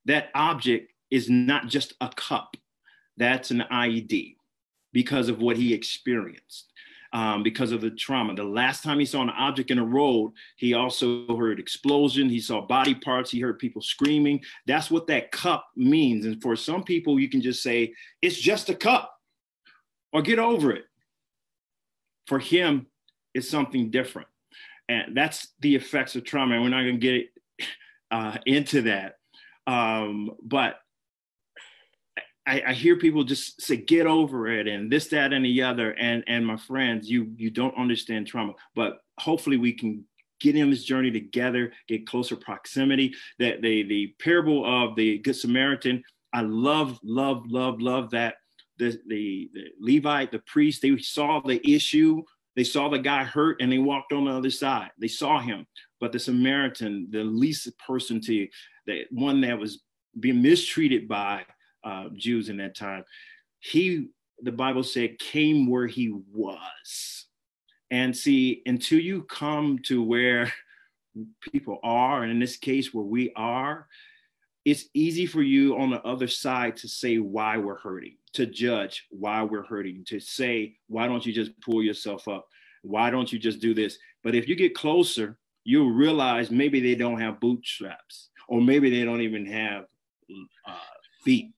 that 0.05 0.29
object 0.33 0.93
is 1.11 1.29
not 1.29 1.67
just 1.67 1.95
a 1.99 2.07
cup, 2.07 2.55
that's 3.17 3.51
an 3.51 3.65
IED 3.69 4.37
because 4.93 5.27
of 5.27 5.41
what 5.41 5.57
he 5.57 5.73
experienced 5.73 6.68
um, 7.13 7.43
because 7.43 7.71
of 7.71 7.81
the 7.81 7.89
trauma. 7.91 8.35
The 8.35 8.43
last 8.43 8.83
time 8.83 8.99
he 8.99 9.05
saw 9.05 9.21
an 9.21 9.29
object 9.31 9.71
in 9.71 9.79
a 9.79 9.85
road, 9.85 10.33
he 10.57 10.73
also 10.73 11.35
heard 11.35 11.59
explosion. 11.59 12.29
He 12.29 12.39
saw 12.39 12.61
body 12.61 12.95
parts. 12.95 13.31
He 13.31 13.39
heard 13.39 13.59
people 13.59 13.81
screaming. 13.81 14.41
That's 14.67 14.91
what 14.91 15.07
that 15.07 15.31
cup 15.31 15.67
means. 15.75 16.25
And 16.25 16.41
for 16.41 16.55
some 16.55 16.83
people, 16.83 17.19
you 17.19 17.29
can 17.29 17.41
just 17.41 17.63
say, 17.63 17.93
it's 18.21 18.39
just 18.39 18.69
a 18.69 18.75
cup 18.75 19.13
or 20.13 20.21
get 20.21 20.39
over 20.39 20.71
it. 20.71 20.85
For 22.27 22.39
him, 22.39 22.87
it's 23.33 23.49
something 23.49 23.89
different. 23.89 24.27
And 24.87 25.15
that's 25.15 25.49
the 25.59 25.75
effects 25.75 26.15
of 26.15 26.23
trauma. 26.23 26.55
And 26.55 26.63
we're 26.63 26.69
not 26.69 26.83
going 26.83 26.99
to 26.99 27.19
get 27.19 27.27
uh, 28.11 28.37
into 28.45 28.83
that. 28.83 29.15
Um, 29.65 30.31
but 30.41 30.79
I, 32.49 32.63
I, 32.67 32.73
hear 32.73 32.95
people 32.95 33.23
just 33.23 33.61
say 33.61 33.77
get 33.77 34.07
over 34.07 34.47
it 34.47 34.67
and 34.67 34.91
this 34.91 35.07
that 35.07 35.33
and 35.33 35.45
the 35.45 35.61
other 35.61 35.91
and 35.93 36.23
and 36.27 36.45
my 36.45 36.57
friends 36.57 37.09
you 37.09 37.31
you 37.37 37.51
don't 37.51 37.77
understand 37.77 38.27
trauma 38.27 38.53
but 38.75 38.99
hopefully 39.19 39.57
we 39.57 39.73
can 39.73 40.03
get 40.39 40.55
in 40.55 40.69
this 40.69 40.83
journey 40.83 41.11
together 41.11 41.71
get 41.87 42.07
closer 42.07 42.35
proximity 42.35 43.13
that 43.37 43.61
the 43.61 43.83
the 43.83 44.15
parable 44.19 44.65
of 44.65 44.95
the 44.95 45.19
good 45.19 45.35
samaritan 45.35 46.03
i 46.33 46.41
love 46.41 46.99
love 47.03 47.43
love 47.47 47.81
love 47.81 48.09
that 48.09 48.35
the 48.79 48.99
the, 49.07 49.49
the 49.53 49.65
levite 49.79 50.31
the 50.31 50.39
priest 50.39 50.81
they 50.81 50.97
saw 50.97 51.39
the 51.41 51.61
issue 51.69 52.23
they 52.55 52.63
saw 52.63 52.89
the 52.89 52.99
guy 52.99 53.23
hurt 53.23 53.61
and 53.61 53.71
they 53.71 53.77
walked 53.77 54.11
on 54.11 54.25
the 54.25 54.31
other 54.31 54.49
side. 54.49 54.89
They 54.97 55.07
saw 55.07 55.39
him 55.39 55.65
but 55.99 56.11
the 56.11 56.19
samaritan 56.19 57.07
the 57.09 57.23
least 57.23 57.69
person 57.77 58.19
to 58.21 58.47
the 58.85 59.05
one 59.11 59.39
that 59.41 59.57
was 59.57 59.81
being 60.19 60.41
mistreated 60.41 61.07
by 61.07 61.45
uh, 61.89 62.09
Jews 62.15 62.49
in 62.49 62.57
that 62.57 62.75
time. 62.75 63.03
He, 63.59 64.07
the 64.41 64.51
Bible 64.51 64.83
said, 64.83 65.19
came 65.19 65.69
where 65.69 65.87
he 65.87 66.13
was. 66.31 67.25
And 67.91 68.15
see, 68.15 68.61
until 68.65 68.99
you 68.99 69.23
come 69.23 69.79
to 69.85 70.03
where 70.03 70.53
people 71.51 71.79
are, 71.83 72.21
and 72.23 72.31
in 72.31 72.39
this 72.39 72.57
case, 72.57 72.93
where 72.93 73.05
we 73.05 73.33
are, 73.35 73.87
it's 74.65 74.85
easy 74.93 75.25
for 75.25 75.41
you 75.41 75.77
on 75.77 75.89
the 75.89 76.01
other 76.03 76.27
side 76.27 76.77
to 76.77 76.87
say 76.87 77.17
why 77.17 77.57
we're 77.57 77.79
hurting, 77.79 78.17
to 78.33 78.45
judge 78.45 79.07
why 79.09 79.41
we're 79.41 79.63
hurting, 79.63 80.05
to 80.05 80.19
say, 80.19 80.77
why 80.87 81.07
don't 81.07 81.25
you 81.25 81.33
just 81.33 81.51
pull 81.61 81.81
yourself 81.81 82.27
up? 82.27 82.45
Why 82.83 83.09
don't 83.09 83.31
you 83.33 83.39
just 83.39 83.59
do 83.59 83.73
this? 83.73 83.97
But 84.23 84.35
if 84.35 84.47
you 84.47 84.55
get 84.55 84.75
closer, 84.75 85.39
you'll 85.63 85.91
realize 85.91 86.51
maybe 86.51 86.79
they 86.79 86.95
don't 86.95 87.19
have 87.19 87.39
bootstraps, 87.39 88.29
or 88.47 88.61
maybe 88.61 88.89
they 88.89 89.03
don't 89.03 89.21
even 89.21 89.45
have 89.45 89.85
uh, 90.67 90.93
feet. 91.23 91.51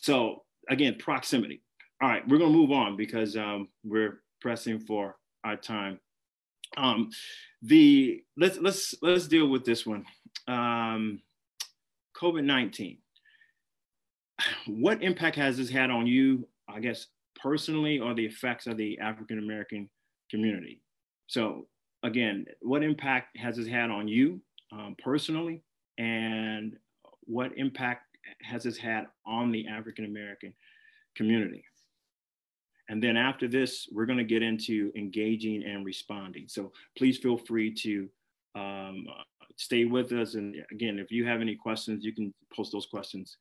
So 0.00 0.44
again, 0.68 0.96
proximity. 0.98 1.62
All 2.02 2.08
right, 2.08 2.26
we're 2.26 2.38
gonna 2.38 2.50
move 2.50 2.72
on 2.72 2.96
because 2.96 3.36
um, 3.36 3.68
we're 3.84 4.22
pressing 4.40 4.80
for 4.80 5.16
our 5.44 5.56
time. 5.56 6.00
Um, 6.76 7.10
the 7.62 8.22
let's 8.36 8.58
let's 8.58 8.94
let's 9.02 9.28
deal 9.28 9.48
with 9.48 9.64
this 9.64 9.84
one. 9.84 10.04
Um, 10.48 11.20
COVID 12.20 12.44
nineteen. 12.44 12.98
What 14.66 15.02
impact 15.02 15.36
has 15.36 15.58
this 15.58 15.68
had 15.68 15.90
on 15.90 16.06
you? 16.06 16.48
I 16.68 16.80
guess 16.80 17.06
personally, 17.40 17.98
or 17.98 18.14
the 18.14 18.24
effects 18.24 18.66
of 18.66 18.78
the 18.78 18.98
African 19.00 19.38
American 19.38 19.90
community. 20.30 20.80
So 21.26 21.66
again, 22.02 22.46
what 22.62 22.82
impact 22.82 23.36
has 23.36 23.56
this 23.56 23.66
had 23.66 23.90
on 23.90 24.08
you 24.08 24.40
um, 24.72 24.96
personally, 25.02 25.62
and 25.98 26.76
what 27.24 27.52
impact 27.56 28.09
has 28.42 28.64
this 28.64 28.76
had 28.76 29.06
on 29.26 29.50
the 29.50 29.66
African 29.68 30.04
American 30.04 30.54
community? 31.16 31.64
And 32.88 33.00
then 33.00 33.16
after 33.16 33.46
this, 33.46 33.88
we're 33.92 34.06
going 34.06 34.18
to 34.18 34.24
get 34.24 34.42
into 34.42 34.90
engaging 34.96 35.62
and 35.62 35.86
responding. 35.86 36.46
So 36.48 36.72
please 36.98 37.18
feel 37.18 37.38
free 37.38 37.72
to 37.74 38.08
um, 38.56 39.06
stay 39.56 39.84
with 39.84 40.10
us. 40.12 40.34
And 40.34 40.56
again, 40.72 40.98
if 40.98 41.12
you 41.12 41.24
have 41.24 41.40
any 41.40 41.54
questions, 41.54 42.04
you 42.04 42.12
can 42.12 42.34
post 42.54 42.72
those 42.72 42.86
questions. 42.86 43.36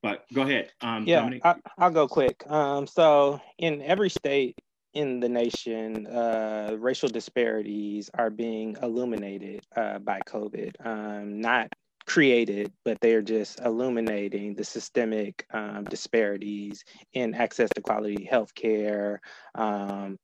But 0.00 0.24
go 0.32 0.42
ahead. 0.42 0.70
Um, 0.80 1.04
yeah, 1.06 1.28
I, 1.42 1.56
will 1.78 1.90
go 1.90 2.06
quick. 2.06 2.48
Um, 2.48 2.86
so 2.86 3.40
in 3.58 3.82
every 3.82 4.10
state 4.10 4.56
in 4.94 5.18
the 5.18 5.28
nation, 5.28 6.06
uh, 6.06 6.76
racial 6.78 7.08
disparities 7.08 8.08
are 8.14 8.30
being 8.30 8.76
illuminated 8.80 9.66
uh, 9.74 9.98
by 9.98 10.20
COVID. 10.26 10.74
Um, 10.86 11.40
not 11.40 11.72
created, 12.08 12.72
but 12.84 12.98
they're 13.00 13.22
just 13.22 13.60
illuminating 13.60 14.54
the 14.54 14.64
systemic 14.64 15.46
um, 15.52 15.84
disparities 15.84 16.82
in 17.12 17.34
access 17.34 17.68
to 17.74 17.82
quality 17.82 18.28
healthcare, 18.30 19.18
um, 19.54 20.18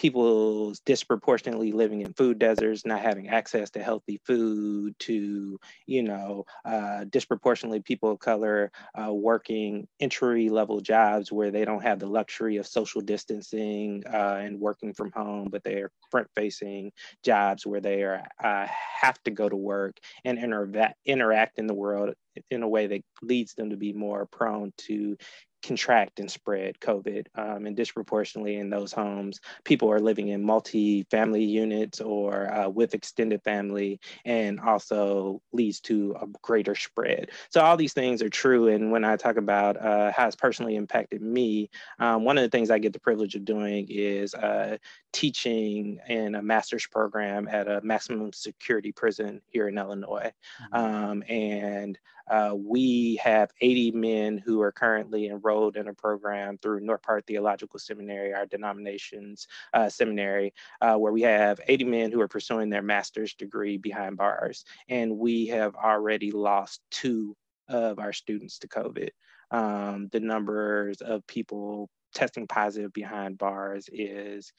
people's 0.00 0.80
disproportionately 0.80 1.72
living 1.72 2.00
in 2.00 2.14
food 2.14 2.38
deserts, 2.38 2.86
not 2.86 3.02
having 3.02 3.28
access 3.28 3.68
to 3.68 3.82
healthy 3.82 4.18
food, 4.24 4.94
to, 4.98 5.58
you 5.86 6.02
know, 6.02 6.42
uh, 6.64 7.04
disproportionately 7.10 7.80
people 7.80 8.12
of 8.12 8.18
color 8.18 8.72
uh, 8.94 9.12
working 9.12 9.86
entry 10.00 10.48
level 10.48 10.80
jobs 10.80 11.30
where 11.30 11.50
they 11.50 11.66
don't 11.66 11.82
have 11.82 11.98
the 11.98 12.06
luxury 12.06 12.56
of 12.56 12.66
social 12.66 13.02
distancing 13.02 14.02
uh, 14.10 14.40
and 14.40 14.58
working 14.58 14.94
from 14.94 15.12
home, 15.12 15.48
but 15.50 15.62
they're 15.64 15.90
front 16.10 16.28
facing 16.34 16.90
jobs 17.22 17.66
where 17.66 17.82
they 17.82 18.02
are 18.02 18.24
uh, 18.42 18.66
have 19.02 19.22
to 19.22 19.30
go 19.30 19.50
to 19.50 19.56
work 19.56 19.98
and 20.24 20.38
inter- 20.38 20.94
interact 21.04 21.58
in 21.58 21.66
the 21.66 21.74
world 21.74 22.14
in 22.50 22.62
a 22.62 22.68
way 22.68 22.86
that 22.86 23.02
leads 23.20 23.54
them 23.54 23.68
to 23.68 23.76
be 23.76 23.92
more 23.92 24.26
prone 24.26 24.72
to 24.78 25.16
contract 25.62 26.20
and 26.20 26.30
spread 26.30 26.78
COVID. 26.80 27.26
Um, 27.34 27.66
and 27.66 27.76
disproportionately 27.76 28.56
in 28.56 28.70
those 28.70 28.92
homes, 28.92 29.40
people 29.64 29.90
are 29.90 30.00
living 30.00 30.28
in 30.28 30.42
multi 30.42 31.04
family 31.10 31.44
units 31.44 32.00
or 32.00 32.52
uh, 32.52 32.68
with 32.68 32.94
extended 32.94 33.42
family, 33.42 34.00
and 34.24 34.60
also 34.60 35.40
leads 35.52 35.80
to 35.80 36.16
a 36.20 36.26
greater 36.42 36.74
spread. 36.74 37.30
So, 37.50 37.60
all 37.60 37.76
these 37.76 37.92
things 37.92 38.22
are 38.22 38.28
true. 38.28 38.68
And 38.68 38.90
when 38.90 39.04
I 39.04 39.16
talk 39.16 39.36
about 39.36 39.76
uh, 39.76 40.12
how 40.12 40.26
it's 40.26 40.36
personally 40.36 40.76
impacted 40.76 41.22
me, 41.22 41.70
um, 41.98 42.24
one 42.24 42.38
of 42.38 42.42
the 42.42 42.50
things 42.50 42.70
I 42.70 42.78
get 42.78 42.92
the 42.92 43.00
privilege 43.00 43.34
of 43.34 43.44
doing 43.44 43.86
is 43.88 44.34
uh, 44.34 44.78
teaching 45.12 45.98
in 46.08 46.34
a 46.34 46.42
master's 46.42 46.86
program 46.86 47.48
at 47.48 47.68
a 47.68 47.80
maximum 47.82 48.32
security 48.32 48.92
prison 48.92 49.40
here 49.48 49.68
in 49.68 49.78
Illinois. 49.78 50.32
Mm-hmm. 50.72 50.74
Um, 50.74 51.22
and 51.28 51.98
uh, 52.30 52.54
we 52.54 53.16
have 53.16 53.50
80 53.60 53.90
men 53.92 54.38
who 54.38 54.60
are 54.62 54.70
currently 54.70 55.28
enrolled 55.28 55.49
in 55.76 55.88
a 55.88 55.94
program 55.94 56.58
through 56.58 56.80
North 56.80 57.02
Park 57.02 57.26
Theological 57.26 57.78
Seminary, 57.78 58.32
our 58.34 58.46
denomination's 58.46 59.46
uh, 59.74 59.88
seminary, 59.88 60.52
uh, 60.80 60.96
where 60.96 61.12
we 61.12 61.22
have 61.22 61.60
80 61.66 61.84
men 61.84 62.12
who 62.12 62.20
are 62.20 62.28
pursuing 62.28 62.70
their 62.70 62.82
master's 62.82 63.34
degree 63.34 63.76
behind 63.76 64.16
bars. 64.16 64.64
And 64.88 65.18
we 65.18 65.46
have 65.48 65.74
already 65.74 66.30
lost 66.30 66.80
two 66.90 67.36
of 67.68 67.98
our 67.98 68.12
students 68.12 68.58
to 68.60 68.68
COVID. 68.68 69.10
Um, 69.50 70.08
the 70.12 70.20
numbers 70.20 71.00
of 71.00 71.26
people 71.26 71.88
testing 72.14 72.46
positive 72.46 72.92
behind 72.92 73.38
bars 73.38 73.88
is 73.92 74.52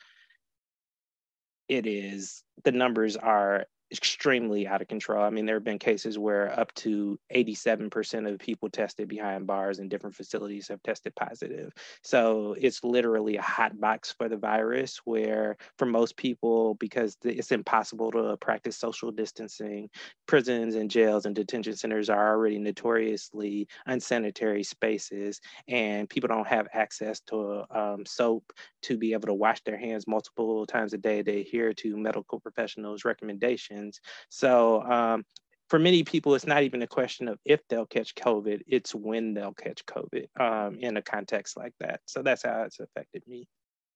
it 1.68 1.86
is 1.88 2.44
the 2.64 2.72
numbers 2.72 3.16
are 3.16 3.66
extremely 3.92 4.68
out 4.68 4.82
of 4.82 4.88
control. 4.88 5.24
I 5.24 5.30
mean, 5.30 5.46
there 5.46 5.56
have 5.56 5.64
been 5.64 5.80
cases 5.80 6.18
where 6.18 6.58
up 6.58 6.74
to 6.76 7.20
87% 7.34 8.32
of 8.32 8.39
people 8.39 8.70
tested 8.70 9.08
behind 9.08 9.48
bars 9.48 9.80
in 9.80 9.89
different 9.89 10.16
facilities 10.16 10.68
have 10.70 10.82
tested 10.84 11.14
positive. 11.16 11.74
So 12.02 12.56
it's 12.60 12.84
literally 12.84 13.38
a 13.38 13.42
hot 13.42 13.80
box 13.80 14.12
for 14.12 14.30
the 14.30 14.38
virus, 14.38 15.02
where 15.06 15.58
for 15.78 15.86
most 15.86 16.16
people, 16.18 16.76
because 16.76 17.18
it's 17.24 17.52
impossible 17.52 18.12
to 18.12 18.38
practice 18.38 18.78
social 18.78 19.12
distancing, 19.12 19.89
prisons 20.28 20.76
and 20.76 20.89
jails 20.89 21.26
and 21.26 21.36
detention 21.36 21.76
centers 21.76 22.10
are 22.10 22.30
already 22.30 22.60
notoriously 22.60 23.68
unsanitary 23.86 24.64
spaces, 24.64 25.42
and 25.68 26.10
people 26.10 26.28
don't 26.28 26.48
have 26.48 26.68
access 26.74 27.20
to 27.22 27.66
um, 27.72 28.06
soap 28.06 28.54
to 28.84 28.98
be 28.98 29.14
able 29.14 29.28
to 29.28 29.34
wash 29.34 29.62
their 29.64 29.78
hands 29.78 30.08
multiple 30.08 30.66
times 30.66 30.94
a 30.94 30.98
day 30.98 31.22
They 31.22 31.42
adhere 31.42 31.74
to 31.74 31.98
medical 31.98 32.40
professionals' 32.40 33.06
recommendations 33.06 34.00
so 34.30 34.82
um, 34.84 35.26
for 35.72 35.80
many 35.80 36.04
people, 36.04 36.36
it's 36.36 36.46
not 36.46 36.64
even 36.64 36.82
a 36.82 36.88
question 36.88 37.30
of 37.30 37.40
if 37.46 37.66
they'll 37.70 37.86
catch 37.86 38.14
COVID, 38.16 38.62
it's 38.68 38.94
when 38.94 39.34
they'll 39.34 39.54
catch 39.54 39.86
COVID 39.86 40.28
um, 40.38 40.78
in 40.80 40.98
a 40.98 41.02
context 41.02 41.56
like 41.56 41.72
that. 41.80 42.02
So 42.06 42.22
that's 42.22 42.44
how 42.44 42.64
it's 42.64 42.82
affected 42.82 43.24
me. 43.26 43.48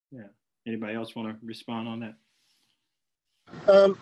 Yeah. 0.09 0.27
Anybody 0.65 0.93
else 0.93 1.17
want 1.17 1.37
to 1.37 1.45
respond 1.45 1.89
on 1.89 1.99
that? 1.99 3.69
Um, 3.69 3.97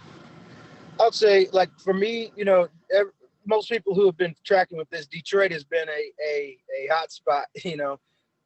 I'll 1.00 1.12
say, 1.12 1.50
like 1.52 1.72
for 1.80 1.96
me, 1.96 2.32
you 2.36 2.46
know, 2.46 2.68
every, 2.96 3.12
most 3.48 3.72
people 3.72 3.96
who 3.96 4.06
have 4.06 4.18
been 4.18 4.36
tracking 4.46 4.78
with 4.78 4.92
this, 4.92 5.08
Detroit 5.08 5.52
has 5.52 5.64
been 5.64 5.90
a 5.90 6.12
a, 6.24 6.58
a 6.80 6.94
hot 6.94 7.12
spot, 7.12 7.46
you 7.66 7.76
know, 7.76 8.00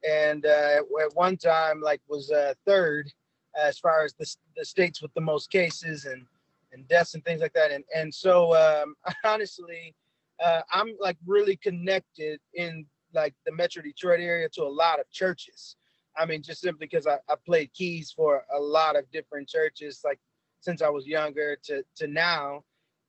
and 0.08 0.46
uh, 0.46 0.82
at 1.02 1.16
one 1.16 1.38
time, 1.38 1.82
like 1.82 2.02
was 2.08 2.32
uh, 2.32 2.54
third 2.66 3.12
as 3.58 3.80
far 3.80 4.04
as 4.04 4.14
the 4.14 4.36
the 4.56 4.66
states 4.66 5.02
with 5.02 5.14
the 5.14 5.22
most 5.22 5.52
cases 5.52 6.06
and 6.06 6.26
and 6.74 6.88
deaths 6.88 7.14
and 7.14 7.24
things 7.24 7.42
like 7.42 7.54
that. 7.54 7.72
And 7.72 7.84
and 7.96 8.14
so 8.14 8.56
um, 8.56 8.96
honestly, 9.24 9.96
uh, 10.44 10.62
I'm 10.72 10.94
like 11.00 11.18
really 11.26 11.58
connected 11.58 12.40
in 12.54 12.86
like 13.14 13.34
the 13.46 13.52
Metro 13.52 13.82
Detroit 13.82 14.20
area 14.20 14.50
to 14.50 14.64
a 14.64 14.70
lot 14.70 15.00
of 15.00 15.10
churches. 15.12 15.76
I 16.18 16.26
mean, 16.26 16.42
just 16.42 16.62
simply 16.62 16.88
because 16.88 17.08
I, 17.08 17.18
I 17.30 17.36
played 17.46 17.72
keys 17.74 18.12
for 18.12 18.44
a 18.56 18.60
lot 18.60 18.96
of 18.96 19.10
different 19.12 19.48
churches, 19.48 20.02
like 20.04 20.20
since 20.62 20.82
I 20.82 20.90
was 20.90 21.06
younger 21.06 21.58
to 21.66 21.84
to 21.98 22.08
now. 22.08 22.64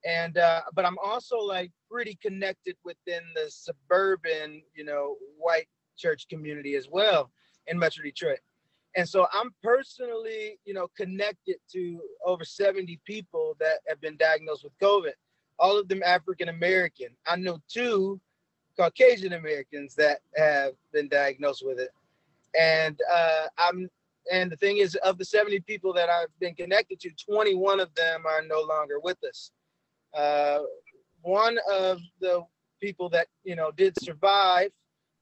And 0.05 0.39
uh, 0.39 0.63
but 0.75 0.85
I'm 0.85 0.99
also 1.05 1.39
like 1.39 1.73
pretty 1.91 2.17
connected 2.23 2.77
within 2.85 3.23
the 3.35 3.51
suburban, 3.51 4.63
you 4.75 4.85
know, 4.85 5.17
white 5.37 5.69
church 5.99 6.27
community 6.29 6.75
as 6.77 6.89
well 6.91 7.31
in 7.67 7.79
Metro 7.79 8.03
Detroit. 8.03 8.39
And 8.97 9.09
so 9.09 9.27
I'm 9.33 9.51
personally, 9.63 10.59
you 10.65 10.75
know, 10.75 10.89
connected 10.97 11.57
to 11.73 12.01
over 12.25 12.45
70 12.45 12.99
people 13.05 13.57
that 13.61 13.79
have 13.87 14.01
been 14.01 14.17
diagnosed 14.17 14.65
with 14.65 14.73
COVID, 14.81 15.13
all 15.59 15.79
of 15.79 15.89
them 15.89 16.03
African 16.05 16.49
American. 16.49 17.09
I 17.27 17.37
know 17.37 17.59
two 17.69 18.21
Caucasian 18.79 19.35
Americans 19.35 19.95
that 19.97 20.21
have 20.37 20.73
been 20.93 21.09
diagnosed 21.09 21.65
with 21.67 21.79
it. 21.79 21.91
And 22.59 22.99
uh, 23.13 23.47
I'm 23.59 23.91
and 24.31 24.53
the 24.53 24.57
thing 24.57 24.79
is, 24.79 24.95
of 24.97 25.17
the 25.19 25.25
70 25.25 25.61
people 25.61 25.93
that 25.95 26.11
I've 26.11 26.37
been 26.39 26.55
connected 26.55 27.01
to, 27.01 27.11
21 27.33 27.81
of 27.81 27.95
them 27.95 28.27
are 28.27 28.43
no 28.43 28.61
longer 28.61 29.01
with 29.01 29.17
us. 29.25 29.51
Uh, 30.15 30.61
one 31.23 31.59
of 31.71 31.99
the 32.21 32.43
people 32.81 33.09
that 33.11 33.27
you 33.45 33.57
know 33.57 33.71
did 33.71 33.95
survive 34.03 34.71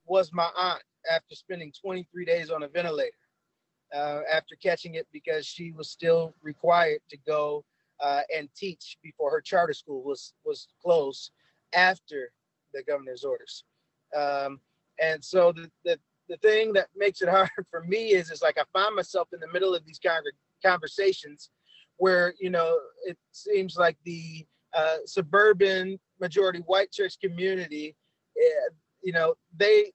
was 0.07 0.33
my 0.33 0.49
aunt 0.57 0.83
after 1.11 1.35
spending 1.35 1.73
23 1.73 2.25
days 2.25 2.51
on 2.51 2.63
a 2.63 2.69
ventilator 2.69 3.13
uh, 3.95 4.21
after 4.31 4.57
catching 4.57 4.95
it 4.95 5.07
because 5.13 5.47
she 5.47 5.73
was 5.73 5.91
still 5.91 6.35
required 6.43 7.01
to 7.09 7.17
go 7.27 7.65
uh, 8.03 8.23
and 8.35 8.49
teach 8.57 8.99
before 9.03 9.31
her 9.31 9.41
charter 9.41 9.73
school 9.73 10.03
was 10.03 10.35
was 10.45 10.69
closed 10.83 11.31
after 11.75 12.31
the 12.75 12.83
governor's 12.83 13.25
orders. 13.25 13.65
Um, 14.15 14.61
and 15.01 15.25
so 15.25 15.53
the, 15.53 15.71
the 15.85 15.99
the 16.29 16.37
thing 16.39 16.73
that 16.75 16.89
makes 16.97 17.23
it 17.23 17.29
hard 17.31 17.51
for 17.71 17.85
me 17.85 18.13
is 18.13 18.31
is 18.31 18.43
like 18.43 18.59
I 18.59 18.65
find 18.73 18.95
myself 18.95 19.29
in 19.33 19.41
the 19.41 19.53
middle 19.53 19.75
of 19.75 19.85
these 19.85 20.01
of 20.05 20.23
conversations 20.65 21.51
where 21.99 22.35
you 22.39 22.51
know 22.51 22.79
it 23.05 23.17
seems 23.33 23.77
like 23.77 23.97
the 24.05 24.47
uh, 24.77 24.99
suburban 25.07 25.99
majority 26.21 26.61
white 26.67 26.93
church 26.93 27.19
community, 27.23 27.97
uh, 28.37 28.75
you 29.03 29.13
know, 29.13 29.35
they 29.57 29.93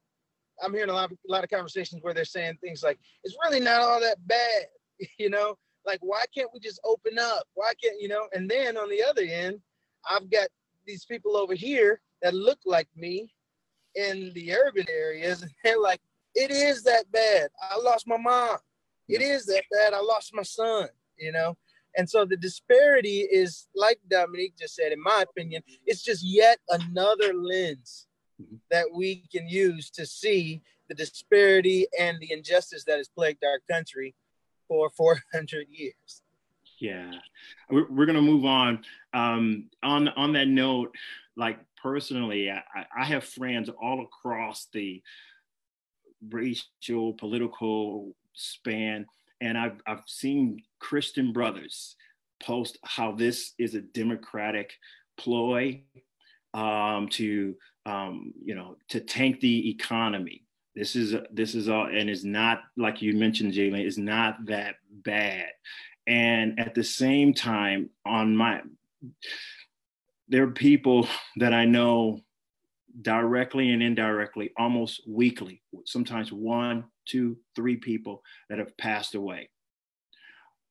I'm 0.62 0.74
hearing 0.74 0.89
a 0.89 0.93
lot 0.93 1.12
of, 1.12 1.18
a 1.28 1.32
lot 1.32 1.43
of 1.43 1.49
conversations 1.49 2.01
where 2.01 2.14
they're 2.14 2.26
saying 2.26 2.57
things 2.62 2.84
like, 2.84 2.99
"It's 3.24 3.36
really 3.43 3.59
not 3.59 3.82
all 3.82 3.99
that 3.99 4.18
bad," 4.28 4.66
you 5.18 5.30
know. 5.30 5.57
Like, 5.86 5.99
why 6.01 6.26
can't 6.36 6.51
we 6.53 6.59
just 6.59 6.80
open 6.84 7.18
up? 7.18 7.43
Why 7.55 7.74
can't 7.82 7.99
you 7.99 8.07
know? 8.07 8.28
And 8.34 8.49
then 8.49 8.78
on 8.78 8.89
the 8.89 9.03
other 9.03 9.24
end, 9.24 9.59
I've 10.09 10.30
got 10.30 10.47
these 10.86 11.05
people 11.05 11.36
over 11.36 11.55
here 11.55 12.01
that 12.22 12.34
look 12.34 12.59
like 12.66 12.88
me 12.95 13.34
in 13.95 14.32
the 14.34 14.53
urban 14.53 14.86
areas, 14.89 15.41
and 15.41 15.51
they're 15.64 15.80
like, 15.80 16.01
"It 16.36 16.51
is 16.51 16.84
that 16.84 17.12
bad. 17.12 17.49
I 17.62 17.78
lost 17.78 18.07
my 18.07 18.18
mom. 18.18 18.57
It 19.07 19.22
is 19.22 19.45
that 19.47 19.64
bad. 19.72 19.93
I 19.93 20.01
lost 20.01 20.34
my 20.34 20.43
son." 20.43 20.89
You 21.18 21.32
know. 21.32 21.57
And 21.97 22.09
so 22.09 22.24
the 22.24 22.38
disparity 22.38 23.28
is, 23.30 23.68
like 23.76 23.99
Dominique 24.09 24.55
just 24.57 24.76
said, 24.76 24.93
in 24.93 25.03
my 25.03 25.26
opinion, 25.30 25.62
it's 25.86 26.01
just 26.01 26.24
yet 26.24 26.57
another 26.70 27.34
lens 27.34 28.07
that 28.69 28.87
we 28.93 29.23
can 29.31 29.47
use 29.47 29.89
to 29.91 30.05
see 30.05 30.61
the 30.89 30.95
disparity 30.95 31.87
and 31.99 32.19
the 32.19 32.31
injustice 32.31 32.83
that 32.85 32.97
has 32.97 33.07
plagued 33.07 33.43
our 33.43 33.59
country 33.69 34.13
for 34.67 34.89
400 34.89 35.67
years. 35.69 36.21
Yeah, 36.79 37.11
we're, 37.69 37.89
we're 37.89 38.05
going 38.05 38.15
to 38.15 38.21
move 38.21 38.45
on. 38.45 38.83
Um, 39.13 39.69
on 39.83 40.07
on 40.09 40.33
that 40.33 40.47
note, 40.47 40.95
like 41.37 41.59
personally, 41.81 42.49
I, 42.49 42.61
I 42.97 43.05
have 43.05 43.23
friends 43.23 43.69
all 43.69 44.01
across 44.01 44.67
the 44.73 45.01
racial, 46.29 47.13
political 47.13 48.15
span, 48.33 49.05
and 49.39 49.57
I've 49.57 49.79
I've 49.85 50.03
seen 50.07 50.63
Christian 50.79 51.33
brothers 51.33 51.95
post 52.41 52.79
how 52.83 53.11
this 53.11 53.53
is 53.59 53.75
a 53.75 53.81
democratic 53.81 54.73
ploy 55.17 55.83
um, 56.53 57.07
to 57.09 57.55
um, 57.86 58.34
you 58.43 58.55
know, 58.55 58.77
to 58.89 58.99
tank 58.99 59.39
the 59.39 59.69
economy. 59.69 60.43
This 60.75 60.95
is 60.95 61.15
this 61.32 61.55
is 61.55 61.67
all, 61.67 61.88
and 61.88 62.09
it's 62.09 62.23
not 62.23 62.61
like 62.77 63.01
you 63.01 63.13
mentioned, 63.13 63.53
Jalen. 63.53 63.86
It's 63.86 63.97
not 63.97 64.45
that 64.45 64.75
bad. 64.89 65.47
And 66.07 66.59
at 66.59 66.73
the 66.73 66.84
same 66.84 67.34
time, 67.34 67.89
on 68.05 68.36
my, 68.36 68.61
there 70.29 70.43
are 70.43 70.51
people 70.51 71.07
that 71.38 71.53
I 71.53 71.65
know 71.65 72.21
directly 73.01 73.71
and 73.71 73.84
indirectly, 73.84 74.51
almost 74.57 75.01
weekly, 75.07 75.61
sometimes 75.86 76.32
one, 76.32 76.86
two, 77.05 77.38
three 77.55 77.75
people 77.75 78.23
that 78.49 78.59
have 78.59 78.75
passed 78.77 79.15
away. 79.15 79.49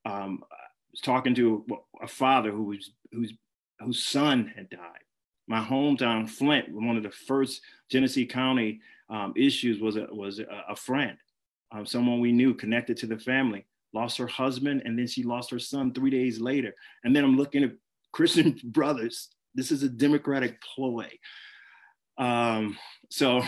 Um, 0.05 0.43
I 0.51 0.57
was 0.91 1.01
talking 1.03 1.35
to 1.35 1.65
a 2.03 2.09
father 2.09 2.51
who 2.51 2.65
was 2.65 2.91
whose 3.13 3.35
whose 3.81 4.03
son 4.03 4.53
had 4.57 4.71
died 4.71 5.05
my 5.51 5.61
hometown, 5.61 6.31
Flint, 6.31 6.73
one 6.73 6.97
of 6.97 7.03
the 7.03 7.11
first 7.11 7.61
Genesee 7.91 8.25
County 8.25 8.81
um, 9.09 9.33
issues 9.37 9.81
was 9.81 9.97
a, 9.97 10.07
was 10.13 10.39
a, 10.39 10.45
a 10.69 10.77
friend, 10.77 11.19
um, 11.73 11.85
someone 11.85 12.21
we 12.21 12.31
knew 12.31 12.55
connected 12.55 12.97
to 12.99 13.09
the 13.09 13.19
family, 13.19 13.67
lost 13.93 14.17
her 14.19 14.29
husband, 14.29 14.83
and 14.85 14.97
then 14.97 15.09
she 15.09 15.25
lost 15.25 15.51
her 15.51 15.59
son 15.59 15.93
three 15.93 16.11
days 16.11 16.41
later. 16.41 16.73
And 17.03 17.17
then 17.17 17.25
I'm 17.25 17.37
looking 17.37 17.65
at 17.65 17.73
Christian 18.13 18.61
brothers. 18.65 19.31
This 19.53 19.73
is 19.73 19.83
a 19.83 19.89
Democratic 19.89 20.63
ploy. 20.63 21.11
Um, 22.17 22.79
so, 23.11 23.43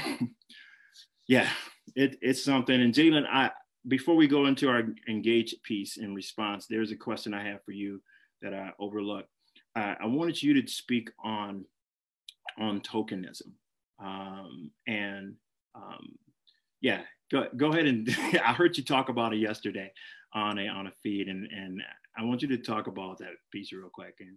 yeah, 1.29 1.49
it, 1.95 2.19
it's 2.21 2.45
something. 2.45 2.83
And 2.83 2.93
Jalen, 2.93 3.27
I 3.31 3.53
before 3.87 4.17
we 4.17 4.27
go 4.27 4.47
into 4.47 4.69
our 4.69 4.83
engage 5.09 5.55
piece 5.63 5.99
in 5.99 6.17
response, 6.17 6.67
there's 6.67 6.91
a 6.91 6.97
question 6.97 7.33
I 7.33 7.45
have 7.45 7.65
for 7.65 7.73
you 7.73 8.03
that 8.41 8.53
I 8.53 8.71
overlooked. 8.81 9.29
Uh, 9.77 9.95
I 10.01 10.07
wanted 10.07 10.43
you 10.43 10.61
to 10.61 10.69
speak 10.69 11.09
on 11.23 11.65
on 12.59 12.81
tokenism. 12.81 13.53
Um, 14.03 14.71
and 14.87 15.35
um, 15.75 16.17
yeah, 16.81 17.03
go, 17.31 17.47
go 17.57 17.73
ahead 17.73 17.87
and 17.87 18.09
I 18.45 18.53
heard 18.53 18.77
you 18.77 18.85
talk 18.85 19.09
about 19.09 19.33
it 19.33 19.39
yesterday 19.39 19.91
on 20.35 20.59
a 20.59 20.69
on 20.69 20.87
a 20.87 20.93
feed, 21.03 21.29
and 21.29 21.47
and 21.51 21.83
I 22.17 22.25
want 22.25 22.43
you 22.43 22.49
to 22.49 22.59
talk 22.59 22.87
about 22.87 23.19
that 23.19 23.33
piece 23.53 23.73
real 23.73 23.91
quick 23.93 24.17
and 24.21 24.37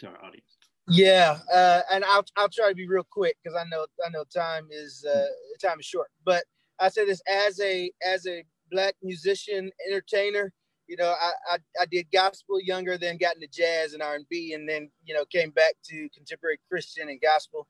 to 0.00 0.08
our 0.08 0.24
audience. 0.24 0.56
Yeah, 0.88 1.38
uh, 1.52 1.80
and 1.90 2.04
I'll 2.04 2.24
I'll 2.36 2.48
try 2.48 2.68
to 2.68 2.74
be 2.74 2.86
real 2.86 3.06
quick 3.10 3.36
because 3.42 3.56
I 3.58 3.64
know 3.70 3.86
I 4.04 4.10
know 4.10 4.24
time 4.24 4.68
is 4.70 5.04
uh, 5.04 5.26
time 5.62 5.80
is 5.80 5.86
short. 5.86 6.08
But 6.24 6.44
I 6.78 6.88
say 6.88 7.06
this 7.06 7.22
as 7.28 7.58
a 7.60 7.90
as 8.06 8.26
a 8.26 8.44
black 8.70 8.94
musician 9.02 9.70
entertainer 9.88 10.52
you 10.86 10.96
know, 10.96 11.14
I, 11.20 11.32
I, 11.52 11.58
I 11.80 11.86
did 11.86 12.06
gospel 12.12 12.60
younger, 12.60 12.98
then 12.98 13.16
got 13.16 13.34
into 13.36 13.48
jazz 13.48 13.94
and 13.94 14.02
R 14.02 14.14
and 14.14 14.26
B, 14.28 14.52
and 14.52 14.68
then 14.68 14.90
you 15.04 15.14
know 15.14 15.24
came 15.26 15.50
back 15.50 15.74
to 15.90 16.08
contemporary 16.14 16.58
Christian 16.68 17.08
and 17.08 17.20
gospel. 17.20 17.66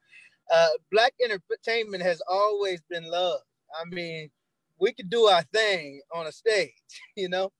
Uh, 0.52 0.68
black 0.90 1.14
entertainment 1.22 2.02
has 2.02 2.20
always 2.28 2.82
been 2.90 3.04
loved. 3.10 3.44
I 3.80 3.84
mean, 3.88 4.30
we 4.78 4.92
could 4.92 5.10
do 5.10 5.24
our 5.24 5.42
thing 5.42 6.00
on 6.14 6.26
a 6.26 6.32
stage, 6.32 6.72
you 7.16 7.28
know? 7.28 7.50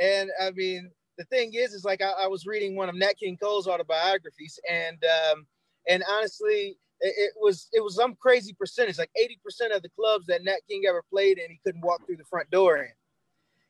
And 0.00 0.30
I 0.40 0.50
mean, 0.52 0.90
the 1.18 1.24
thing 1.24 1.52
is, 1.54 1.72
is 1.72 1.84
like 1.84 2.00
I, 2.00 2.24
I 2.24 2.26
was 2.26 2.46
reading 2.46 2.76
one 2.76 2.88
of 2.88 2.94
Nat 2.94 3.14
King 3.20 3.36
Cole's 3.36 3.68
autobiographies, 3.68 4.58
and 4.70 5.02
um, 5.30 5.46
and 5.88 6.02
honestly, 6.08 6.78
it, 7.00 7.14
it, 7.16 7.32
was 7.40 7.68
it 7.72 7.82
was 7.82 7.96
some 7.96 8.14
crazy 8.14 8.54
percentage, 8.58 8.98
like 8.98 9.10
80% 9.20 9.76
of 9.76 9.82
the 9.82 9.90
clubs 9.90 10.26
that 10.26 10.44
Nat 10.44 10.60
King 10.68 10.84
ever 10.88 11.02
played 11.10 11.38
in, 11.38 11.50
he 11.50 11.60
couldn't 11.64 11.82
walk 11.82 12.06
through 12.06 12.16
the 12.16 12.24
front 12.24 12.50
door 12.50 12.78
in. 12.78 12.90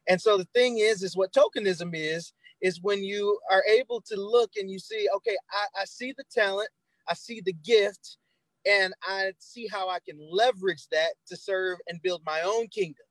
And 0.09 0.21
so 0.21 0.37
the 0.37 0.49
thing 0.55 0.79
is, 0.79 1.03
is 1.03 1.17
what 1.17 1.33
tokenism 1.33 1.93
is, 1.95 2.33
is 2.61 2.81
when 2.83 3.03
you 3.03 3.39
are 3.51 3.63
able 3.69 4.01
to 4.03 4.17
look 4.17 4.53
and 4.57 4.71
you 4.71 4.79
see, 4.79 5.09
okay, 5.17 5.37
I, 5.53 5.83
I 5.83 5.85
see 5.85 6.15
the 6.17 6.25
talent, 6.33 6.69
I 7.09 7.15
see 7.15 7.41
the 7.45 7.53
gift, 7.53 8.19
and 8.67 8.95
I 9.03 9.33
see 9.39 9.67
how 9.67 9.89
I 9.89 9.99
can 10.01 10.19
leverage 10.31 10.87
that 10.93 11.15
to 11.29 11.37
serve 11.37 11.79
and 11.89 12.03
build 12.03 12.23
my 12.25 12.43
own 12.43 12.69
kingdom. 12.69 13.05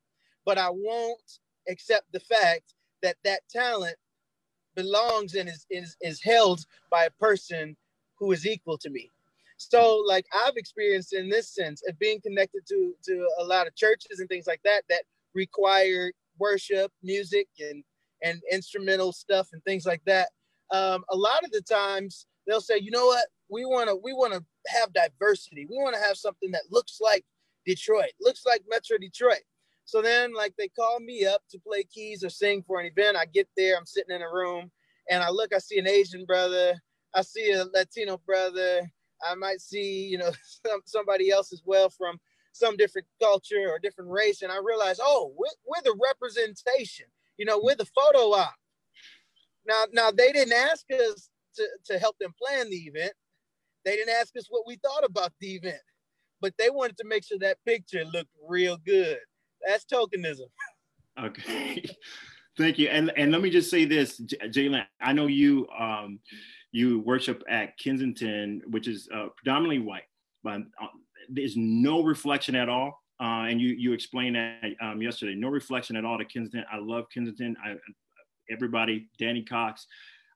But 0.45 0.57
I 0.57 0.69
won't 0.69 1.39
accept 1.69 2.11
the 2.11 2.19
fact 2.21 2.73
that 3.01 3.17
that 3.23 3.41
talent 3.49 3.95
belongs 4.75 5.35
and 5.35 5.49
is, 5.49 5.65
is, 5.69 5.97
is 6.01 6.21
held 6.21 6.65
by 6.89 7.05
a 7.05 7.11
person 7.11 7.75
who 8.17 8.31
is 8.31 8.47
equal 8.47 8.77
to 8.77 8.89
me. 8.89 9.09
So 9.57 10.03
like 10.07 10.25
I've 10.33 10.55
experienced 10.55 11.13
in 11.13 11.29
this 11.29 11.49
sense 11.49 11.83
of 11.87 11.99
being 11.99 12.21
connected 12.21 12.65
to, 12.67 12.93
to 13.05 13.27
a 13.39 13.43
lot 13.43 13.67
of 13.67 13.75
churches 13.75 14.19
and 14.19 14.27
things 14.29 14.47
like 14.47 14.61
that, 14.63 14.83
that 14.89 15.03
require 15.33 16.11
worship, 16.41 16.91
music 17.03 17.47
and, 17.59 17.83
and 18.23 18.41
instrumental 18.51 19.13
stuff 19.13 19.47
and 19.53 19.63
things 19.63 19.85
like 19.85 20.01
that. 20.05 20.29
Um, 20.71 21.03
a 21.11 21.15
lot 21.15 21.43
of 21.43 21.51
the 21.51 21.61
times 21.61 22.25
they'll 22.47 22.61
say, 22.61 22.79
you 22.79 22.91
know 22.91 23.05
what, 23.05 23.27
we 23.49 23.65
want 23.65 23.89
to, 23.89 23.95
we 23.95 24.13
want 24.13 24.33
to 24.33 24.43
have 24.67 24.93
diversity. 24.93 25.67
We 25.69 25.77
want 25.77 25.95
to 25.95 26.01
have 26.01 26.17
something 26.17 26.51
that 26.51 26.71
looks 26.71 26.99
like 26.99 27.23
Detroit, 27.65 28.11
looks 28.19 28.43
like 28.45 28.63
Metro 28.67 28.97
Detroit. 28.97 29.43
So 29.85 30.01
then, 30.01 30.33
like, 30.33 30.53
they 30.57 30.69
call 30.69 30.99
me 30.99 31.25
up 31.25 31.41
to 31.51 31.59
play 31.59 31.83
keys 31.83 32.23
or 32.23 32.29
sing 32.29 32.63
for 32.65 32.79
an 32.79 32.85
event. 32.85 33.17
I 33.17 33.25
get 33.25 33.47
there, 33.57 33.77
I'm 33.77 33.85
sitting 33.85 34.15
in 34.15 34.21
a 34.21 34.31
room, 34.31 34.71
and 35.09 35.21
I 35.23 35.29
look, 35.29 35.53
I 35.53 35.59
see 35.59 35.79
an 35.79 35.87
Asian 35.87 36.25
brother, 36.25 36.73
I 37.13 37.21
see 37.21 37.51
a 37.51 37.65
Latino 37.65 38.21
brother, 38.25 38.89
I 39.27 39.35
might 39.35 39.61
see, 39.61 40.07
you 40.07 40.17
know, 40.17 40.31
some, 40.65 40.81
somebody 40.85 41.29
else 41.29 41.51
as 41.51 41.61
well 41.65 41.89
from 41.89 42.17
some 42.51 42.77
different 42.77 43.07
culture 43.21 43.69
or 43.69 43.79
different 43.79 44.11
race, 44.11 44.41
and 44.41 44.51
I 44.51 44.57
realized, 44.57 44.99
oh, 45.03 45.33
we're, 45.37 45.47
we're 45.65 45.83
the 45.83 45.97
representation. 46.01 47.05
You 47.37 47.45
know, 47.45 47.59
we're 47.61 47.75
the 47.75 47.85
photo 47.85 48.33
op. 48.33 48.53
Now, 49.65 49.85
now 49.93 50.11
they 50.11 50.31
didn't 50.31 50.53
ask 50.53 50.85
us 50.91 51.29
to, 51.55 51.67
to 51.85 51.99
help 51.99 52.17
them 52.19 52.33
plan 52.41 52.69
the 52.69 52.77
event. 52.77 53.13
They 53.85 53.95
didn't 53.95 54.15
ask 54.15 54.35
us 54.37 54.47
what 54.49 54.63
we 54.67 54.77
thought 54.77 55.03
about 55.03 55.31
the 55.39 55.55
event, 55.55 55.81
but 56.39 56.53
they 56.57 56.69
wanted 56.69 56.97
to 56.97 57.07
make 57.07 57.23
sure 57.23 57.39
that 57.39 57.57
picture 57.65 58.05
looked 58.05 58.29
real 58.47 58.77
good. 58.85 59.17
That's 59.65 59.85
tokenism. 59.85 60.47
Okay. 61.19 61.83
Thank 62.57 62.79
you. 62.79 62.87
And 62.87 63.11
and 63.17 63.31
let 63.31 63.41
me 63.41 63.49
just 63.49 63.69
say 63.69 63.83
this, 63.83 64.19
Jalen. 64.19 64.85
I 65.01 65.11
know 65.13 65.27
you 65.27 65.67
um, 65.77 66.19
you 66.71 66.99
worship 67.01 67.43
at 67.49 67.77
Kensington, 67.77 68.61
which 68.67 68.87
is 68.87 69.09
uh, 69.13 69.27
predominantly 69.35 69.79
white, 69.79 70.07
but 70.43 70.61
uh, 70.81 70.87
there's 71.31 71.55
no 71.57 72.03
reflection 72.03 72.55
at 72.55 72.69
all. 72.69 73.01
Uh, 73.19 73.45
and 73.49 73.61
you 73.61 73.69
you 73.69 73.93
explained 73.93 74.35
that 74.35 74.71
um, 74.81 75.01
yesterday. 75.01 75.35
No 75.35 75.49
reflection 75.49 75.95
at 75.95 76.05
all 76.05 76.17
to 76.17 76.25
Kensington. 76.25 76.65
I 76.71 76.77
love 76.77 77.05
Kensington. 77.13 77.55
I, 77.63 77.75
everybody, 78.49 79.09
Danny 79.19 79.43
Cox. 79.43 79.85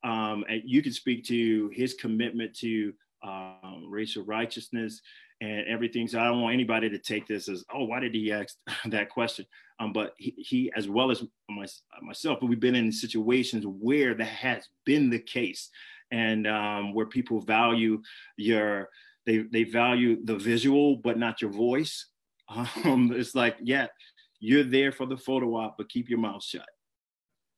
Um, 0.03 0.45
and 0.47 0.61
you 0.65 0.83
can 0.83 0.91
speak 0.91 1.25
to 1.25 1.69
his 1.73 1.95
commitment 1.95 2.55
to 2.57 2.93
um, 3.23 3.85
racial 3.87 4.23
righteousness 4.23 5.01
and 5.41 5.67
everything. 5.67 6.07
So 6.07 6.19
I 6.19 6.25
don't 6.25 6.41
want 6.41 6.53
anybody 6.53 6.89
to 6.89 6.99
take 6.99 7.27
this 7.27 7.49
as, 7.49 7.65
oh, 7.73 7.85
why 7.85 7.99
did 7.99 8.13
he 8.13 8.31
ask 8.31 8.55
that 8.85 9.09
question? 9.09 9.45
Um, 9.79 9.91
but 9.91 10.13
he, 10.17 10.33
he, 10.37 10.71
as 10.75 10.87
well 10.87 11.11
as 11.11 11.23
my, 11.49 11.65
myself, 12.01 12.39
we've 12.41 12.59
been 12.59 12.75
in 12.75 12.91
situations 12.91 13.65
where 13.65 14.13
that 14.13 14.25
has 14.25 14.69
been 14.85 15.09
the 15.09 15.19
case, 15.19 15.69
and 16.11 16.47
um, 16.47 16.93
where 16.93 17.07
people 17.07 17.41
value 17.41 18.01
your, 18.37 18.89
they 19.25 19.39
they 19.51 19.63
value 19.63 20.23
the 20.23 20.35
visual 20.37 20.97
but 20.97 21.17
not 21.17 21.41
your 21.41 21.51
voice. 21.51 22.07
Um, 22.85 23.11
it's 23.11 23.33
like, 23.33 23.57
yeah, 23.59 23.87
you're 24.39 24.63
there 24.63 24.91
for 24.91 25.07
the 25.07 25.17
photo 25.17 25.55
op, 25.55 25.77
but 25.79 25.89
keep 25.89 26.09
your 26.09 26.19
mouth 26.19 26.43
shut. 26.43 26.67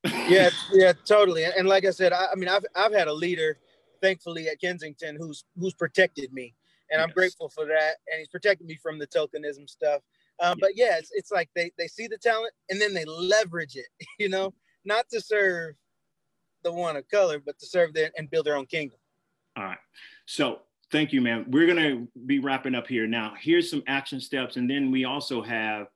yeah, 0.28 0.48
yeah, 0.72 0.94
totally. 1.04 1.44
And 1.44 1.68
like 1.68 1.84
I 1.84 1.90
said, 1.90 2.14
I, 2.14 2.28
I 2.32 2.34
mean, 2.36 2.48
I've 2.48 2.64
I've 2.74 2.94
had 2.94 3.08
a 3.08 3.12
leader 3.12 3.58
thankfully 4.00 4.48
at 4.48 4.60
Kensington 4.60 5.16
who's 5.18 5.44
who's 5.58 5.74
protected 5.74 6.32
me, 6.32 6.54
and 6.90 6.98
yes. 6.98 7.04
I'm 7.04 7.12
grateful 7.12 7.48
for 7.48 7.66
that. 7.66 7.96
And 8.10 8.18
he's 8.18 8.28
protected 8.28 8.66
me 8.66 8.78
from 8.82 8.98
the 8.98 9.06
tokenism 9.06 9.68
stuff. 9.68 10.00
Um, 10.40 10.56
yes. 10.56 10.58
But 10.60 10.70
yeah, 10.76 10.98
it's, 10.98 11.10
it's 11.12 11.30
like 11.32 11.50
they 11.54 11.72
they 11.76 11.88
see 11.88 12.06
the 12.06 12.18
talent 12.18 12.52
and 12.70 12.80
then 12.80 12.94
they 12.94 13.04
leverage 13.04 13.76
it. 13.76 13.88
You 14.18 14.28
know, 14.28 14.54
not 14.84 15.08
to 15.10 15.20
serve 15.20 15.74
the 16.62 16.72
one 16.72 16.96
of 16.96 17.08
color, 17.08 17.38
but 17.38 17.58
to 17.58 17.66
serve 17.66 17.92
them 17.94 18.10
and 18.16 18.30
build 18.30 18.46
their 18.46 18.56
own 18.56 18.66
kingdom. 18.66 18.98
All 19.56 19.64
right. 19.64 19.78
So 20.26 20.60
thank 20.90 21.12
you, 21.12 21.20
man. 21.20 21.46
We're 21.48 21.66
gonna 21.66 22.06
be 22.26 22.38
wrapping 22.38 22.74
up 22.74 22.86
here 22.86 23.06
now. 23.06 23.34
Here's 23.40 23.70
some 23.70 23.82
action 23.86 24.20
steps, 24.20 24.56
and 24.56 24.68
then 24.68 24.90
we 24.90 25.04
also 25.04 25.42
have 25.42 25.86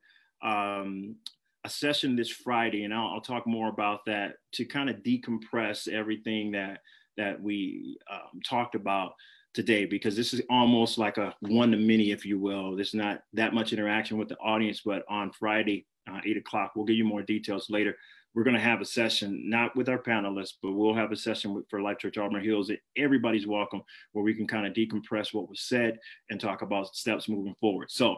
um, 0.42 1.16
a 1.64 1.68
session 1.68 2.16
this 2.16 2.30
Friday, 2.30 2.84
and 2.84 2.92
I'll, 2.92 3.08
I'll, 3.08 3.20
talk 3.20 3.46
more 3.46 3.68
about 3.68 4.00
that 4.06 4.34
to 4.52 4.64
kind 4.64 4.90
of 4.90 4.96
decompress 4.96 5.88
everything 5.88 6.52
that 6.52 6.80
that 7.16 7.40
we 7.40 7.98
um, 8.10 8.40
talked 8.44 8.74
about 8.74 9.12
today 9.54 9.84
because 9.84 10.16
this 10.16 10.32
is 10.32 10.40
almost 10.48 10.98
like 10.98 11.18
a 11.18 11.34
one 11.40 11.70
to 11.70 11.76
many, 11.76 12.10
if 12.10 12.24
you 12.24 12.38
will. 12.38 12.74
There's 12.74 12.94
not 12.94 13.22
that 13.34 13.54
much 13.54 13.72
interaction 13.72 14.18
with 14.18 14.28
the 14.28 14.38
audience, 14.38 14.80
but 14.84 15.04
on 15.08 15.30
Friday, 15.32 15.86
uh, 16.10 16.20
eight 16.24 16.36
o'clock, 16.36 16.72
we'll 16.74 16.86
give 16.86 16.96
you 16.96 17.04
more 17.04 17.22
details 17.22 17.68
later. 17.70 17.96
We're 18.34 18.44
going 18.44 18.56
to 18.56 18.62
have 18.62 18.80
a 18.80 18.84
session, 18.86 19.48
not 19.50 19.76
with 19.76 19.88
our 19.88 19.98
panelists, 19.98 20.54
but 20.62 20.72
we'll 20.72 20.94
have 20.94 21.12
a 21.12 21.16
session 21.16 21.54
with, 21.54 21.68
for 21.68 21.82
Life 21.82 21.98
Church 21.98 22.16
Auburn 22.16 22.42
Hills. 22.42 22.68
That 22.68 22.80
everybody's 22.96 23.46
welcome, 23.46 23.82
where 24.12 24.24
we 24.24 24.34
can 24.34 24.46
kind 24.46 24.66
of 24.66 24.72
decompress 24.72 25.34
what 25.34 25.48
was 25.48 25.60
said 25.60 25.98
and 26.30 26.40
talk 26.40 26.62
about 26.62 26.94
steps 26.94 27.28
moving 27.28 27.54
forward. 27.60 27.90
So, 27.90 28.16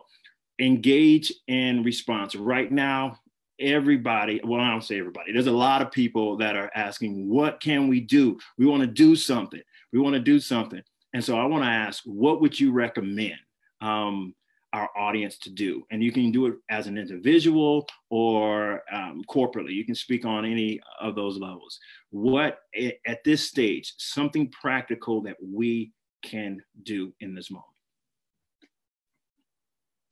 engage 0.61 1.33
and 1.49 1.85
response. 1.85 2.35
Right 2.37 2.71
now, 2.71 3.19
everybody 3.61 4.41
well 4.43 4.61
i 4.61 4.69
don't 4.69 4.83
say 4.83 4.99
everybody 4.99 5.33
there's 5.33 5.47
a 5.47 5.53
lot 5.53 5.81
of 5.81 5.93
people 5.93 6.37
that 6.37 6.57
are 6.57 6.73
asking 6.75 7.29
what 7.29 7.61
can 7.61 7.87
we 7.87 8.01
do 8.01 8.37
we 8.59 8.67
want 8.67 8.81
to 8.81 8.87
do 8.87 9.15
something 9.15 9.63
we 9.93 10.01
want 10.01 10.13
to 10.13 10.21
do 10.21 10.41
something 10.41 10.83
and 11.13 11.25
so 11.25 11.39
i 11.39 11.45
want 11.45 11.63
to 11.63 11.69
ask 11.69 12.03
what 12.05 12.41
would 12.41 12.59
you 12.59 12.73
recommend 12.73 13.39
um, 13.81 14.35
our 14.75 14.91
audience 14.97 15.39
to 15.39 15.51
do. 15.51 15.87
And 15.93 16.03
you 16.03 16.11
can 16.11 16.33
do 16.33 16.47
it 16.47 16.55
as 16.69 16.89
an 16.89 16.99
individual 16.99 17.87
or 18.11 18.83
um, 18.93 19.23
corporately. 19.31 19.71
You 19.71 19.87
can 19.87 19.95
speak 19.95 20.25
on 20.25 20.45
any 20.45 20.81
of 21.01 21.15
those 21.15 21.39
levels. 21.39 21.79
What 22.11 22.59
at 23.07 23.23
this 23.25 23.49
stage 23.49 23.95
something 23.99 24.51
practical 24.51 25.23
that 25.23 25.37
we 25.41 25.93
can 26.25 26.61
do 26.83 27.13
in 27.21 27.35
this 27.35 27.53
moment? 27.53 27.67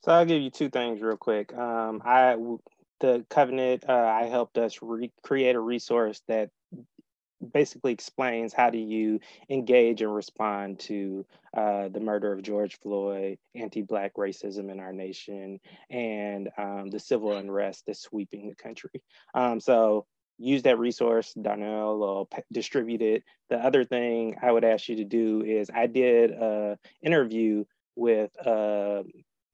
So 0.05 0.13
I'll 0.13 0.25
give 0.25 0.41
you 0.41 0.51
two 0.51 0.71
things 0.71 1.01
real 1.01 1.17
quick. 1.17 1.53
Um, 1.55 2.01
I 2.05 2.37
the 3.01 3.27
covenant, 3.31 3.85
uh, 3.89 3.93
I 3.93 4.27
helped 4.27 4.59
us 4.59 4.79
re- 4.81 5.13
create 5.25 5.57
a 5.57 5.61
resource 5.61 6.23
that 6.29 6.51
basically 7.53 7.93
explains 7.93 8.53
how 8.53 8.71
do 8.71 8.79
you 8.79 9.21
engage 9.49 10.03
and 10.03 10.15
respond 10.15 10.81
to 10.81 11.27
uh, 11.57 11.89
the 11.89 12.01
murder 12.01 12.33
of 12.33 12.43
George 12.43 12.79
Floyd, 12.81 13.39
anti-black 13.55 14.15
racism 14.15 14.71
in 14.71 14.81
our 14.81 14.93
nation, 14.93 15.61
and 15.91 16.49
um, 16.59 16.91
the 16.91 17.01
civil 17.01 17.37
unrest 17.37 17.85
that's 17.87 18.01
sweeping 18.01 18.49
the 18.49 18.55
country. 18.55 19.03
Um, 19.35 19.61
so 19.61 20.07
use 20.39 20.63
that 20.63 20.79
resource. 20.79 21.35
Darnell 21.41 22.27
p- 22.33 22.43
distribute 22.53 23.03
it. 23.03 23.23
The 23.51 23.59
other 23.59 23.85
thing 23.85 24.37
I 24.43 24.51
would 24.51 24.65
ask 24.65 24.89
you 24.89 24.97
to 24.97 25.05
do 25.05 25.43
is 25.43 25.71
I 25.73 25.87
did 25.87 26.31
an 26.31 26.77
interview 27.03 27.65
with 27.97 28.31
uh, 28.45 29.03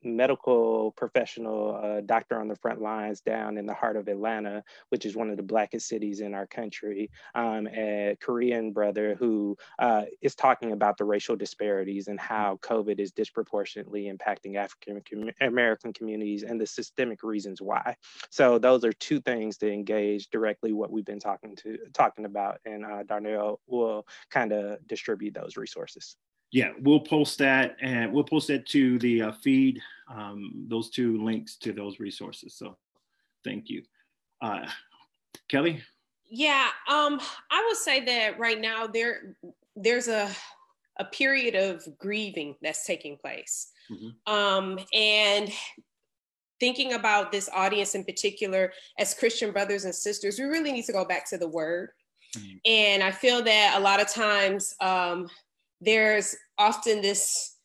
medical 0.03 0.93
professional 0.93 1.81
uh, 1.83 2.01
doctor 2.01 2.41
on 2.41 2.49
the 2.49 2.57
front 2.57 2.81
lines 2.81 3.21
down 3.21 3.59
in 3.59 3.67
the 3.67 3.75
heart 3.75 3.97
of 3.97 4.09
Atlanta, 4.09 4.63
which 4.91 5.05
is 5.05 5.17
one 5.17 5.31
of 5.31 5.37
the 5.37 5.43
blackest 5.43 5.89
cities 5.89 6.21
in 6.21 6.35
our 6.35 6.47
country, 6.47 7.11
um, 7.35 7.67
a 7.69 8.17
Korean 8.21 8.73
brother 8.73 9.17
who 9.19 9.57
uh, 9.79 10.05
is 10.23 10.35
talking 10.35 10.73
about 10.73 10.97
the 10.99 11.05
racial 11.05 11.37
disparities 11.37 12.09
and 12.09 12.19
how 12.19 12.59
COVID 12.63 13.01
is 13.01 13.13
disproportionately 13.13 14.13
impacting 14.13 14.57
African 14.57 15.33
American 15.41 15.93
communities 15.93 16.43
and 16.43 16.61
the 16.61 16.67
systemic 16.67 17.23
reasons 17.23 17.61
why. 17.61 17.97
So 18.31 18.59
those 18.59 18.85
are 18.85 18.93
two 18.93 19.21
things 19.21 19.57
to 19.59 19.73
engage 19.73 20.29
directly 20.31 20.73
what 20.73 20.91
we've 20.91 21.05
been 21.05 21.21
talking 21.21 21.57
to 21.57 21.79
talking 21.93 22.25
about, 22.25 22.61
and 22.65 22.85
uh, 22.85 23.03
Darnell 23.03 23.61
will 23.67 24.07
kind 24.31 24.53
of 24.53 24.87
distribute 24.87 25.35
those 25.35 25.57
resources 25.57 26.17
yeah, 26.51 26.71
we'll 26.81 27.01
post 27.01 27.39
that 27.39 27.77
and 27.81 28.13
we'll 28.13 28.25
post 28.25 28.49
that 28.49 28.67
to 28.67 28.99
the 28.99 29.23
uh, 29.23 29.33
feed, 29.33 29.81
um, 30.13 30.65
those 30.69 30.91
two 30.91 31.23
links 31.23 31.57
to 31.57 31.73
those 31.73 32.01
resources. 32.01 32.55
So 32.55 32.77
thank 33.45 33.69
you. 33.69 33.83
Uh, 34.41 34.67
Kelly? 35.51 35.83
Yeah, 36.31 36.69
um, 36.89 37.21
I 37.51 37.65
would 37.67 37.77
say 37.77 38.05
that 38.05 38.39
right 38.39 38.61
now 38.61 38.87
there 38.87 39.37
there's 39.77 40.09
a 40.09 40.31
a 40.99 41.05
period 41.05 41.55
of 41.55 41.87
grieving 41.99 42.57
that's 42.61 42.85
taking 42.85 43.17
place. 43.17 43.71
Mm-hmm. 43.91 44.33
Um, 44.33 44.81
and 44.93 45.51
thinking 46.61 46.95
about 46.95 47.31
this 47.31 47.49
audience 47.55 47.95
in 47.95 48.05
particular 48.05 48.73
as 48.99 49.15
Christian 49.15 49.53
brothers 49.53 49.85
and 49.85 49.95
sisters, 49.95 50.39
we 50.39 50.47
really 50.47 50.73
need 50.73 50.85
to 50.87 50.93
go 50.93 51.05
back 51.05 51.29
to 51.31 51.39
the 51.39 51.49
word. 51.49 51.91
Mm-hmm. 52.37 52.57
And 52.67 53.03
I 53.03 53.13
feel 53.13 53.43
that 53.43 53.75
a 53.79 53.81
lot 53.81 54.01
of 54.01 54.09
times 54.09 54.75
um, 54.81 55.29
there's 55.81 56.37
often 56.59 57.01
this 57.01 57.57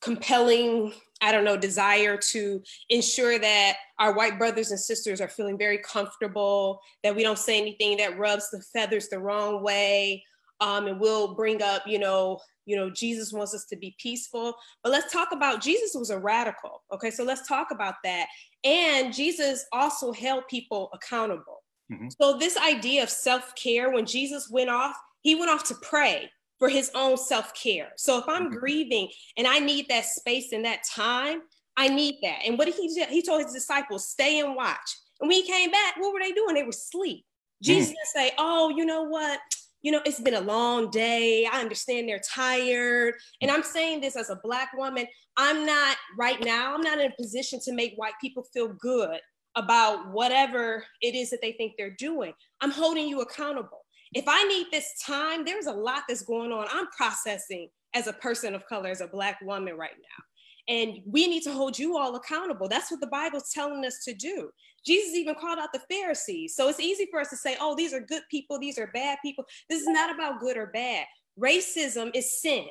compelling 0.00 0.92
I 1.22 1.32
don't 1.32 1.44
know, 1.44 1.56
desire 1.56 2.16
to 2.16 2.62
ensure 2.88 3.38
that 3.38 3.76
our 3.98 4.14
white 4.14 4.38
brothers 4.38 4.70
and 4.70 4.80
sisters 4.80 5.20
are 5.20 5.28
feeling 5.28 5.58
very 5.58 5.78
comfortable, 5.78 6.80
that 7.04 7.14
we 7.14 7.22
don't 7.22 7.38
say 7.38 7.60
anything 7.60 7.98
that 7.98 8.18
rubs 8.18 8.50
the 8.50 8.62
feathers 8.72 9.08
the 9.08 9.18
wrong 9.18 9.62
way. 9.62 10.24
Um, 10.60 10.86
and 10.86 11.00
we'll 11.00 11.34
bring 11.34 11.62
up, 11.62 11.86
you 11.86 11.98
know, 11.98 12.38
you 12.66 12.76
know, 12.76 12.90
Jesus 12.90 13.32
wants 13.32 13.54
us 13.54 13.64
to 13.66 13.76
be 13.76 13.94
peaceful. 13.98 14.54
But 14.82 14.92
let's 14.92 15.12
talk 15.12 15.28
about 15.32 15.62
Jesus 15.62 15.94
was 15.94 16.10
a 16.10 16.18
radical. 16.18 16.82
Okay, 16.92 17.10
so 17.10 17.24
let's 17.24 17.46
talk 17.48 17.68
about 17.70 17.96
that. 18.04 18.26
And 18.64 19.12
Jesus 19.12 19.64
also 19.72 20.12
held 20.12 20.46
people 20.48 20.90
accountable. 20.92 21.62
Mm-hmm. 21.92 22.08
So 22.20 22.38
this 22.38 22.56
idea 22.56 23.02
of 23.02 23.10
self-care, 23.10 23.90
when 23.92 24.06
Jesus 24.06 24.48
went 24.50 24.70
off, 24.70 24.96
he 25.22 25.34
went 25.34 25.50
off 25.50 25.64
to 25.64 25.74
pray 25.82 26.30
for 26.60 26.68
his 26.68 26.92
own 26.94 27.16
self 27.16 27.52
care. 27.54 27.88
So 27.96 28.18
if 28.18 28.28
I'm 28.28 28.44
mm-hmm. 28.44 28.58
grieving 28.58 29.08
and 29.36 29.48
I 29.48 29.58
need 29.58 29.88
that 29.88 30.04
space 30.04 30.52
and 30.52 30.64
that 30.64 30.84
time, 30.84 31.40
I 31.76 31.88
need 31.88 32.16
that. 32.22 32.40
And 32.46 32.56
what 32.56 32.66
did 32.66 32.74
he 32.74 32.94
do? 32.94 33.04
He 33.08 33.22
told 33.22 33.42
his 33.42 33.52
disciples, 33.52 34.08
stay 34.08 34.38
and 34.38 34.54
watch. 34.54 34.78
And 35.20 35.28
when 35.28 35.42
he 35.42 35.50
came 35.50 35.70
back, 35.70 35.96
what 35.98 36.12
were 36.12 36.20
they 36.20 36.32
doing? 36.32 36.54
They 36.54 36.62
were 36.62 36.68
asleep. 36.68 37.24
Mm. 37.64 37.66
Jesus 37.66 37.88
mm. 37.88 37.94
didn't 37.94 38.28
say, 38.28 38.34
oh, 38.38 38.68
you 38.68 38.84
know 38.84 39.02
what? 39.02 39.40
You 39.82 39.92
know, 39.92 40.02
it's 40.04 40.20
been 40.20 40.34
a 40.34 40.40
long 40.42 40.90
day. 40.90 41.48
I 41.50 41.60
understand 41.60 42.06
they're 42.06 42.20
tired. 42.20 43.14
And 43.40 43.50
I'm 43.50 43.62
saying 43.62 44.02
this 44.02 44.14
as 44.14 44.28
a 44.28 44.38
Black 44.44 44.72
woman. 44.76 45.06
I'm 45.38 45.64
not 45.64 45.96
right 46.18 46.44
now, 46.44 46.74
I'm 46.74 46.82
not 46.82 46.98
in 46.98 47.10
a 47.10 47.16
position 47.16 47.60
to 47.64 47.72
make 47.72 47.94
white 47.96 48.12
people 48.20 48.44
feel 48.52 48.68
good 48.68 49.20
about 49.56 50.12
whatever 50.12 50.84
it 51.00 51.14
is 51.14 51.30
that 51.30 51.40
they 51.40 51.52
think 51.52 51.72
they're 51.78 51.96
doing. 51.98 52.34
I'm 52.60 52.70
holding 52.70 53.08
you 53.08 53.22
accountable 53.22 53.79
if 54.12 54.24
I 54.26 54.42
need 54.44 54.66
this 54.70 54.98
time, 55.04 55.44
there's 55.44 55.66
a 55.66 55.72
lot 55.72 56.02
that's 56.08 56.22
going 56.22 56.52
on. 56.52 56.66
I'm 56.70 56.88
processing 56.88 57.68
as 57.94 58.06
a 58.06 58.12
person 58.14 58.54
of 58.54 58.66
color, 58.66 58.90
as 58.90 59.00
a 59.00 59.06
Black 59.06 59.40
woman 59.40 59.76
right 59.76 59.90
now. 59.96 60.74
And 60.74 60.98
we 61.04 61.26
need 61.26 61.42
to 61.44 61.52
hold 61.52 61.78
you 61.78 61.96
all 61.96 62.14
accountable. 62.16 62.68
That's 62.68 62.90
what 62.90 63.00
the 63.00 63.06
Bible's 63.08 63.50
telling 63.52 63.84
us 63.84 64.04
to 64.04 64.14
do. 64.14 64.50
Jesus 64.86 65.14
even 65.14 65.34
called 65.34 65.58
out 65.58 65.72
the 65.72 65.82
Pharisees. 65.90 66.54
So 66.54 66.68
it's 66.68 66.80
easy 66.80 67.06
for 67.10 67.20
us 67.20 67.28
to 67.30 67.36
say, 67.36 67.56
oh, 67.60 67.74
these 67.76 67.92
are 67.92 68.00
good 68.00 68.22
people, 68.30 68.58
these 68.58 68.78
are 68.78 68.90
bad 68.94 69.18
people. 69.22 69.44
This 69.68 69.80
is 69.80 69.88
not 69.88 70.14
about 70.14 70.40
good 70.40 70.56
or 70.56 70.66
bad. 70.66 71.06
Racism 71.38 72.10
is 72.14 72.40
sin. 72.40 72.66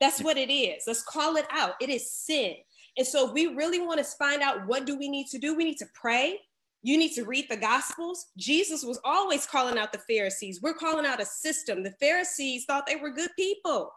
That's 0.00 0.22
what 0.22 0.36
it 0.36 0.52
is. 0.52 0.84
Let's 0.86 1.02
call 1.02 1.36
it 1.36 1.46
out. 1.50 1.74
It 1.80 1.90
is 1.90 2.12
sin. 2.12 2.54
And 2.96 3.06
so 3.06 3.28
if 3.28 3.32
we 3.32 3.46
really 3.48 3.80
want 3.80 3.98
to 3.98 4.04
find 4.04 4.42
out 4.42 4.66
what 4.66 4.86
do 4.86 4.98
we 4.98 5.08
need 5.08 5.26
to 5.28 5.38
do? 5.38 5.54
We 5.54 5.64
need 5.64 5.78
to 5.78 5.86
pray. 5.94 6.38
You 6.82 6.96
need 6.96 7.12
to 7.12 7.24
read 7.24 7.46
the 7.48 7.56
Gospels. 7.56 8.26
Jesus 8.38 8.82
was 8.82 9.00
always 9.04 9.46
calling 9.46 9.76
out 9.76 9.92
the 9.92 9.98
Pharisees. 9.98 10.60
We're 10.62 10.74
calling 10.74 11.04
out 11.04 11.20
a 11.20 11.26
system. 11.26 11.82
The 11.82 11.94
Pharisees 12.00 12.64
thought 12.64 12.86
they 12.86 12.96
were 12.96 13.10
good 13.10 13.30
people. 13.36 13.92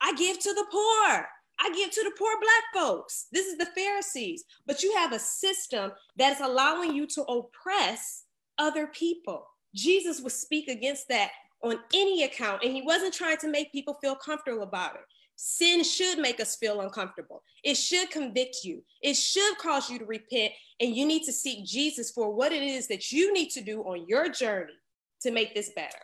I 0.00 0.12
give 0.14 0.38
to 0.40 0.52
the 0.52 0.66
poor. 0.70 1.26
I 1.58 1.72
give 1.74 1.90
to 1.90 2.02
the 2.02 2.12
poor 2.18 2.32
Black 2.40 2.84
folks. 2.84 3.26
This 3.32 3.46
is 3.46 3.56
the 3.56 3.66
Pharisees. 3.66 4.44
But 4.66 4.82
you 4.82 4.94
have 4.96 5.12
a 5.12 5.18
system 5.18 5.92
that 6.16 6.32
is 6.32 6.40
allowing 6.40 6.94
you 6.94 7.06
to 7.08 7.22
oppress 7.22 8.24
other 8.58 8.88
people. 8.88 9.46
Jesus 9.74 10.20
would 10.20 10.32
speak 10.32 10.68
against 10.68 11.08
that 11.08 11.30
on 11.62 11.78
any 11.94 12.24
account, 12.24 12.62
and 12.62 12.72
he 12.72 12.82
wasn't 12.82 13.14
trying 13.14 13.38
to 13.38 13.48
make 13.48 13.72
people 13.72 13.94
feel 14.00 14.14
comfortable 14.14 14.62
about 14.62 14.94
it. 14.94 15.00
Sin 15.36 15.84
should 15.84 16.18
make 16.18 16.40
us 16.40 16.56
feel 16.56 16.80
uncomfortable. 16.80 17.42
It 17.62 17.76
should 17.76 18.10
convict 18.10 18.64
you. 18.64 18.82
It 19.02 19.14
should 19.14 19.58
cause 19.58 19.90
you 19.90 19.98
to 19.98 20.06
repent. 20.06 20.52
And 20.80 20.96
you 20.96 21.06
need 21.06 21.24
to 21.24 21.32
seek 21.32 21.64
Jesus 21.64 22.10
for 22.10 22.32
what 22.32 22.52
it 22.52 22.62
is 22.62 22.88
that 22.88 23.12
you 23.12 23.32
need 23.32 23.50
to 23.50 23.60
do 23.60 23.82
on 23.82 24.06
your 24.08 24.30
journey 24.30 24.72
to 25.20 25.30
make 25.30 25.54
this 25.54 25.70
better. 25.76 25.98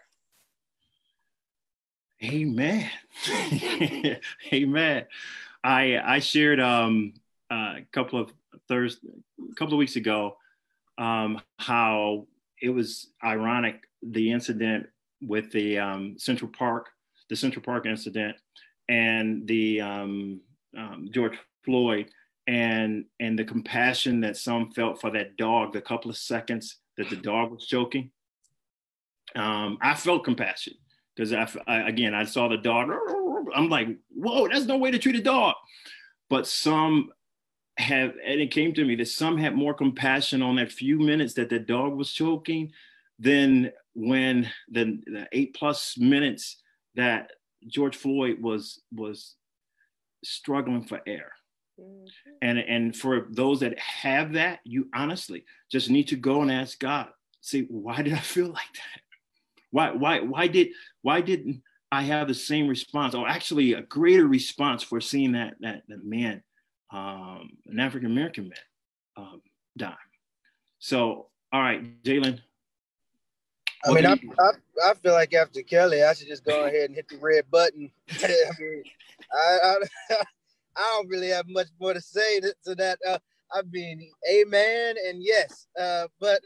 Amen. 2.23 2.89
Amen. 4.53 5.07
I 5.65 5.99
I 6.05 6.19
shared 6.21 6.61
um, 6.61 7.15
uh, 7.51 7.75
a 7.79 7.87
couple 7.93 8.21
of 8.21 8.33
Thursday, 8.69 9.09
a 9.51 9.55
couple 9.55 9.75
of 9.75 9.79
weeks 9.79 9.97
ago, 9.97 10.37
um, 10.99 11.41
how 11.59 12.27
it 12.61 12.69
was 12.69 13.09
ironic 13.25 13.83
the 14.03 14.31
incident 14.31 14.87
with 15.21 15.51
the 15.53 15.79
um, 15.79 16.15
Central 16.19 16.51
Park, 16.51 16.91
the 17.29 17.37
Central 17.37 17.63
Park 17.63 17.87
incident, 17.87 18.37
and 18.89 19.47
the 19.47 19.81
um, 19.81 20.41
um, 20.77 21.09
George 21.13 21.37
Floyd 21.65 22.11
and 22.47 23.05
and 23.21 23.39
the 23.39 23.45
compassion 23.45 24.21
that 24.21 24.37
some 24.37 24.71
felt 24.73 25.01
for 25.01 25.11
that 25.11 25.37
dog, 25.37 25.73
the 25.73 25.81
couple 25.81 26.11
of 26.11 26.17
seconds 26.17 26.79
that 26.97 27.09
the 27.09 27.17
dog 27.17 27.53
was 27.53 27.67
choking. 27.67 28.11
Um, 29.35 29.79
I 29.81 29.95
felt 29.95 30.25
compassion 30.25 30.75
because 31.15 31.33
I, 31.33 31.49
I, 31.67 31.89
again 31.89 32.15
I 32.15 32.25
saw 32.25 32.49
the 32.49 32.57
dog. 32.57 32.91
I'm 33.55 33.69
like, 33.69 33.89
whoa, 34.11 34.49
that's 34.49 34.67
no 34.67 34.77
way 34.77 34.91
to 34.91 34.99
treat 34.99 35.17
a 35.17 35.23
dog. 35.23 35.55
But 36.29 36.47
some 36.47 37.11
have, 37.77 38.15
and 38.25 38.41
it 38.41 38.51
came 38.51 38.73
to 38.75 38.85
me 38.85 38.97
that 38.97 39.09
some 39.09 39.37
had 39.37 39.55
more 39.55 39.75
compassion 39.75 40.43
on 40.43 40.57
that 40.57 40.73
few 40.73 40.99
minutes 40.99 41.35
that 41.35 41.51
the 41.51 41.59
dog 41.59 41.95
was 41.95 42.13
choking 42.13 42.73
than 43.19 43.73
when 43.95 44.51
the, 44.71 45.01
the 45.07 45.29
eight 45.33 45.55
plus 45.55 45.97
minutes 45.99 46.61
that 46.95 47.31
George 47.67 47.97
Floyd 47.97 48.41
was 48.41 48.81
was 48.93 49.37
struggling 50.25 50.85
for 50.85 51.01
air. 51.07 51.33
Mm-hmm. 51.81 52.31
And 52.43 52.59
and 52.59 52.97
for 52.97 53.27
those 53.31 53.61
that 53.61 53.79
have 53.79 54.33
that, 54.35 54.61
you 54.65 54.89
honestly 54.95 55.45
just 55.71 55.91
need 55.91 56.09
to 56.09 56.17
go 56.17 56.43
and 56.43 56.51
ask 56.51 56.79
God, 56.79 57.09
say, 57.41 57.63
why 57.63 58.03
did 58.03 58.13
I 58.13 58.19
feel 58.19 58.49
like 58.61 58.73
that? 58.75 59.01
Why 59.71 59.91
why 59.93 60.21
why 60.21 60.47
did 60.49 60.69
why 61.03 61.21
didn't 61.21 61.63
I 61.91 62.03
have 62.03 62.29
the 62.29 62.35
same 62.35 62.69
response, 62.69 63.15
or 63.15 63.29
actually 63.29 63.75
a 63.75 63.83
greater 63.83 64.27
response 64.27 64.83
for 64.83 65.01
seeing 65.01 65.33
that 65.33 65.55
that, 65.61 65.83
that 65.89 66.05
man, 66.05 66.43
um, 66.91 67.51
an 67.67 67.81
African 67.81 68.11
American 68.11 68.45
man, 68.45 68.59
um, 69.17 69.43
die? 69.77 69.95
So, 70.79 71.29
all 71.53 71.61
right, 71.61 72.03
Jalen, 72.03 72.41
I 73.85 73.93
mean, 73.93 74.07
I, 74.07 74.13
I, 74.13 74.53
I 74.85 74.95
feel 74.95 75.13
like 75.13 75.35
after 75.35 75.63
Kelly, 75.63 76.03
I 76.03 76.15
should 76.15 76.29
just 76.29 76.45
go 76.45 76.65
ahead 76.65 76.87
and 76.87 76.95
hit 76.95 77.09
the 77.09 77.19
red 77.19 77.45
button. 77.51 77.91
I 78.23 78.29
mean, 78.59 78.83
I, 79.33 79.59
I, 79.63 79.77
I 80.77 80.83
don't 80.95 81.09
really 81.09 81.29
have 81.29 81.47
much 81.49 81.69
more 81.81 81.95
to 81.95 82.01
say 82.01 82.41
to, 82.41 82.55
to 82.65 82.75
that. 82.77 82.99
Uh, 83.07 83.19
I 83.53 83.63
mean, 83.71 84.11
amen 84.33 84.97
and 85.07 85.23
yes. 85.23 85.67
Uh, 85.79 86.09
but 86.21 86.41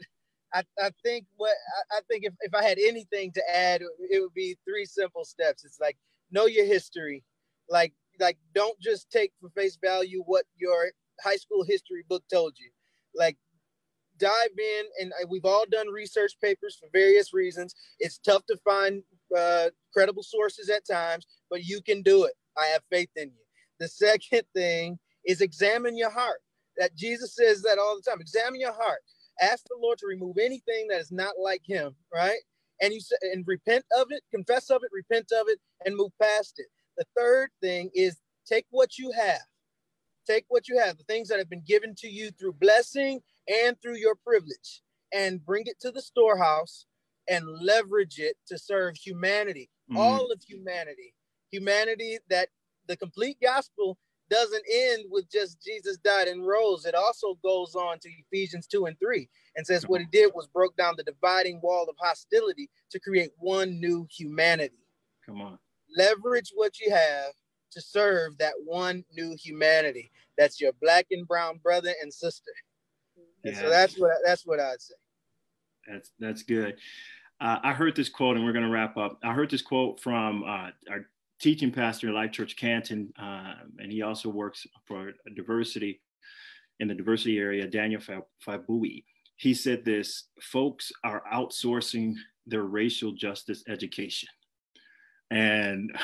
I, 0.53 0.63
I 0.81 0.91
think 1.05 1.27
what 1.37 1.53
I, 1.93 1.99
I 1.99 2.01
think 2.09 2.25
if, 2.25 2.33
if 2.41 2.55
I 2.55 2.63
had 2.63 2.79
anything 2.79 3.33
to 3.33 3.43
add, 3.55 3.83
it 3.83 4.21
would 4.21 4.35
be 4.35 4.57
three 4.65 4.85
simple 4.85 5.25
steps. 5.25 5.65
It's 5.65 5.81
like 5.81 5.97
know 6.31 6.47
your 6.47 6.67
history, 6.67 7.25
like 7.69 7.93
like 8.19 8.39
don't 8.55 8.79
just 8.81 9.11
take 9.11 9.33
for 9.41 9.51
face 9.51 9.79
value 9.83 10.23
what 10.27 10.45
your 10.57 10.91
high 11.23 11.37
school 11.37 11.65
history 11.65 12.05
book 12.09 12.25
told 12.33 12.55
you. 12.59 12.71
Like 13.15 13.37
dive 14.19 14.59
in, 14.59 14.85
and 15.01 15.13
we've 15.29 15.45
all 15.45 15.65
done 15.71 15.89
research 15.89 16.33
papers 16.43 16.77
for 16.81 16.89
various 16.93 17.33
reasons. 17.35 17.75
It's 17.99 18.19
tough 18.19 18.45
to 18.47 18.57
find 18.59 19.03
uh, 19.37 19.71
credible 19.93 20.23
sources 20.23 20.69
at 20.69 20.87
times, 20.87 21.27
but 21.51 21.65
you 21.65 21.81
can 21.83 22.03
do 22.03 22.25
it. 22.25 22.33
I 22.59 22.67
have 22.67 22.83
faith 22.91 23.11
in 23.17 23.29
you. 23.29 23.45
The 23.79 23.89
second 23.89 24.43
thing 24.55 24.99
is 25.25 25.41
examine 25.41 25.97
your 25.97 26.11
heart. 26.11 26.41
That 26.79 26.95
Jesus 26.95 27.35
says 27.35 27.63
that 27.63 27.79
all 27.79 27.97
the 27.97 28.09
time. 28.09 28.21
Examine 28.21 28.61
your 28.61 28.75
heart. 28.75 29.01
Ask 29.41 29.65
the 29.65 29.79
Lord 29.81 29.99
to 29.99 30.07
remove 30.07 30.37
anything 30.39 30.89
that 30.91 31.01
is 31.01 31.11
not 31.11 31.35
like 31.43 31.63
Him, 31.65 31.95
right? 32.13 32.39
And 32.81 32.93
you 32.93 33.01
and 33.33 33.45
repent 33.47 33.85
of 33.99 34.09
it, 34.11 34.23
confess 34.31 34.71
of 34.71 34.83
it, 34.83 34.91
repent 34.93 35.33
of 35.33 35.49
it, 35.49 35.59
and 35.87 35.97
move 35.97 36.13
past 36.21 36.55
it. 36.59 36.67
The 36.99 37.05
third 37.17 37.49
thing 37.63 37.91
is 37.95 38.19
take 38.47 38.67
what 38.71 38.99
you 38.99 39.11
have. 39.13 39.41
Take 40.27 40.45
what 40.49 40.69
you 40.69 40.79
have, 40.79 40.99
the 40.99 41.05
things 41.05 41.29
that 41.29 41.39
have 41.39 41.49
been 41.49 41.63
given 41.67 41.95
to 41.99 42.09
you 42.09 42.31
through 42.33 42.55
blessing 42.55 43.21
and 43.49 43.81
through 43.81 43.97
your 43.97 44.15
privilege 44.15 44.83
and 45.13 45.45
bring 45.45 45.65
it 45.67 45.81
to 45.81 45.91
the 45.91 46.03
storehouse 46.03 46.87
and 47.29 47.47
leverage 47.61 48.19
it 48.19 48.37
to 48.47 48.59
serve 48.59 48.97
humanity, 48.97 49.71
mm. 49.91 49.97
all 49.97 50.31
of 50.31 50.43
humanity. 50.43 51.15
Humanity 51.51 52.19
that 52.29 52.49
the 52.89 52.97
complete 52.97 53.39
gospel 53.43 53.99
doesn't 54.29 54.65
end 54.73 55.05
with 55.11 55.31
just 55.31 55.63
Jesus 55.63 55.97
died 55.99 56.29
and 56.29 56.47
rose. 56.47 56.85
It 56.85 56.95
also 56.95 57.39
goes 57.43 57.75
on 57.75 57.99
to 58.01 58.09
Ephesians 58.27 58.67
2 58.67 58.87
and 58.87 58.99
3 58.99 59.29
and 59.57 59.67
says 59.67 59.87
what 59.87 60.01
he 60.01 60.07
did 60.11 60.33
was 60.35 60.49
broke 60.49 60.77
down 60.77 60.95
the 60.97 61.05
dividing 61.05 61.61
wall 61.63 61.87
of 61.89 61.97
hostility 61.99 62.69
to 62.91 63.01
create 63.01 63.31
one 63.39 63.81
new 63.81 64.07
humanity. 64.11 64.87
Come 65.25 65.41
on. 65.41 65.59
Leverage 65.97 66.53
what 66.55 66.79
you 66.81 66.91
have 66.91 67.33
to 67.73 67.81
serve 67.81 68.39
that 68.39 68.55
one 68.65 69.05
new 69.13 69.37
humanity. 69.39 70.11
That's 70.37 70.61
your 70.61 70.73
black 70.81 71.07
and 71.11 71.27
brown 71.27 71.59
brother 71.63 71.93
and 72.03 72.13
sister. 72.13 72.53
And 73.47 73.57
so 73.57 73.71
that's 73.71 73.99
what 73.99 74.13
that's 74.25 74.47
what 74.47 74.61
I'd 74.61 74.81
say. 74.81 74.95
That's 75.89 76.11
that's 76.19 76.43
good. 76.43 76.77
Uh, 77.41 77.59
I 77.63 77.73
heard 77.73 77.95
this 77.95 78.09
quote, 78.09 78.37
and 78.37 78.45
we're 78.45 78.53
going 78.53 78.65
to 78.65 78.71
wrap 78.71 78.97
up. 78.97 79.19
I 79.23 79.33
heard 79.35 79.51
this 79.51 79.63
quote 79.63 80.01
from 80.01 80.43
uh, 80.43 80.71
our 80.91 81.07
teaching 81.39 81.71
pastor 81.71 82.09
at 82.09 82.15
Life 82.15 82.33
Church 82.33 82.57
Canton, 82.57 83.13
uh, 83.21 83.55
and 83.79 83.93
he 83.93 84.03
also 84.03 84.29
works 84.31 84.67
for 84.87 85.13
diversity. 85.35 86.01
in 86.81 86.89
the 86.89 86.95
diversity 86.95 87.39
area, 87.39 87.67
Daniel 87.67 88.01
Fabui. 88.47 89.05
He 89.37 89.55
said 89.55 89.85
this 89.85 90.29
folks 90.41 90.91
are 91.05 91.23
outsourcing 91.33 92.15
their 92.47 92.65
racial 92.65 93.13
justice 93.13 93.63
education. 93.69 94.29
And 95.31 95.95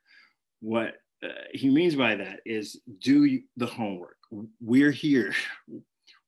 what 0.60 0.94
uh, 1.22 1.28
he 1.52 1.70
means 1.70 1.94
by 1.94 2.16
that 2.16 2.40
is 2.44 2.80
do 3.00 3.40
the 3.56 3.66
homework. 3.66 4.16
We're 4.60 4.90
here. 4.90 5.34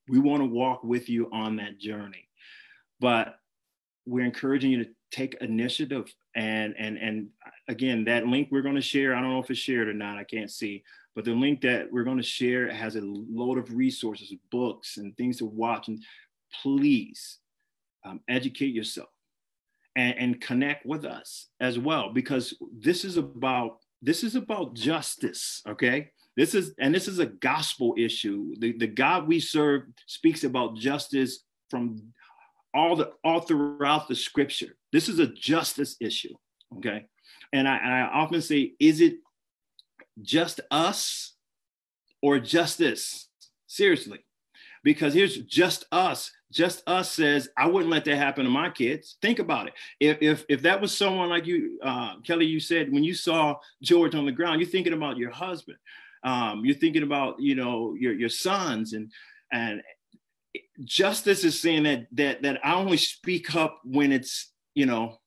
We 0.08 0.18
want 0.18 0.42
to 0.42 0.46
walk 0.46 0.84
with 0.84 1.08
you 1.08 1.28
on 1.32 1.56
that 1.56 1.78
journey. 1.78 2.28
But 3.00 3.36
we're 4.06 4.24
encouraging 4.24 4.70
you 4.70 4.84
to 4.84 4.90
take 5.10 5.34
initiative 5.40 6.12
and 6.34 6.74
and 6.76 6.98
and 6.98 7.28
again 7.68 8.04
that 8.04 8.26
link 8.26 8.48
we're 8.50 8.62
going 8.62 8.74
to 8.74 8.80
share 8.80 9.14
i 9.14 9.20
don't 9.20 9.30
know 9.30 9.38
if 9.38 9.50
it's 9.50 9.60
shared 9.60 9.88
or 9.88 9.94
not 9.94 10.18
i 10.18 10.24
can't 10.24 10.50
see 10.50 10.82
but 11.14 11.24
the 11.24 11.32
link 11.32 11.60
that 11.60 11.86
we're 11.92 12.02
going 12.02 12.16
to 12.16 12.22
share 12.22 12.68
has 12.68 12.96
a 12.96 13.00
load 13.00 13.56
of 13.58 13.72
resources 13.72 14.32
books 14.50 14.96
and 14.96 15.16
things 15.16 15.38
to 15.38 15.46
watch 15.46 15.88
and 15.88 16.02
please 16.62 17.38
um, 18.04 18.20
educate 18.28 18.74
yourself 18.74 19.08
and, 19.96 20.18
and 20.18 20.40
connect 20.40 20.84
with 20.84 21.04
us 21.04 21.48
as 21.60 21.78
well 21.78 22.12
because 22.12 22.54
this 22.76 23.04
is 23.04 23.16
about 23.16 23.78
this 24.02 24.24
is 24.24 24.34
about 24.34 24.74
justice 24.74 25.62
okay 25.68 26.10
this 26.36 26.54
is 26.54 26.74
and 26.78 26.94
this 26.94 27.08
is 27.08 27.18
a 27.18 27.26
gospel 27.26 27.94
issue. 27.96 28.54
The, 28.58 28.72
the 28.76 28.86
god 28.86 29.28
we 29.28 29.40
serve 29.40 29.82
speaks 30.06 30.44
about 30.44 30.76
justice 30.76 31.44
from 31.70 32.00
all 32.74 32.96
the 32.96 33.12
all 33.22 33.40
throughout 33.40 34.08
the 34.08 34.16
scripture. 34.16 34.76
This 34.92 35.08
is 35.08 35.18
a 35.18 35.26
justice 35.26 35.96
issue 36.00 36.34
okay? 36.78 37.06
And 37.52 37.68
I, 37.68 37.76
and 37.76 37.92
I 37.92 38.00
often 38.12 38.40
say 38.40 38.72
is 38.78 39.00
it 39.00 39.16
just 40.22 40.60
us 40.70 41.34
or 42.22 42.38
justice 42.38 43.28
seriously. 43.66 44.20
Because 44.82 45.14
here's 45.14 45.38
just 45.38 45.86
us. 45.90 46.30
Just 46.52 46.82
us 46.86 47.10
says 47.10 47.48
i 47.56 47.66
wouldn't 47.66 47.90
let 47.90 48.04
that 48.04 48.16
happen 48.16 48.44
to 48.44 48.50
my 48.50 48.70
kids. 48.70 49.16
Think 49.20 49.38
about 49.38 49.66
it. 49.66 49.72
If 49.98 50.18
if, 50.20 50.44
if 50.48 50.62
that 50.62 50.80
was 50.80 50.96
someone 50.96 51.28
like 51.28 51.46
you 51.46 51.80
uh, 51.82 52.20
kelly 52.24 52.46
you 52.46 52.60
said 52.60 52.92
when 52.92 53.02
you 53.02 53.14
saw 53.14 53.56
george 53.82 54.14
on 54.14 54.26
the 54.26 54.32
ground 54.32 54.60
you're 54.60 54.70
thinking 54.70 54.92
about 54.92 55.16
your 55.16 55.30
husband 55.30 55.78
um, 56.24 56.64
you're 56.64 56.74
thinking 56.74 57.02
about 57.02 57.40
you 57.40 57.54
know 57.54 57.94
your, 57.94 58.12
your 58.12 58.28
sons 58.28 58.92
and 58.92 59.10
and 59.52 59.82
justice 60.84 61.44
is 61.44 61.60
saying 61.60 61.82
that 61.82 62.06
that 62.12 62.42
that 62.42 62.64
i 62.64 62.74
only 62.74 62.96
speak 62.96 63.54
up 63.54 63.80
when 63.84 64.12
it's 64.12 64.52
you 64.74 64.86
know 64.86 65.18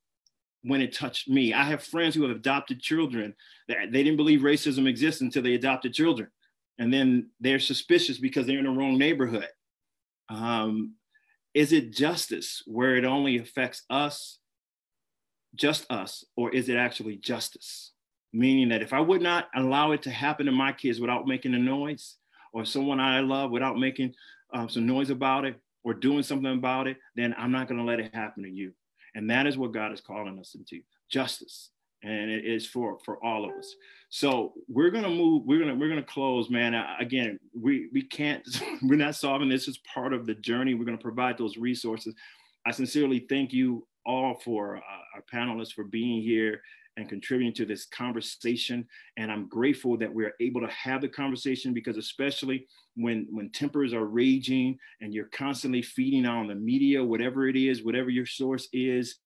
when 0.63 0.81
it 0.81 0.93
touched 0.93 1.29
me 1.29 1.53
i 1.53 1.63
have 1.63 1.83
friends 1.83 2.15
who 2.15 2.23
have 2.23 2.35
adopted 2.35 2.81
children 2.81 3.33
that 3.67 3.91
they 3.91 4.03
didn't 4.03 4.17
believe 4.17 4.41
racism 4.41 4.87
exists 4.87 5.21
until 5.21 5.43
they 5.43 5.53
adopted 5.53 5.93
children 5.93 6.27
and 6.79 6.93
then 6.93 7.29
they're 7.39 7.59
suspicious 7.59 8.17
because 8.17 8.45
they're 8.45 8.59
in 8.59 8.65
the 8.65 8.71
wrong 8.71 8.97
neighborhood. 8.97 9.47
Um, 10.29 10.95
is 11.53 11.73
it 11.73 11.93
justice 11.93 12.61
where 12.67 12.95
it 12.95 13.05
only 13.05 13.37
affects 13.37 13.83
us, 13.89 14.39
just 15.55 15.89
us, 15.89 16.23
or 16.35 16.53
is 16.53 16.69
it 16.69 16.75
actually 16.75 17.17
justice? 17.17 17.93
Meaning 18.33 18.69
that 18.69 18.81
if 18.81 18.93
I 18.93 18.99
would 18.99 19.21
not 19.21 19.47
allow 19.55 19.91
it 19.91 20.01
to 20.03 20.11
happen 20.11 20.45
to 20.45 20.51
my 20.51 20.71
kids 20.71 20.99
without 20.99 21.27
making 21.27 21.53
a 21.53 21.59
noise, 21.59 22.15
or 22.53 22.65
someone 22.65 22.99
I 22.99 23.21
love 23.21 23.51
without 23.51 23.77
making 23.77 24.13
um, 24.53 24.69
some 24.69 24.85
noise 24.85 25.09
about 25.09 25.45
it, 25.45 25.55
or 25.83 25.93
doing 25.93 26.23
something 26.23 26.53
about 26.53 26.87
it, 26.87 26.97
then 27.15 27.33
I'm 27.37 27.51
not 27.51 27.67
going 27.67 27.79
to 27.79 27.85
let 27.85 27.99
it 27.99 28.13
happen 28.13 28.43
to 28.43 28.49
you. 28.49 28.73
And 29.15 29.29
that 29.29 29.47
is 29.47 29.57
what 29.57 29.71
God 29.71 29.93
is 29.93 30.01
calling 30.01 30.37
us 30.37 30.55
into 30.55 30.83
justice. 31.09 31.71
And 32.03 32.29
it 32.29 32.45
is 32.45 32.67
for 32.67 32.99
for 33.03 33.23
all 33.25 33.45
of 33.45 33.51
us. 33.57 33.73
So 34.09 34.53
we're 34.67 34.91
gonna 34.91 35.09
move 35.09 35.43
we're 35.45 35.59
gonna 35.59 35.73
we're 35.73 35.89
gonna 35.89 36.03
close 36.03 36.47
man. 36.47 36.75
Again 36.99 37.39
we 37.59 37.89
we 37.91 38.03
can't 38.03 38.47
we're 38.83 38.95
not 38.95 39.15
solving 39.15 39.49
this. 39.49 39.67
As 39.67 39.79
part 39.79 40.13
of 40.13 40.27
the 40.27 40.35
journey. 40.35 40.75
We're 40.75 40.85
gonna 40.85 40.97
provide 40.99 41.39
those 41.39 41.57
resources. 41.57 42.13
I 42.67 42.71
sincerely 42.71 43.25
thank 43.27 43.51
you 43.51 43.87
all 44.05 44.39
for 44.45 44.77
uh, 44.77 44.81
our 45.15 45.23
panelists 45.33 45.73
for 45.73 45.85
being 45.85 46.21
here 46.21 46.61
and 46.97 47.07
contributing 47.07 47.53
to 47.53 47.65
this 47.65 47.85
conversation 47.85 48.85
and 49.17 49.31
i'm 49.31 49.47
grateful 49.47 49.97
that 49.97 50.13
we're 50.13 50.33
able 50.39 50.61
to 50.61 50.67
have 50.67 51.01
the 51.01 51.07
conversation 51.07 51.73
because 51.73 51.97
especially 51.97 52.67
when 52.95 53.27
when 53.31 53.49
tempers 53.51 53.93
are 53.93 54.05
raging 54.05 54.77
and 55.01 55.13
you're 55.13 55.29
constantly 55.29 55.81
feeding 55.81 56.25
on 56.25 56.47
the 56.47 56.55
media 56.55 57.03
whatever 57.03 57.47
it 57.47 57.55
is 57.55 57.83
whatever 57.83 58.09
your 58.09 58.25
source 58.25 58.67
is 58.73 59.19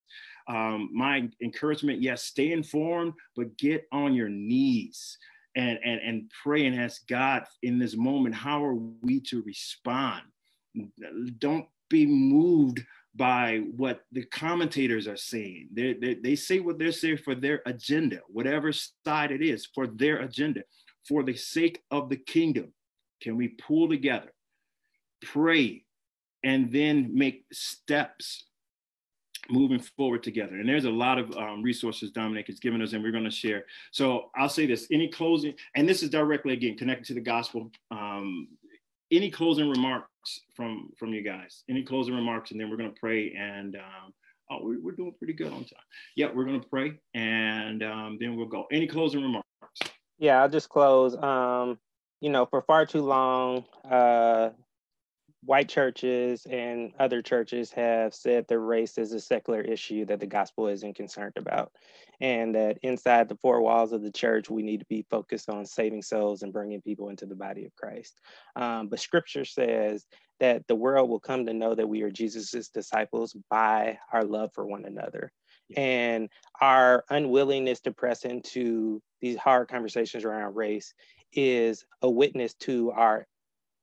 um, 0.47 0.89
my 0.91 1.30
encouragement, 1.41 2.01
yes, 2.01 2.24
stay 2.24 2.51
informed, 2.51 3.13
but 3.36 3.57
get 3.57 3.88
on 3.91 4.13
your 4.13 4.30
knees 4.30 5.17
and, 5.55 5.80
and, 5.84 6.01
and 6.01 6.32
pray 6.43 6.65
and 6.65 6.80
ask 6.80 7.07
God 7.07 7.43
in 7.63 7.80
this 7.80 7.95
moment, 7.95 8.36
how 8.36 8.63
are 8.63 8.76
we 8.76 9.19
to 9.22 9.41
respond? 9.43 10.24
Don't 11.39 11.67
be 11.89 12.05
moved 12.05 12.80
by 13.16 13.62
what 13.76 14.01
the 14.12 14.24
commentators 14.26 15.07
are 15.07 15.18
saying. 15.18 15.70
They, 15.74 15.93
they, 15.93 16.14
they 16.16 16.36
say 16.36 16.59
what 16.59 16.80
they're 16.80 16.91
saying 16.91 17.18
for 17.18 17.36
their 17.36 17.62
agenda, 17.66 18.20
whatever 18.28 18.72
side 18.72 19.32
it 19.32 19.41
is, 19.41 19.68
for 19.74 19.88
their 19.88 20.20
agenda, 20.20 20.64
for 21.07 21.24
the 21.24 21.36
sake 21.36 21.82
of 21.91 22.09
the 22.09 22.18
kingdom. 22.18 22.74
Can 23.22 23.38
we 23.38 23.49
pull 23.49 23.89
together, 23.89 24.32
pray, 25.22 25.84
and 26.43 26.72
then 26.72 27.12
make 27.14 27.45
steps 27.51 28.45
moving 29.49 29.80
forward 29.80 30.24
together. 30.24 30.55
And 30.55 30.68
there's 30.68 30.86
a 30.86 30.89
lot 30.89 31.18
of 31.18 31.36
um, 31.36 31.62
resources 31.62 32.12
Dominic 32.12 32.47
has 32.47 32.59
given 32.59 32.82
us, 32.82 32.93
and 32.93 33.03
we're 33.03 33.12
going 33.12 33.24
to 33.24 33.32
share. 33.32 33.66
So 33.91 34.30
I'll 34.36 34.49
say 34.49 34.66
this: 34.66 34.88
any 34.91 35.07
closing, 35.07 35.53
and 35.76 35.88
this 35.88 36.03
is 36.03 36.09
directly 36.09 36.53
again 36.53 36.78
connected 36.78 37.05
to 37.07 37.14
the 37.14 37.22
gospel. 37.22 37.72
Um, 37.89 38.47
any 39.12 39.30
closing 39.30 39.70
remarks 39.70 40.41
from 40.55 40.89
from 40.97 41.14
you 41.14 41.22
guys? 41.22 41.64
Any 41.70 41.84
closing 41.84 42.16
remarks, 42.16 42.51
and 42.51 42.59
then 42.59 42.70
we're 42.70 42.78
going 42.78 42.93
to 42.93 42.99
pray. 42.99 43.34
And 43.34 43.76
um, 43.76 44.14
oh, 44.49 44.59
we're, 44.62 44.82
we're, 44.82 44.91
doing 44.91 45.14
pretty 45.18 45.34
good 45.34 45.51
on 45.51 45.59
time. 45.59 45.84
Yeah, 46.16 46.28
we're 46.34 46.45
going 46.45 46.62
to 46.62 46.68
pray, 46.68 46.99
and 47.14 47.84
um, 47.84 48.18
then 48.20 48.36
we'll 48.36 48.47
go. 48.47 48.66
Any 48.72 48.88
closing 48.88 49.22
remarks? 49.22 49.47
Yeah, 50.18 50.41
I'll 50.41 50.49
just 50.49 50.70
close. 50.70 51.16
Um, 51.16 51.80
you 52.22 52.30
know, 52.30 52.45
for 52.45 52.62
far 52.62 52.86
too 52.86 53.01
long, 53.01 53.66
uh, 53.89 54.49
white 55.44 55.68
churches 55.68 56.46
and 56.50 56.94
other 57.00 57.22
churches 57.22 57.72
have 57.72 58.14
said 58.14 58.46
that 58.48 58.60
race 58.60 58.98
is 58.98 59.12
a 59.12 59.20
secular 59.20 59.62
issue 59.62 60.06
that 60.06 60.20
the 60.20 60.28
gospel 60.28 60.68
isn't 60.68 60.96
concerned 60.96 61.34
about. 61.36 61.72
And 62.20 62.54
that 62.54 62.78
inside 62.84 63.28
the 63.28 63.38
four 63.38 63.62
walls 63.62 63.92
of 63.92 64.04
the 64.04 64.12
church, 64.12 64.50
we 64.50 64.62
need 64.62 64.82
to 64.82 64.86
be 64.86 65.06
focused 65.10 65.50
on 65.50 65.66
saving 65.66 66.04
souls 66.04 66.44
and 66.44 66.54
bringing 66.54 66.82
people 66.82 67.10
into 67.10 67.26
the 67.26 67.36
body 67.36 67.66
of 67.66 67.76
Christ. 67.76 68.20
Um, 68.56 68.88
but 68.88 69.00
scripture 69.00 69.46
says 69.46 70.06
that 70.39 70.68
the 70.68 70.76
world 70.76 71.10
will 71.10 71.20
come 71.20 71.48
to 71.48 71.54
know 71.54 71.74
that 71.74 71.89
we 71.89 72.04
are 72.04 72.12
Jesus's 72.12 72.70
disciples 72.70 73.36
by 73.50 73.98
our 74.14 74.24
love 74.24 74.52
for 74.54 74.68
one 74.68 74.86
another. 74.86 75.32
And 75.76 76.30
our 76.60 77.04
unwillingness 77.10 77.80
to 77.82 77.92
press 77.92 78.26
into 78.26 79.02
these 79.22 79.38
hard 79.38 79.70
conversations 79.70 80.24
around 80.24 80.56
race 80.56 80.94
is 81.34 81.86
a 82.02 82.10
witness 82.10 82.54
to 82.56 82.92
our 82.92 83.26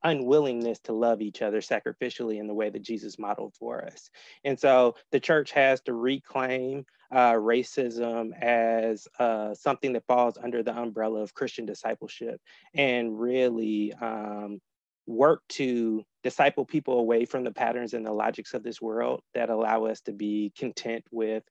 unwillingness 0.05 0.79
to 0.81 0.93
love 0.93 1.21
each 1.21 1.43
other 1.43 1.61
sacrificially 1.61 2.39
in 2.39 2.47
the 2.47 2.55
way 2.55 2.71
that 2.71 2.83
Jesus 2.83 3.19
modeled 3.19 3.55
for 3.59 3.85
us. 3.85 4.11
And 4.45 4.59
so 4.59 4.95
the 5.11 5.21
church 5.21 5.51
has 5.53 5.81
to 5.83 5.95
reclaim 5.95 6.85
uh, 7.11 7.33
racism 7.33 8.31
as 8.41 9.09
uh, 9.19 9.55
something 9.55 9.93
that 9.95 10.07
falls 10.07 10.37
under 10.43 10.63
the 10.63 10.77
umbrella 10.77 11.21
of 11.21 11.35
Christian 11.35 11.67
discipleship 11.67 12.41
and 12.75 13.19
really 13.19 13.93
um, 13.95 14.61
work 15.07 15.43
to 15.49 16.05
disciple 16.23 16.65
people 16.65 16.99
away 16.99 17.25
from 17.25 17.45
the 17.45 17.53
patterns 17.53 17.95
and 17.95 18.05
the 18.05 18.13
logics 18.13 18.53
of 18.53 18.63
this 18.63 18.81
world 18.81 19.23
that 19.35 19.49
allow 19.49 19.87
us 19.87 20.01
to 20.03 20.13
be 20.13 20.53
content 20.57 21.05
with 21.11 21.43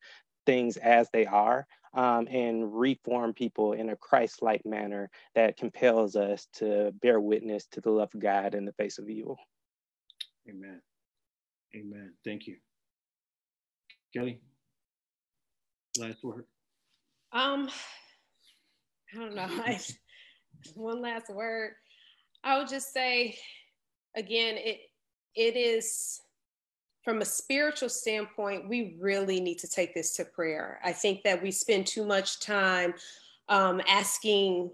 things 0.46 0.78
as 0.78 1.10
they 1.12 1.26
are 1.26 1.66
um, 1.98 2.28
and 2.30 2.80
reform 2.80 3.34
people 3.34 3.74
in 3.74 3.90
a 3.90 3.96
Christ 3.96 4.44
like 4.44 4.64
manner 4.66 5.10
that 5.34 5.58
compels 5.58 6.16
us 6.16 6.48
to 6.54 6.94
bear 7.02 7.20
witness 7.20 7.66
to 7.72 7.82
the 7.82 7.90
love 7.90 8.14
of 8.14 8.22
God 8.22 8.54
in 8.54 8.66
the 8.66 8.74
face 8.74 9.00
of 9.00 9.10
evil. 9.10 9.38
Amen. 10.48 10.80
Amen. 11.76 12.14
Thank 12.24 12.46
you. 12.46 12.58
Kelly, 14.16 14.40
last 16.00 16.24
word. 16.24 16.46
Um, 17.34 17.68
I 19.14 19.18
don't 19.18 19.36
know. 19.36 19.50
One 20.76 21.02
last 21.02 21.34
word. 21.34 21.72
I 22.44 22.60
would 22.60 22.70
just 22.70 22.94
say, 22.94 23.38
again, 24.16 24.56
it 24.58 24.82
it 25.36 25.56
is 25.58 26.22
from 27.08 27.22
a 27.22 27.26
spiritual 27.26 27.88
standpoint, 27.88 28.68
we 28.68 28.98
really 29.00 29.40
need 29.40 29.58
to 29.60 29.68
take 29.70 29.94
this 29.94 30.14
to 30.18 30.26
prayer. 30.26 30.78
I 30.84 30.92
think 30.92 31.24
that 31.24 31.42
we 31.42 31.52
spend 31.52 31.88
too 31.88 32.06
much 32.06 32.42
time 32.42 32.96
um, 33.48 33.82
asking 33.88 34.72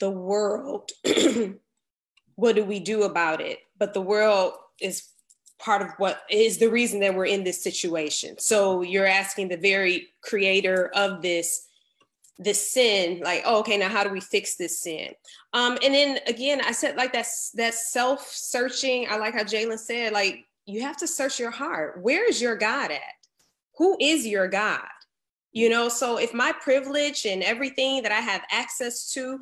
the 0.00 0.10
world, 0.10 0.90
what 2.34 2.56
do 2.56 2.64
we 2.64 2.80
do 2.80 3.04
about 3.04 3.40
it? 3.40 3.60
But 3.78 3.94
the 3.94 4.00
world 4.00 4.54
is 4.80 5.10
part 5.60 5.82
of 5.82 5.90
what 5.98 6.22
is 6.28 6.58
the 6.58 6.68
reason 6.68 6.98
that 6.98 7.14
we're 7.14 7.26
in 7.26 7.44
this 7.44 7.62
situation. 7.62 8.40
So 8.40 8.82
you're 8.82 9.06
asking 9.06 9.46
the 9.46 9.56
very 9.56 10.08
creator 10.20 10.90
of 10.96 11.22
this, 11.22 11.64
this 12.40 12.72
sin 12.72 13.20
like 13.24 13.42
oh, 13.44 13.58
okay 13.58 13.76
now 13.76 13.88
how 13.88 14.04
do 14.04 14.10
we 14.10 14.20
fix 14.20 14.54
this 14.54 14.80
sin 14.80 15.08
um 15.54 15.76
and 15.82 15.92
then 15.92 16.20
again 16.28 16.60
i 16.64 16.70
said 16.70 16.94
like 16.94 17.12
that's 17.12 17.50
that 17.50 17.74
self-searching 17.74 19.08
i 19.10 19.16
like 19.16 19.34
how 19.34 19.42
jalen 19.42 19.76
said 19.76 20.12
like 20.12 20.44
you 20.68 20.82
have 20.82 20.98
to 20.98 21.08
search 21.08 21.40
your 21.40 21.50
heart. 21.50 21.98
Where 22.02 22.28
is 22.28 22.42
your 22.42 22.56
god 22.56 22.90
at? 22.90 23.00
Who 23.78 23.96
is 24.00 24.26
your 24.26 24.48
god? 24.48 24.86
You 25.52 25.70
know 25.70 25.88
so 25.88 26.18
if 26.18 26.34
my 26.34 26.52
privilege 26.52 27.24
and 27.24 27.42
everything 27.42 28.02
that 28.02 28.12
i 28.12 28.20
have 28.20 28.42
access 28.50 29.10
to 29.14 29.40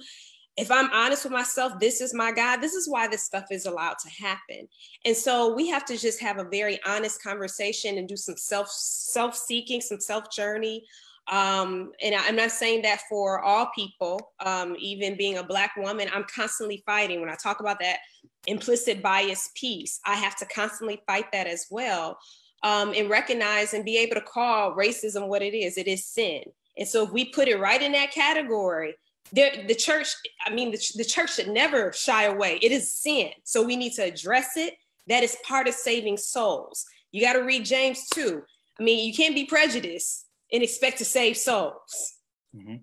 if 0.56 0.70
i'm 0.70 0.88
honest 0.92 1.24
with 1.24 1.32
myself 1.32 1.72
this 1.80 2.00
is 2.00 2.14
my 2.14 2.30
god 2.30 2.58
this 2.58 2.74
is 2.74 2.88
why 2.88 3.08
this 3.08 3.24
stuff 3.24 3.46
is 3.50 3.66
allowed 3.66 3.98
to 3.98 4.08
happen. 4.08 4.68
And 5.04 5.16
so 5.16 5.52
we 5.52 5.68
have 5.68 5.84
to 5.86 5.98
just 5.98 6.20
have 6.20 6.38
a 6.38 6.48
very 6.48 6.78
honest 6.86 7.22
conversation 7.22 7.98
and 7.98 8.08
do 8.08 8.16
some 8.16 8.36
self 8.36 8.70
self 8.70 9.36
seeking 9.36 9.80
some 9.80 10.00
self 10.00 10.30
journey 10.30 10.84
um, 11.28 11.92
and 12.02 12.14
I, 12.14 12.28
am 12.28 12.36
not 12.36 12.52
saying 12.52 12.82
that 12.82 13.00
for 13.08 13.42
all 13.42 13.68
people, 13.74 14.32
um, 14.44 14.76
even 14.78 15.16
being 15.16 15.38
a 15.38 15.42
Black 15.42 15.76
woman, 15.76 16.08
I'm 16.14 16.24
constantly 16.32 16.84
fighting. 16.86 17.20
When 17.20 17.30
I 17.30 17.34
talk 17.34 17.58
about 17.58 17.80
that 17.80 17.98
implicit 18.46 19.02
bias 19.02 19.50
piece, 19.54 20.00
I 20.04 20.14
have 20.14 20.36
to 20.36 20.46
constantly 20.46 21.02
fight 21.06 21.32
that 21.32 21.46
as 21.46 21.66
well 21.70 22.18
um, 22.62 22.92
and 22.94 23.10
recognize 23.10 23.74
and 23.74 23.84
be 23.84 23.98
able 23.98 24.14
to 24.14 24.20
call 24.20 24.74
racism 24.74 25.28
what 25.28 25.42
it 25.42 25.54
is 25.54 25.78
it 25.78 25.86
is 25.86 26.04
sin. 26.04 26.42
And 26.78 26.86
so 26.86 27.04
if 27.04 27.12
we 27.12 27.26
put 27.26 27.48
it 27.48 27.58
right 27.58 27.80
in 27.80 27.92
that 27.92 28.12
category, 28.12 28.94
there, 29.32 29.64
the 29.66 29.74
church, 29.74 30.08
I 30.44 30.54
mean, 30.54 30.70
the, 30.70 30.92
the 30.96 31.04
church 31.04 31.34
should 31.34 31.48
never 31.48 31.92
shy 31.92 32.24
away. 32.24 32.58
It 32.62 32.72
is 32.72 32.92
sin. 32.92 33.30
So 33.44 33.62
we 33.62 33.76
need 33.76 33.92
to 33.94 34.02
address 34.02 34.56
it. 34.56 34.74
That 35.08 35.22
is 35.22 35.36
part 35.44 35.68
of 35.68 35.74
saving 35.74 36.16
souls. 36.16 36.84
You 37.12 37.22
got 37.22 37.34
to 37.34 37.40
read 37.40 37.64
James 37.64 38.06
2. 38.08 38.42
I 38.78 38.82
mean, 38.82 39.06
you 39.06 39.14
can't 39.14 39.34
be 39.34 39.44
prejudiced 39.44 40.26
and 40.52 40.62
expect 40.62 40.98
to 40.98 41.04
save 41.04 41.36
souls. 41.36 42.16
Mm-hmm. 42.54 42.76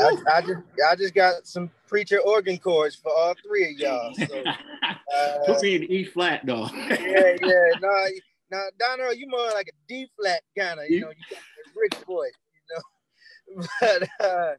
I, 0.00 0.36
I, 0.36 0.40
just 0.40 0.60
I 0.90 0.96
just 0.96 1.14
got 1.14 1.46
some 1.46 1.70
preacher 1.86 2.18
organ 2.20 2.58
chords 2.58 2.96
for 2.96 3.12
all 3.12 3.34
three 3.46 3.72
of 3.72 3.78
y'all. 3.78 4.14
So, 4.14 4.24
uh, 4.44 5.38
Put 5.46 5.62
me 5.62 5.76
in 5.76 5.84
E 5.84 6.04
flat 6.04 6.44
though. 6.44 6.68
yeah, 6.74 7.36
yeah. 7.42 7.64
No, 7.80 8.06
now 8.50 8.64
Donald, 8.78 9.16
you 9.16 9.28
more 9.28 9.50
like 9.54 9.68
a 9.68 9.76
D 9.88 10.08
flat 10.18 10.42
kind 10.58 10.80
of. 10.80 10.88
You 10.88 11.00
know, 11.00 11.10
you 11.10 11.36
got 11.36 11.38
a 11.38 11.80
rich 11.80 12.04
voice. 12.06 12.32
You 12.54 13.56
know, 13.56 13.66
but 13.80 14.08
uh, 14.24 14.52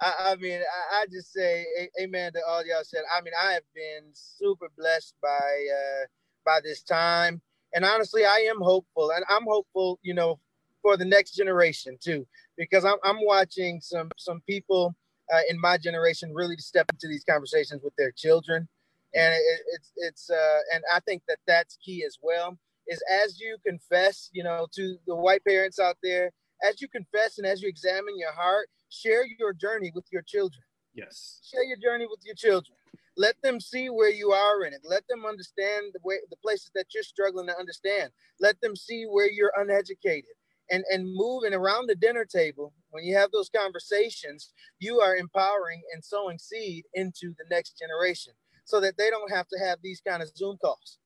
I, 0.00 0.32
I, 0.32 0.36
mean, 0.36 0.60
I, 0.60 1.00
I, 1.00 1.06
just 1.12 1.32
say 1.32 1.66
amen 2.00 2.32
to 2.32 2.40
all 2.48 2.64
y'all 2.64 2.84
said. 2.84 3.02
I 3.14 3.20
mean, 3.20 3.34
I 3.40 3.52
have 3.52 3.62
been 3.74 4.10
super 4.12 4.68
blessed 4.76 5.14
by 5.22 5.28
uh, 5.28 6.06
by 6.44 6.60
this 6.64 6.82
time 6.82 7.40
and 7.72 7.84
honestly, 7.84 8.24
I 8.24 8.46
am 8.50 8.60
hopeful, 8.60 9.10
and 9.10 9.24
I'm 9.28 9.44
hopeful, 9.44 9.98
you 10.02 10.14
know, 10.14 10.40
for 10.82 10.96
the 10.96 11.04
next 11.04 11.32
generation 11.32 11.98
too, 12.00 12.26
because 12.60 12.84
I'm, 12.84 12.98
I'm 13.02 13.24
watching 13.24 13.80
some 13.80 14.10
some 14.18 14.42
people 14.46 14.94
uh, 15.32 15.40
in 15.48 15.58
my 15.58 15.78
generation 15.78 16.32
really 16.34 16.58
step 16.58 16.86
into 16.92 17.08
these 17.08 17.24
conversations 17.24 17.80
with 17.82 17.94
their 17.96 18.12
children, 18.12 18.68
and 19.14 19.34
it, 19.34 19.60
it's 19.74 19.92
it's 19.96 20.30
uh, 20.30 20.58
and 20.74 20.84
I 20.92 21.00
think 21.00 21.22
that 21.26 21.38
that's 21.46 21.78
key 21.84 22.04
as 22.06 22.18
well. 22.22 22.58
Is 22.86 23.02
as 23.10 23.40
you 23.40 23.56
confess, 23.66 24.28
you 24.32 24.44
know, 24.44 24.66
to 24.74 24.96
the 25.06 25.16
white 25.16 25.44
parents 25.44 25.78
out 25.78 25.96
there, 26.02 26.30
as 26.62 26.82
you 26.82 26.88
confess 26.88 27.38
and 27.38 27.46
as 27.46 27.62
you 27.62 27.68
examine 27.68 28.18
your 28.18 28.32
heart, 28.32 28.68
share 28.90 29.24
your 29.38 29.54
journey 29.54 29.90
with 29.94 30.04
your 30.12 30.22
children. 30.22 30.62
Yes. 30.94 31.40
Share 31.50 31.64
your 31.64 31.78
journey 31.78 32.06
with 32.10 32.20
your 32.24 32.34
children 32.34 32.76
let 33.16 33.34
them 33.42 33.60
see 33.60 33.88
where 33.90 34.10
you 34.10 34.30
are 34.30 34.64
in 34.64 34.72
it 34.72 34.80
let 34.84 35.02
them 35.08 35.26
understand 35.26 35.86
the 35.92 36.00
way 36.04 36.16
the 36.30 36.36
places 36.36 36.70
that 36.74 36.86
you're 36.94 37.02
struggling 37.02 37.46
to 37.46 37.58
understand 37.58 38.10
let 38.40 38.58
them 38.60 38.76
see 38.76 39.04
where 39.04 39.30
you're 39.30 39.52
uneducated 39.58 40.30
and 40.70 40.84
and 40.90 41.14
moving 41.14 41.54
around 41.54 41.88
the 41.88 41.94
dinner 41.94 42.24
table 42.24 42.72
when 42.90 43.04
you 43.04 43.16
have 43.16 43.30
those 43.32 43.50
conversations 43.54 44.52
you 44.78 45.00
are 45.00 45.16
empowering 45.16 45.82
and 45.92 46.04
sowing 46.04 46.38
seed 46.38 46.84
into 46.94 47.34
the 47.38 47.44
next 47.50 47.78
generation 47.78 48.32
so 48.64 48.80
that 48.80 48.96
they 48.96 49.10
don't 49.10 49.32
have 49.32 49.48
to 49.48 49.58
have 49.58 49.78
these 49.82 50.00
kind 50.06 50.22
of 50.22 50.28
zoom 50.36 50.56
calls 50.60 50.98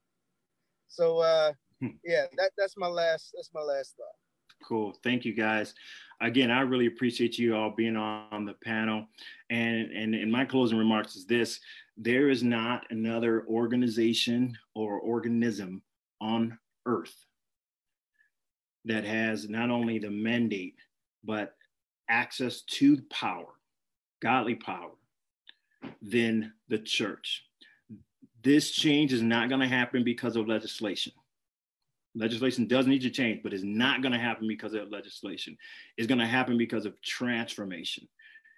so 0.89 1.19
uh 1.19 1.53
hmm. 1.81 1.89
yeah 2.05 2.25
that 2.37 2.51
that's 2.57 2.77
my 2.77 2.89
last 2.89 3.33
that's 3.35 3.51
my 3.55 3.63
last 3.63 3.95
thought 3.97 4.15
Cool. 4.65 4.95
Thank 5.03 5.25
you 5.25 5.35
guys. 5.35 5.75
Again, 6.21 6.51
I 6.51 6.61
really 6.61 6.87
appreciate 6.87 7.39
you 7.39 7.55
all 7.55 7.71
being 7.71 7.97
on 7.97 8.45
the 8.45 8.55
panel. 8.65 9.07
And, 9.51 9.91
and, 9.93 10.15
and 10.15 10.33
my 10.33 10.45
closing 10.45 10.79
remarks 10.79 11.17
is 11.17 11.27
this 11.27 11.61
there 11.97 12.29
is 12.29 12.43
not 12.43 12.87
another 12.91 13.45
organization 13.47 14.57
or 14.75 14.99
organism 15.01 15.83
on 16.21 16.59
earth 16.87 17.24
that 18.85 19.05
has 19.05 19.49
not 19.49 19.71
only 19.71 19.99
the 19.99 20.11
mandate, 20.11 20.77
but 21.25 21.55
access 22.09 22.63
to 22.63 23.01
power, 23.11 23.47
godly 24.21 24.55
power, 24.55 24.93
than 26.03 26.53
the 26.69 26.79
church. 26.79 27.45
This 28.43 28.71
change 28.71 29.13
is 29.13 29.23
not 29.23 29.49
going 29.49 29.61
to 29.61 29.69
happen 29.69 30.05
because 30.05 30.37
of 30.37 30.49
legislation. 30.49 31.13
Legislation 32.15 32.67
does 32.67 32.87
need 32.87 33.03
to 33.03 33.11
change, 33.11 33.43
but 33.43 33.53
it's 33.53 33.65
not 33.65 34.03
going 34.03 34.13
to 34.13 34.19
happen 34.19 34.47
because 34.47 34.75
of 34.75 34.91
legislation. 34.91 35.57
It's 35.97 36.07
going 36.07 36.21
to 36.21 36.27
happen 36.27 36.57
because 36.57 36.87
of 36.87 37.01
transformation. 37.03 38.07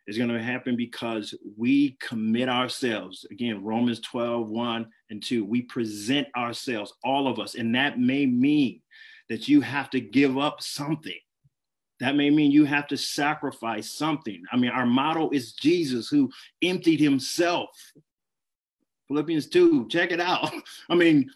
It's 0.07 0.19
going 0.19 0.31
to 0.31 0.43
happen 0.43 0.77
because 0.77 1.35
we 1.57 1.97
commit 2.01 2.49
ourselves. 2.49 3.27
Again, 3.31 3.65
Romans 3.65 4.01
12, 4.01 4.49
1 4.49 4.87
and 5.11 5.23
2. 5.23 5.45
We 5.45 5.63
present 5.63 6.29
ourselves, 6.37 6.93
all 7.03 7.27
of 7.27 7.41
us. 7.41 7.55
And 7.55 7.75
that 7.75 7.99
may 7.99 8.27
mean 8.27 8.83
that 9.29 9.49
you 9.49 9.61
have 9.61 9.91
to 9.91 10.01
give 10.01 10.39
up 10.39 10.63
something. 10.63 11.19
That 12.01 12.15
may 12.15 12.31
mean 12.31 12.51
you 12.51 12.65
have 12.65 12.87
to 12.89 12.97
sacrifice 12.97 13.91
something. 13.91 14.43
I 14.53 14.57
mean, 14.57 14.71
our 14.71 14.87
motto 14.87 15.31
is 15.31 15.53
Jesus 15.53 16.09
who 16.09 16.31
emptied 16.63 17.01
himself. 17.01 17.71
Philippians 19.09 19.47
2, 19.47 19.89
check 19.89 20.13
it 20.13 20.21
out. 20.21 20.53
I 20.91 20.95
mean, 20.95 21.31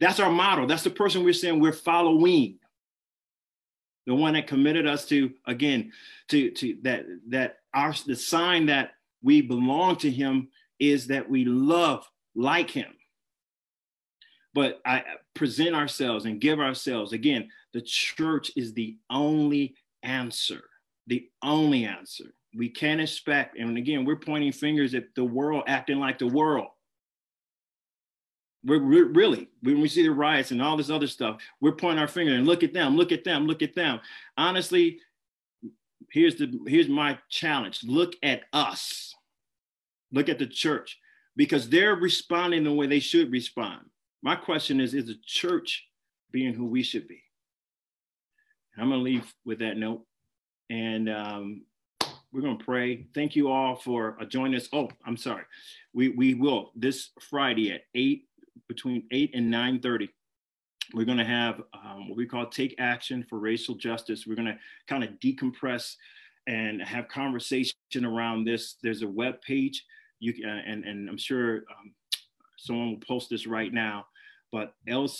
that's 0.00 0.18
our 0.18 0.30
model. 0.30 0.66
That's 0.66 0.82
the 0.82 0.90
person 0.90 1.22
we're 1.22 1.32
saying 1.32 1.60
we're 1.60 1.72
following. 1.72 2.58
The 4.06 4.14
one 4.14 4.34
that 4.34 4.46
committed 4.46 4.86
us 4.86 5.06
to, 5.06 5.30
again, 5.46 5.92
to, 6.28 6.50
to 6.50 6.76
that 6.82 7.04
that 7.28 7.58
our 7.74 7.94
the 8.06 8.16
sign 8.16 8.66
that 8.66 8.92
we 9.22 9.42
belong 9.42 9.96
to 9.96 10.10
him 10.10 10.48
is 10.80 11.08
that 11.08 11.28
we 11.28 11.44
love 11.44 12.08
like 12.34 12.70
him. 12.70 12.92
But 14.52 14.80
I 14.84 15.04
present 15.34 15.76
ourselves 15.76 16.24
and 16.24 16.40
give 16.40 16.58
ourselves. 16.58 17.12
Again, 17.12 17.48
the 17.72 17.80
church 17.80 18.50
is 18.56 18.72
the 18.72 18.96
only 19.08 19.74
answer. 20.02 20.62
The 21.06 21.28
only 21.42 21.84
answer. 21.84 22.34
We 22.54 22.68
can't 22.68 23.00
expect, 23.00 23.56
and 23.56 23.78
again, 23.78 24.04
we're 24.04 24.16
pointing 24.16 24.50
fingers 24.50 24.94
at 24.94 25.14
the 25.14 25.24
world 25.24 25.64
acting 25.68 25.98
like 26.00 26.18
the 26.18 26.26
world. 26.26 26.68
We're, 28.64 28.82
we're, 28.82 29.06
really 29.06 29.48
when 29.62 29.80
we 29.80 29.88
see 29.88 30.02
the 30.02 30.10
riots 30.10 30.50
and 30.50 30.60
all 30.60 30.76
this 30.76 30.90
other 30.90 31.06
stuff, 31.06 31.40
we're 31.60 31.72
pointing 31.72 32.00
our 32.00 32.08
finger 32.08 32.34
and 32.34 32.46
look 32.46 32.62
at 32.62 32.74
them, 32.74 32.96
look 32.96 33.12
at 33.12 33.24
them, 33.24 33.46
look 33.46 33.62
at 33.62 33.74
them. 33.74 34.00
Honestly, 34.36 34.98
here's 36.10 36.36
the 36.36 36.58
here's 36.66 36.88
my 36.88 37.18
challenge. 37.28 37.80
Look 37.84 38.14
at 38.22 38.42
us. 38.52 39.14
Look 40.12 40.28
at 40.28 40.38
the 40.38 40.46
church 40.46 40.98
because 41.36 41.68
they're 41.68 41.94
responding 41.94 42.64
the 42.64 42.72
way 42.72 42.86
they 42.86 43.00
should 43.00 43.30
respond. 43.30 43.82
My 44.22 44.36
question 44.36 44.80
is: 44.80 44.94
Is 44.94 45.06
the 45.06 45.18
church 45.24 45.86
being 46.30 46.54
who 46.54 46.66
we 46.66 46.82
should 46.82 47.08
be? 47.08 47.22
I'm 48.78 48.90
gonna 48.90 49.02
leave 49.02 49.32
with 49.44 49.58
that 49.58 49.76
note, 49.76 50.04
and 50.70 51.08
um, 51.08 51.62
we're 52.32 52.42
gonna 52.42 52.56
pray. 52.56 53.06
Thank 53.14 53.36
you 53.36 53.50
all 53.50 53.76
for 53.76 54.16
uh, 54.20 54.24
joining 54.24 54.54
us. 54.54 54.68
Oh, 54.72 54.88
I'm 55.06 55.16
sorry. 55.16 55.44
We 55.92 56.10
we 56.10 56.34
will 56.34 56.72
this 56.74 57.10
Friday 57.20 57.72
at 57.72 57.82
eight 57.94 58.24
between 58.68 59.02
8 59.10 59.32
and 59.34 59.52
9.30 59.52 60.08
we're 60.94 61.04
going 61.04 61.18
to 61.18 61.24
have 61.24 61.60
um, 61.74 62.08
what 62.08 62.16
we 62.16 62.26
call 62.26 62.46
take 62.46 62.74
action 62.78 63.24
for 63.28 63.38
racial 63.38 63.74
justice 63.74 64.26
we're 64.26 64.36
going 64.36 64.46
to 64.46 64.58
kind 64.86 65.02
of 65.02 65.10
decompress 65.22 65.96
and 66.46 66.80
have 66.80 67.08
conversation 67.08 67.74
around 68.04 68.44
this 68.44 68.76
there's 68.82 69.02
a 69.02 69.08
web 69.08 69.40
page 69.42 69.84
you 70.20 70.32
uh, 70.46 70.60
and, 70.66 70.84
and 70.84 71.08
i'm 71.08 71.18
sure 71.18 71.56
um, 71.56 71.92
someone 72.56 72.90
will 72.90 73.06
post 73.06 73.28
this 73.28 73.46
right 73.46 73.72
now 73.72 74.06
but 74.52 74.74
lcah.us 74.88 75.10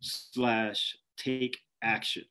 slash 0.00 0.96
take 1.16 1.56
action 1.82 2.24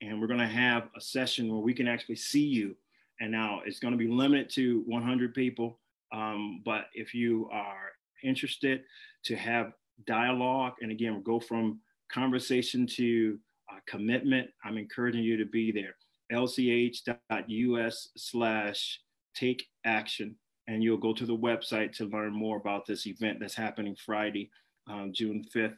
and 0.00 0.20
we're 0.20 0.26
going 0.26 0.38
to 0.38 0.46
have 0.46 0.88
a 0.96 1.00
session 1.00 1.50
where 1.50 1.60
we 1.60 1.74
can 1.74 1.88
actually 1.88 2.16
see 2.16 2.44
you 2.44 2.74
and 3.20 3.30
now 3.30 3.60
it's 3.64 3.80
going 3.80 3.92
to 3.92 3.98
be 3.98 4.08
limited 4.08 4.48
to 4.50 4.82
100 4.86 5.34
people 5.34 5.78
um, 6.12 6.62
but 6.64 6.86
if 6.94 7.14
you 7.14 7.48
are 7.52 7.92
interested 8.22 8.82
to 9.24 9.36
have 9.36 9.72
dialogue, 10.06 10.74
and 10.80 10.90
again, 10.90 11.22
go 11.22 11.40
from 11.40 11.80
conversation 12.10 12.86
to 12.86 13.38
uh, 13.70 13.78
commitment, 13.86 14.48
I'm 14.64 14.78
encouraging 14.78 15.22
you 15.22 15.36
to 15.36 15.44
be 15.44 15.72
there. 15.72 15.96
lch.us 16.32 18.08
slash 18.16 19.00
take 19.34 19.66
action. 19.84 20.36
And 20.68 20.82
you'll 20.82 20.98
go 20.98 21.12
to 21.12 21.26
the 21.26 21.36
website 21.36 21.92
to 21.96 22.04
learn 22.04 22.32
more 22.32 22.58
about 22.58 22.86
this 22.86 23.06
event 23.06 23.38
that's 23.40 23.56
happening 23.56 23.96
Friday, 24.04 24.50
um, 24.88 25.12
June 25.12 25.44
5th 25.52 25.74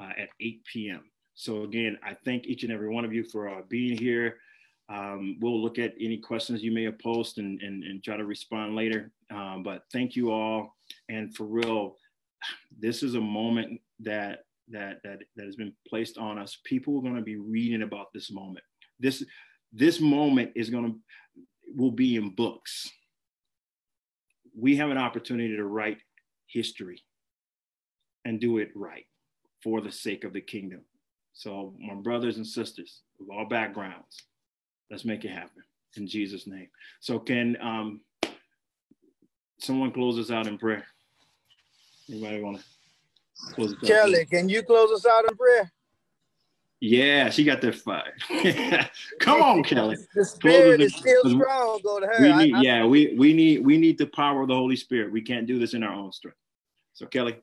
uh, 0.00 0.10
at 0.16 0.28
8 0.40 0.62
p.m. 0.72 1.02
So 1.34 1.64
again, 1.64 1.98
I 2.02 2.16
thank 2.24 2.46
each 2.46 2.62
and 2.62 2.72
every 2.72 2.88
one 2.88 3.04
of 3.04 3.12
you 3.12 3.24
for 3.24 3.48
uh, 3.48 3.62
being 3.68 3.98
here. 3.98 4.38
Um, 4.88 5.36
we'll 5.40 5.60
look 5.60 5.78
at 5.78 5.94
any 6.00 6.18
questions 6.18 6.62
you 6.62 6.72
may 6.72 6.84
have 6.84 6.98
posed 6.98 7.38
and, 7.38 7.60
and, 7.60 7.84
and 7.84 8.02
try 8.02 8.16
to 8.16 8.24
respond 8.24 8.74
later. 8.74 9.12
Um, 9.30 9.62
but 9.62 9.82
thank 9.92 10.16
you 10.16 10.32
all. 10.32 10.76
And 11.08 11.34
for 11.34 11.44
real, 11.44 11.96
this 12.78 13.02
is 13.02 13.14
a 13.14 13.20
moment 13.20 13.80
that 14.00 14.40
that 14.68 14.98
that 15.04 15.18
that 15.36 15.44
has 15.44 15.56
been 15.56 15.72
placed 15.88 16.18
on 16.18 16.38
us. 16.38 16.58
People 16.64 16.98
are 16.98 17.02
to 17.16 17.22
be 17.22 17.36
reading 17.36 17.82
about 17.82 18.12
this 18.12 18.30
moment. 18.30 18.64
This 18.98 19.24
this 19.72 20.00
moment 20.00 20.52
is 20.56 20.70
to 20.84 20.98
will 21.76 21.92
be 21.92 22.16
in 22.16 22.34
books. 22.34 22.90
We 24.60 24.76
have 24.76 24.90
an 24.90 24.98
opportunity 24.98 25.56
to 25.56 25.64
write 25.64 25.98
history 26.46 27.02
and 28.24 28.38
do 28.38 28.58
it 28.58 28.70
right 28.74 29.06
for 29.62 29.80
the 29.80 29.90
sake 29.90 30.24
of 30.24 30.32
the 30.32 30.40
kingdom. 30.40 30.82
So, 31.32 31.74
my 31.78 31.94
brothers 31.94 32.36
and 32.36 32.46
sisters 32.46 33.02
of 33.20 33.26
all 33.30 33.46
backgrounds, 33.46 34.22
let's 34.90 35.04
make 35.04 35.24
it 35.24 35.30
happen 35.30 35.62
in 35.96 36.06
Jesus' 36.06 36.46
name. 36.46 36.68
So, 37.00 37.18
can 37.18 37.56
um, 37.62 38.00
someone 39.58 39.92
close 39.92 40.18
us 40.18 40.30
out 40.30 40.46
in 40.46 40.58
prayer? 40.58 40.84
Anybody 42.10 42.42
want 42.42 42.58
to 42.58 43.54
close 43.54 43.72
us 43.72 43.78
out? 43.78 43.88
Kelly, 43.88 44.26
can 44.26 44.48
you 44.48 44.62
close 44.62 44.90
us 44.90 45.06
out 45.06 45.24
in 45.30 45.36
prayer? 45.36 45.72
Yeah, 46.80 47.28
she 47.28 47.44
got 47.44 47.60
that 47.60 47.74
fire. 47.74 48.14
Come 49.20 49.42
on, 49.42 49.62
Kelly. 49.62 49.98
The 50.14 50.24
spirit 50.24 50.80
is 50.80 50.94
still 50.94 51.28
strong. 51.28 51.80
Go 51.84 52.00
to 52.00 52.06
her. 52.06 52.22
We 52.22 52.28
I- 52.30 52.44
need, 52.44 52.54
I- 52.54 52.60
yeah, 52.62 52.86
we 52.86 53.14
we 53.18 53.34
need 53.34 53.64
we 53.64 53.76
need 53.76 53.98
the 53.98 54.06
power 54.06 54.42
of 54.42 54.48
the 54.48 54.54
Holy 54.54 54.76
Spirit. 54.76 55.12
We 55.12 55.20
can't 55.20 55.46
do 55.46 55.58
this 55.58 55.74
in 55.74 55.82
our 55.82 55.92
own 55.92 56.12
strength. 56.12 56.38
So, 56.94 57.06
Kelly, 57.06 57.36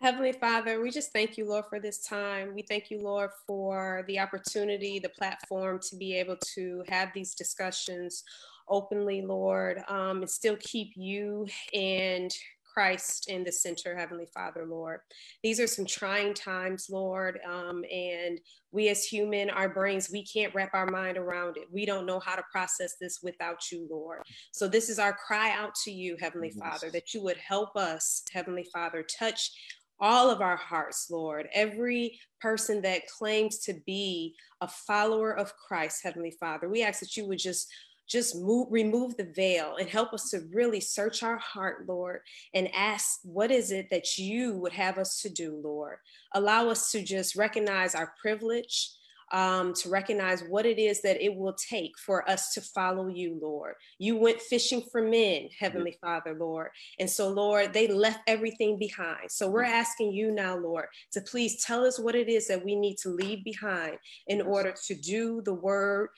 Heavenly 0.00 0.32
Father, 0.32 0.80
we 0.82 0.90
just 0.90 1.12
thank 1.12 1.38
you, 1.38 1.48
Lord, 1.48 1.64
for 1.70 1.80
this 1.80 2.06
time. 2.06 2.54
We 2.54 2.62
thank 2.62 2.90
you, 2.90 3.00
Lord, 3.00 3.30
for 3.46 4.04
the 4.06 4.18
opportunity, 4.18 4.98
the 4.98 5.08
platform 5.08 5.80
to 5.88 5.96
be 5.96 6.14
able 6.14 6.36
to 6.54 6.84
have 6.88 7.10
these 7.14 7.34
discussions 7.34 8.22
openly, 8.68 9.22
Lord, 9.22 9.82
um, 9.88 10.18
and 10.18 10.30
still 10.30 10.56
keep 10.60 10.92
you 10.96 11.46
and 11.72 12.30
Christ 12.76 13.30
in 13.30 13.42
the 13.42 13.52
center, 13.52 13.96
Heavenly 13.96 14.26
Father, 14.34 14.66
Lord. 14.66 15.00
These 15.42 15.60
are 15.60 15.66
some 15.66 15.86
trying 15.86 16.34
times, 16.34 16.88
Lord, 16.90 17.40
um, 17.48 17.82
and 17.90 18.38
we 18.70 18.90
as 18.90 19.02
human, 19.02 19.48
our 19.48 19.70
brains, 19.70 20.10
we 20.12 20.26
can't 20.26 20.54
wrap 20.54 20.74
our 20.74 20.84
mind 20.84 21.16
around 21.16 21.56
it. 21.56 21.68
We 21.72 21.86
don't 21.86 22.04
know 22.04 22.20
how 22.20 22.36
to 22.36 22.42
process 22.52 22.96
this 23.00 23.20
without 23.22 23.72
you, 23.72 23.88
Lord. 23.90 24.20
So 24.52 24.68
this 24.68 24.90
is 24.90 24.98
our 24.98 25.14
cry 25.14 25.52
out 25.52 25.74
to 25.84 25.90
you, 25.90 26.18
Heavenly 26.20 26.52
Yes. 26.54 26.58
Father, 26.58 26.90
that 26.90 27.14
you 27.14 27.22
would 27.22 27.38
help 27.38 27.76
us, 27.76 28.22
Heavenly 28.30 28.68
Father, 28.70 29.02
touch 29.02 29.52
all 29.98 30.28
of 30.30 30.42
our 30.42 30.56
hearts, 30.56 31.08
Lord. 31.10 31.48
Every 31.54 32.20
person 32.42 32.82
that 32.82 33.06
claims 33.06 33.60
to 33.60 33.74
be 33.86 34.34
a 34.60 34.68
follower 34.68 35.34
of 35.34 35.56
Christ, 35.56 36.02
Heavenly 36.02 36.36
Father, 36.38 36.68
we 36.68 36.82
ask 36.82 37.00
that 37.00 37.16
you 37.16 37.26
would 37.26 37.38
just 37.38 37.72
just 38.08 38.36
move 38.36 38.68
remove 38.70 39.16
the 39.16 39.32
veil 39.34 39.76
and 39.78 39.88
help 39.88 40.12
us 40.12 40.30
to 40.30 40.40
really 40.52 40.80
search 40.80 41.22
our 41.22 41.38
heart 41.38 41.86
lord 41.88 42.20
and 42.54 42.68
ask 42.74 43.20
what 43.24 43.50
is 43.50 43.70
it 43.70 43.88
that 43.90 44.18
you 44.18 44.56
would 44.56 44.72
have 44.72 44.98
us 44.98 45.20
to 45.22 45.28
do 45.28 45.60
lord? 45.62 45.96
Allow 46.34 46.68
us 46.68 46.90
to 46.92 47.02
just 47.02 47.36
recognize 47.36 47.94
our 47.94 48.12
privilege 48.20 48.90
um, 49.32 49.74
to 49.74 49.88
recognize 49.88 50.44
what 50.44 50.66
it 50.66 50.78
is 50.78 51.02
that 51.02 51.20
it 51.20 51.34
will 51.34 51.54
take 51.54 51.98
for 51.98 52.28
us 52.30 52.54
to 52.54 52.60
follow 52.60 53.08
you 53.08 53.38
lord. 53.42 53.74
You 53.98 54.16
went 54.16 54.40
fishing 54.40 54.82
for 54.92 55.02
men 55.02 55.48
heavenly 55.58 55.98
father 56.00 56.36
lord 56.38 56.68
and 56.98 57.10
so, 57.10 57.28
Lord, 57.28 57.72
they 57.72 57.88
left 57.88 58.20
everything 58.26 58.78
behind. 58.78 59.30
So 59.30 59.48
we're 59.48 59.64
asking 59.64 60.12
you 60.12 60.30
now, 60.30 60.56
Lord, 60.56 60.86
to 61.12 61.20
please 61.20 61.64
tell 61.64 61.84
us 61.84 61.98
what 61.98 62.14
it 62.14 62.28
is 62.28 62.48
that 62.48 62.64
we 62.64 62.74
need 62.74 62.96
to 62.98 63.10
leave 63.10 63.44
behind 63.44 63.98
in 64.26 64.40
order 64.40 64.74
to 64.86 64.94
do 64.94 65.42
the 65.44 65.54
word, 65.54 66.08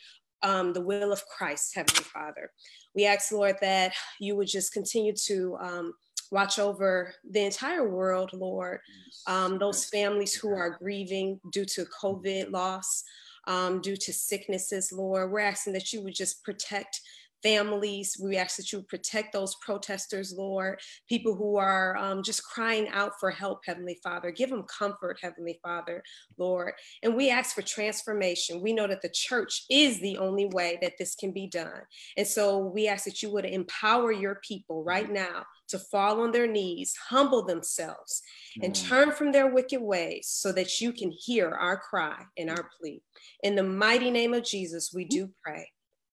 um, 0.42 0.72
the 0.72 0.80
will 0.80 1.12
of 1.12 1.26
Christ, 1.26 1.74
Heavenly 1.74 2.04
Father. 2.04 2.50
We 2.94 3.06
ask, 3.06 3.32
Lord, 3.32 3.56
that 3.60 3.92
you 4.20 4.36
would 4.36 4.48
just 4.48 4.72
continue 4.72 5.14
to 5.26 5.56
um, 5.60 5.94
watch 6.30 6.58
over 6.58 7.14
the 7.28 7.44
entire 7.44 7.88
world, 7.88 8.30
Lord. 8.32 8.80
Um, 9.26 9.58
those 9.58 9.84
families 9.86 10.34
who 10.34 10.50
are 10.50 10.78
grieving 10.78 11.40
due 11.52 11.64
to 11.66 11.86
COVID 12.02 12.50
loss, 12.50 13.04
um, 13.46 13.80
due 13.80 13.96
to 13.96 14.12
sicknesses, 14.12 14.92
Lord, 14.92 15.30
we're 15.30 15.40
asking 15.40 15.72
that 15.74 15.92
you 15.92 16.02
would 16.02 16.14
just 16.14 16.44
protect 16.44 17.00
families. 17.42 18.16
We 18.22 18.36
ask 18.36 18.56
that 18.56 18.72
you 18.72 18.82
protect 18.82 19.32
those 19.32 19.54
protesters, 19.56 20.34
Lord, 20.36 20.80
people 21.08 21.34
who 21.34 21.56
are 21.56 21.96
um, 21.96 22.22
just 22.22 22.44
crying 22.44 22.88
out 22.88 23.12
for 23.20 23.30
help, 23.30 23.60
Heavenly 23.66 23.98
Father. 24.02 24.30
Give 24.30 24.50
them 24.50 24.64
comfort, 24.64 25.18
Heavenly 25.20 25.60
Father, 25.62 26.02
Lord. 26.36 26.72
And 27.02 27.16
we 27.16 27.30
ask 27.30 27.54
for 27.54 27.62
transformation. 27.62 28.62
We 28.62 28.72
know 28.72 28.86
that 28.86 29.02
the 29.02 29.08
church 29.08 29.64
is 29.70 30.00
the 30.00 30.18
only 30.18 30.46
way 30.46 30.78
that 30.82 30.94
this 30.98 31.14
can 31.14 31.32
be 31.32 31.46
done. 31.46 31.82
And 32.16 32.26
so 32.26 32.58
we 32.58 32.88
ask 32.88 33.04
that 33.04 33.22
you 33.22 33.30
would 33.32 33.44
empower 33.44 34.12
your 34.12 34.40
people 34.46 34.84
right 34.84 35.10
now 35.10 35.44
to 35.68 35.78
fall 35.78 36.22
on 36.22 36.32
their 36.32 36.46
knees, 36.46 36.94
humble 37.08 37.44
themselves, 37.44 38.22
and 38.62 38.72
Mm. 38.72 38.88
turn 38.88 39.12
from 39.12 39.32
their 39.32 39.46
wicked 39.48 39.80
ways 39.80 40.28
so 40.28 40.50
that 40.52 40.80
you 40.80 40.92
can 40.92 41.10
hear 41.10 41.50
our 41.50 41.76
cry 41.78 42.24
and 42.36 42.50
our 42.50 42.70
plea. 42.78 43.02
In 43.42 43.54
the 43.54 43.62
mighty 43.62 44.10
name 44.10 44.34
of 44.34 44.44
Jesus, 44.44 44.92
we 44.92 45.04
do 45.04 45.30
pray. 45.44 45.70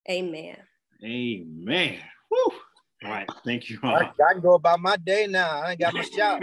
Amen. 0.09 0.57
Amen. 1.03 1.99
Woo. 2.31 2.57
All 3.03 3.11
right, 3.11 3.29
thank 3.45 3.69
you 3.69 3.77
all. 3.83 3.95
I, 3.95 4.11
I 4.29 4.33
can 4.33 4.41
go 4.41 4.55
about 4.55 4.79
my 4.79 4.97
day 4.97 5.27
now. 5.27 5.61
I 5.61 5.71
ain't 5.71 5.79
got 5.79 5.93
my 5.93 6.03
shout. 6.03 6.41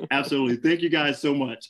Absolutely. 0.10 0.56
Thank 0.56 0.80
you 0.80 0.88
guys 0.88 1.20
so 1.20 1.34
much. 1.34 1.62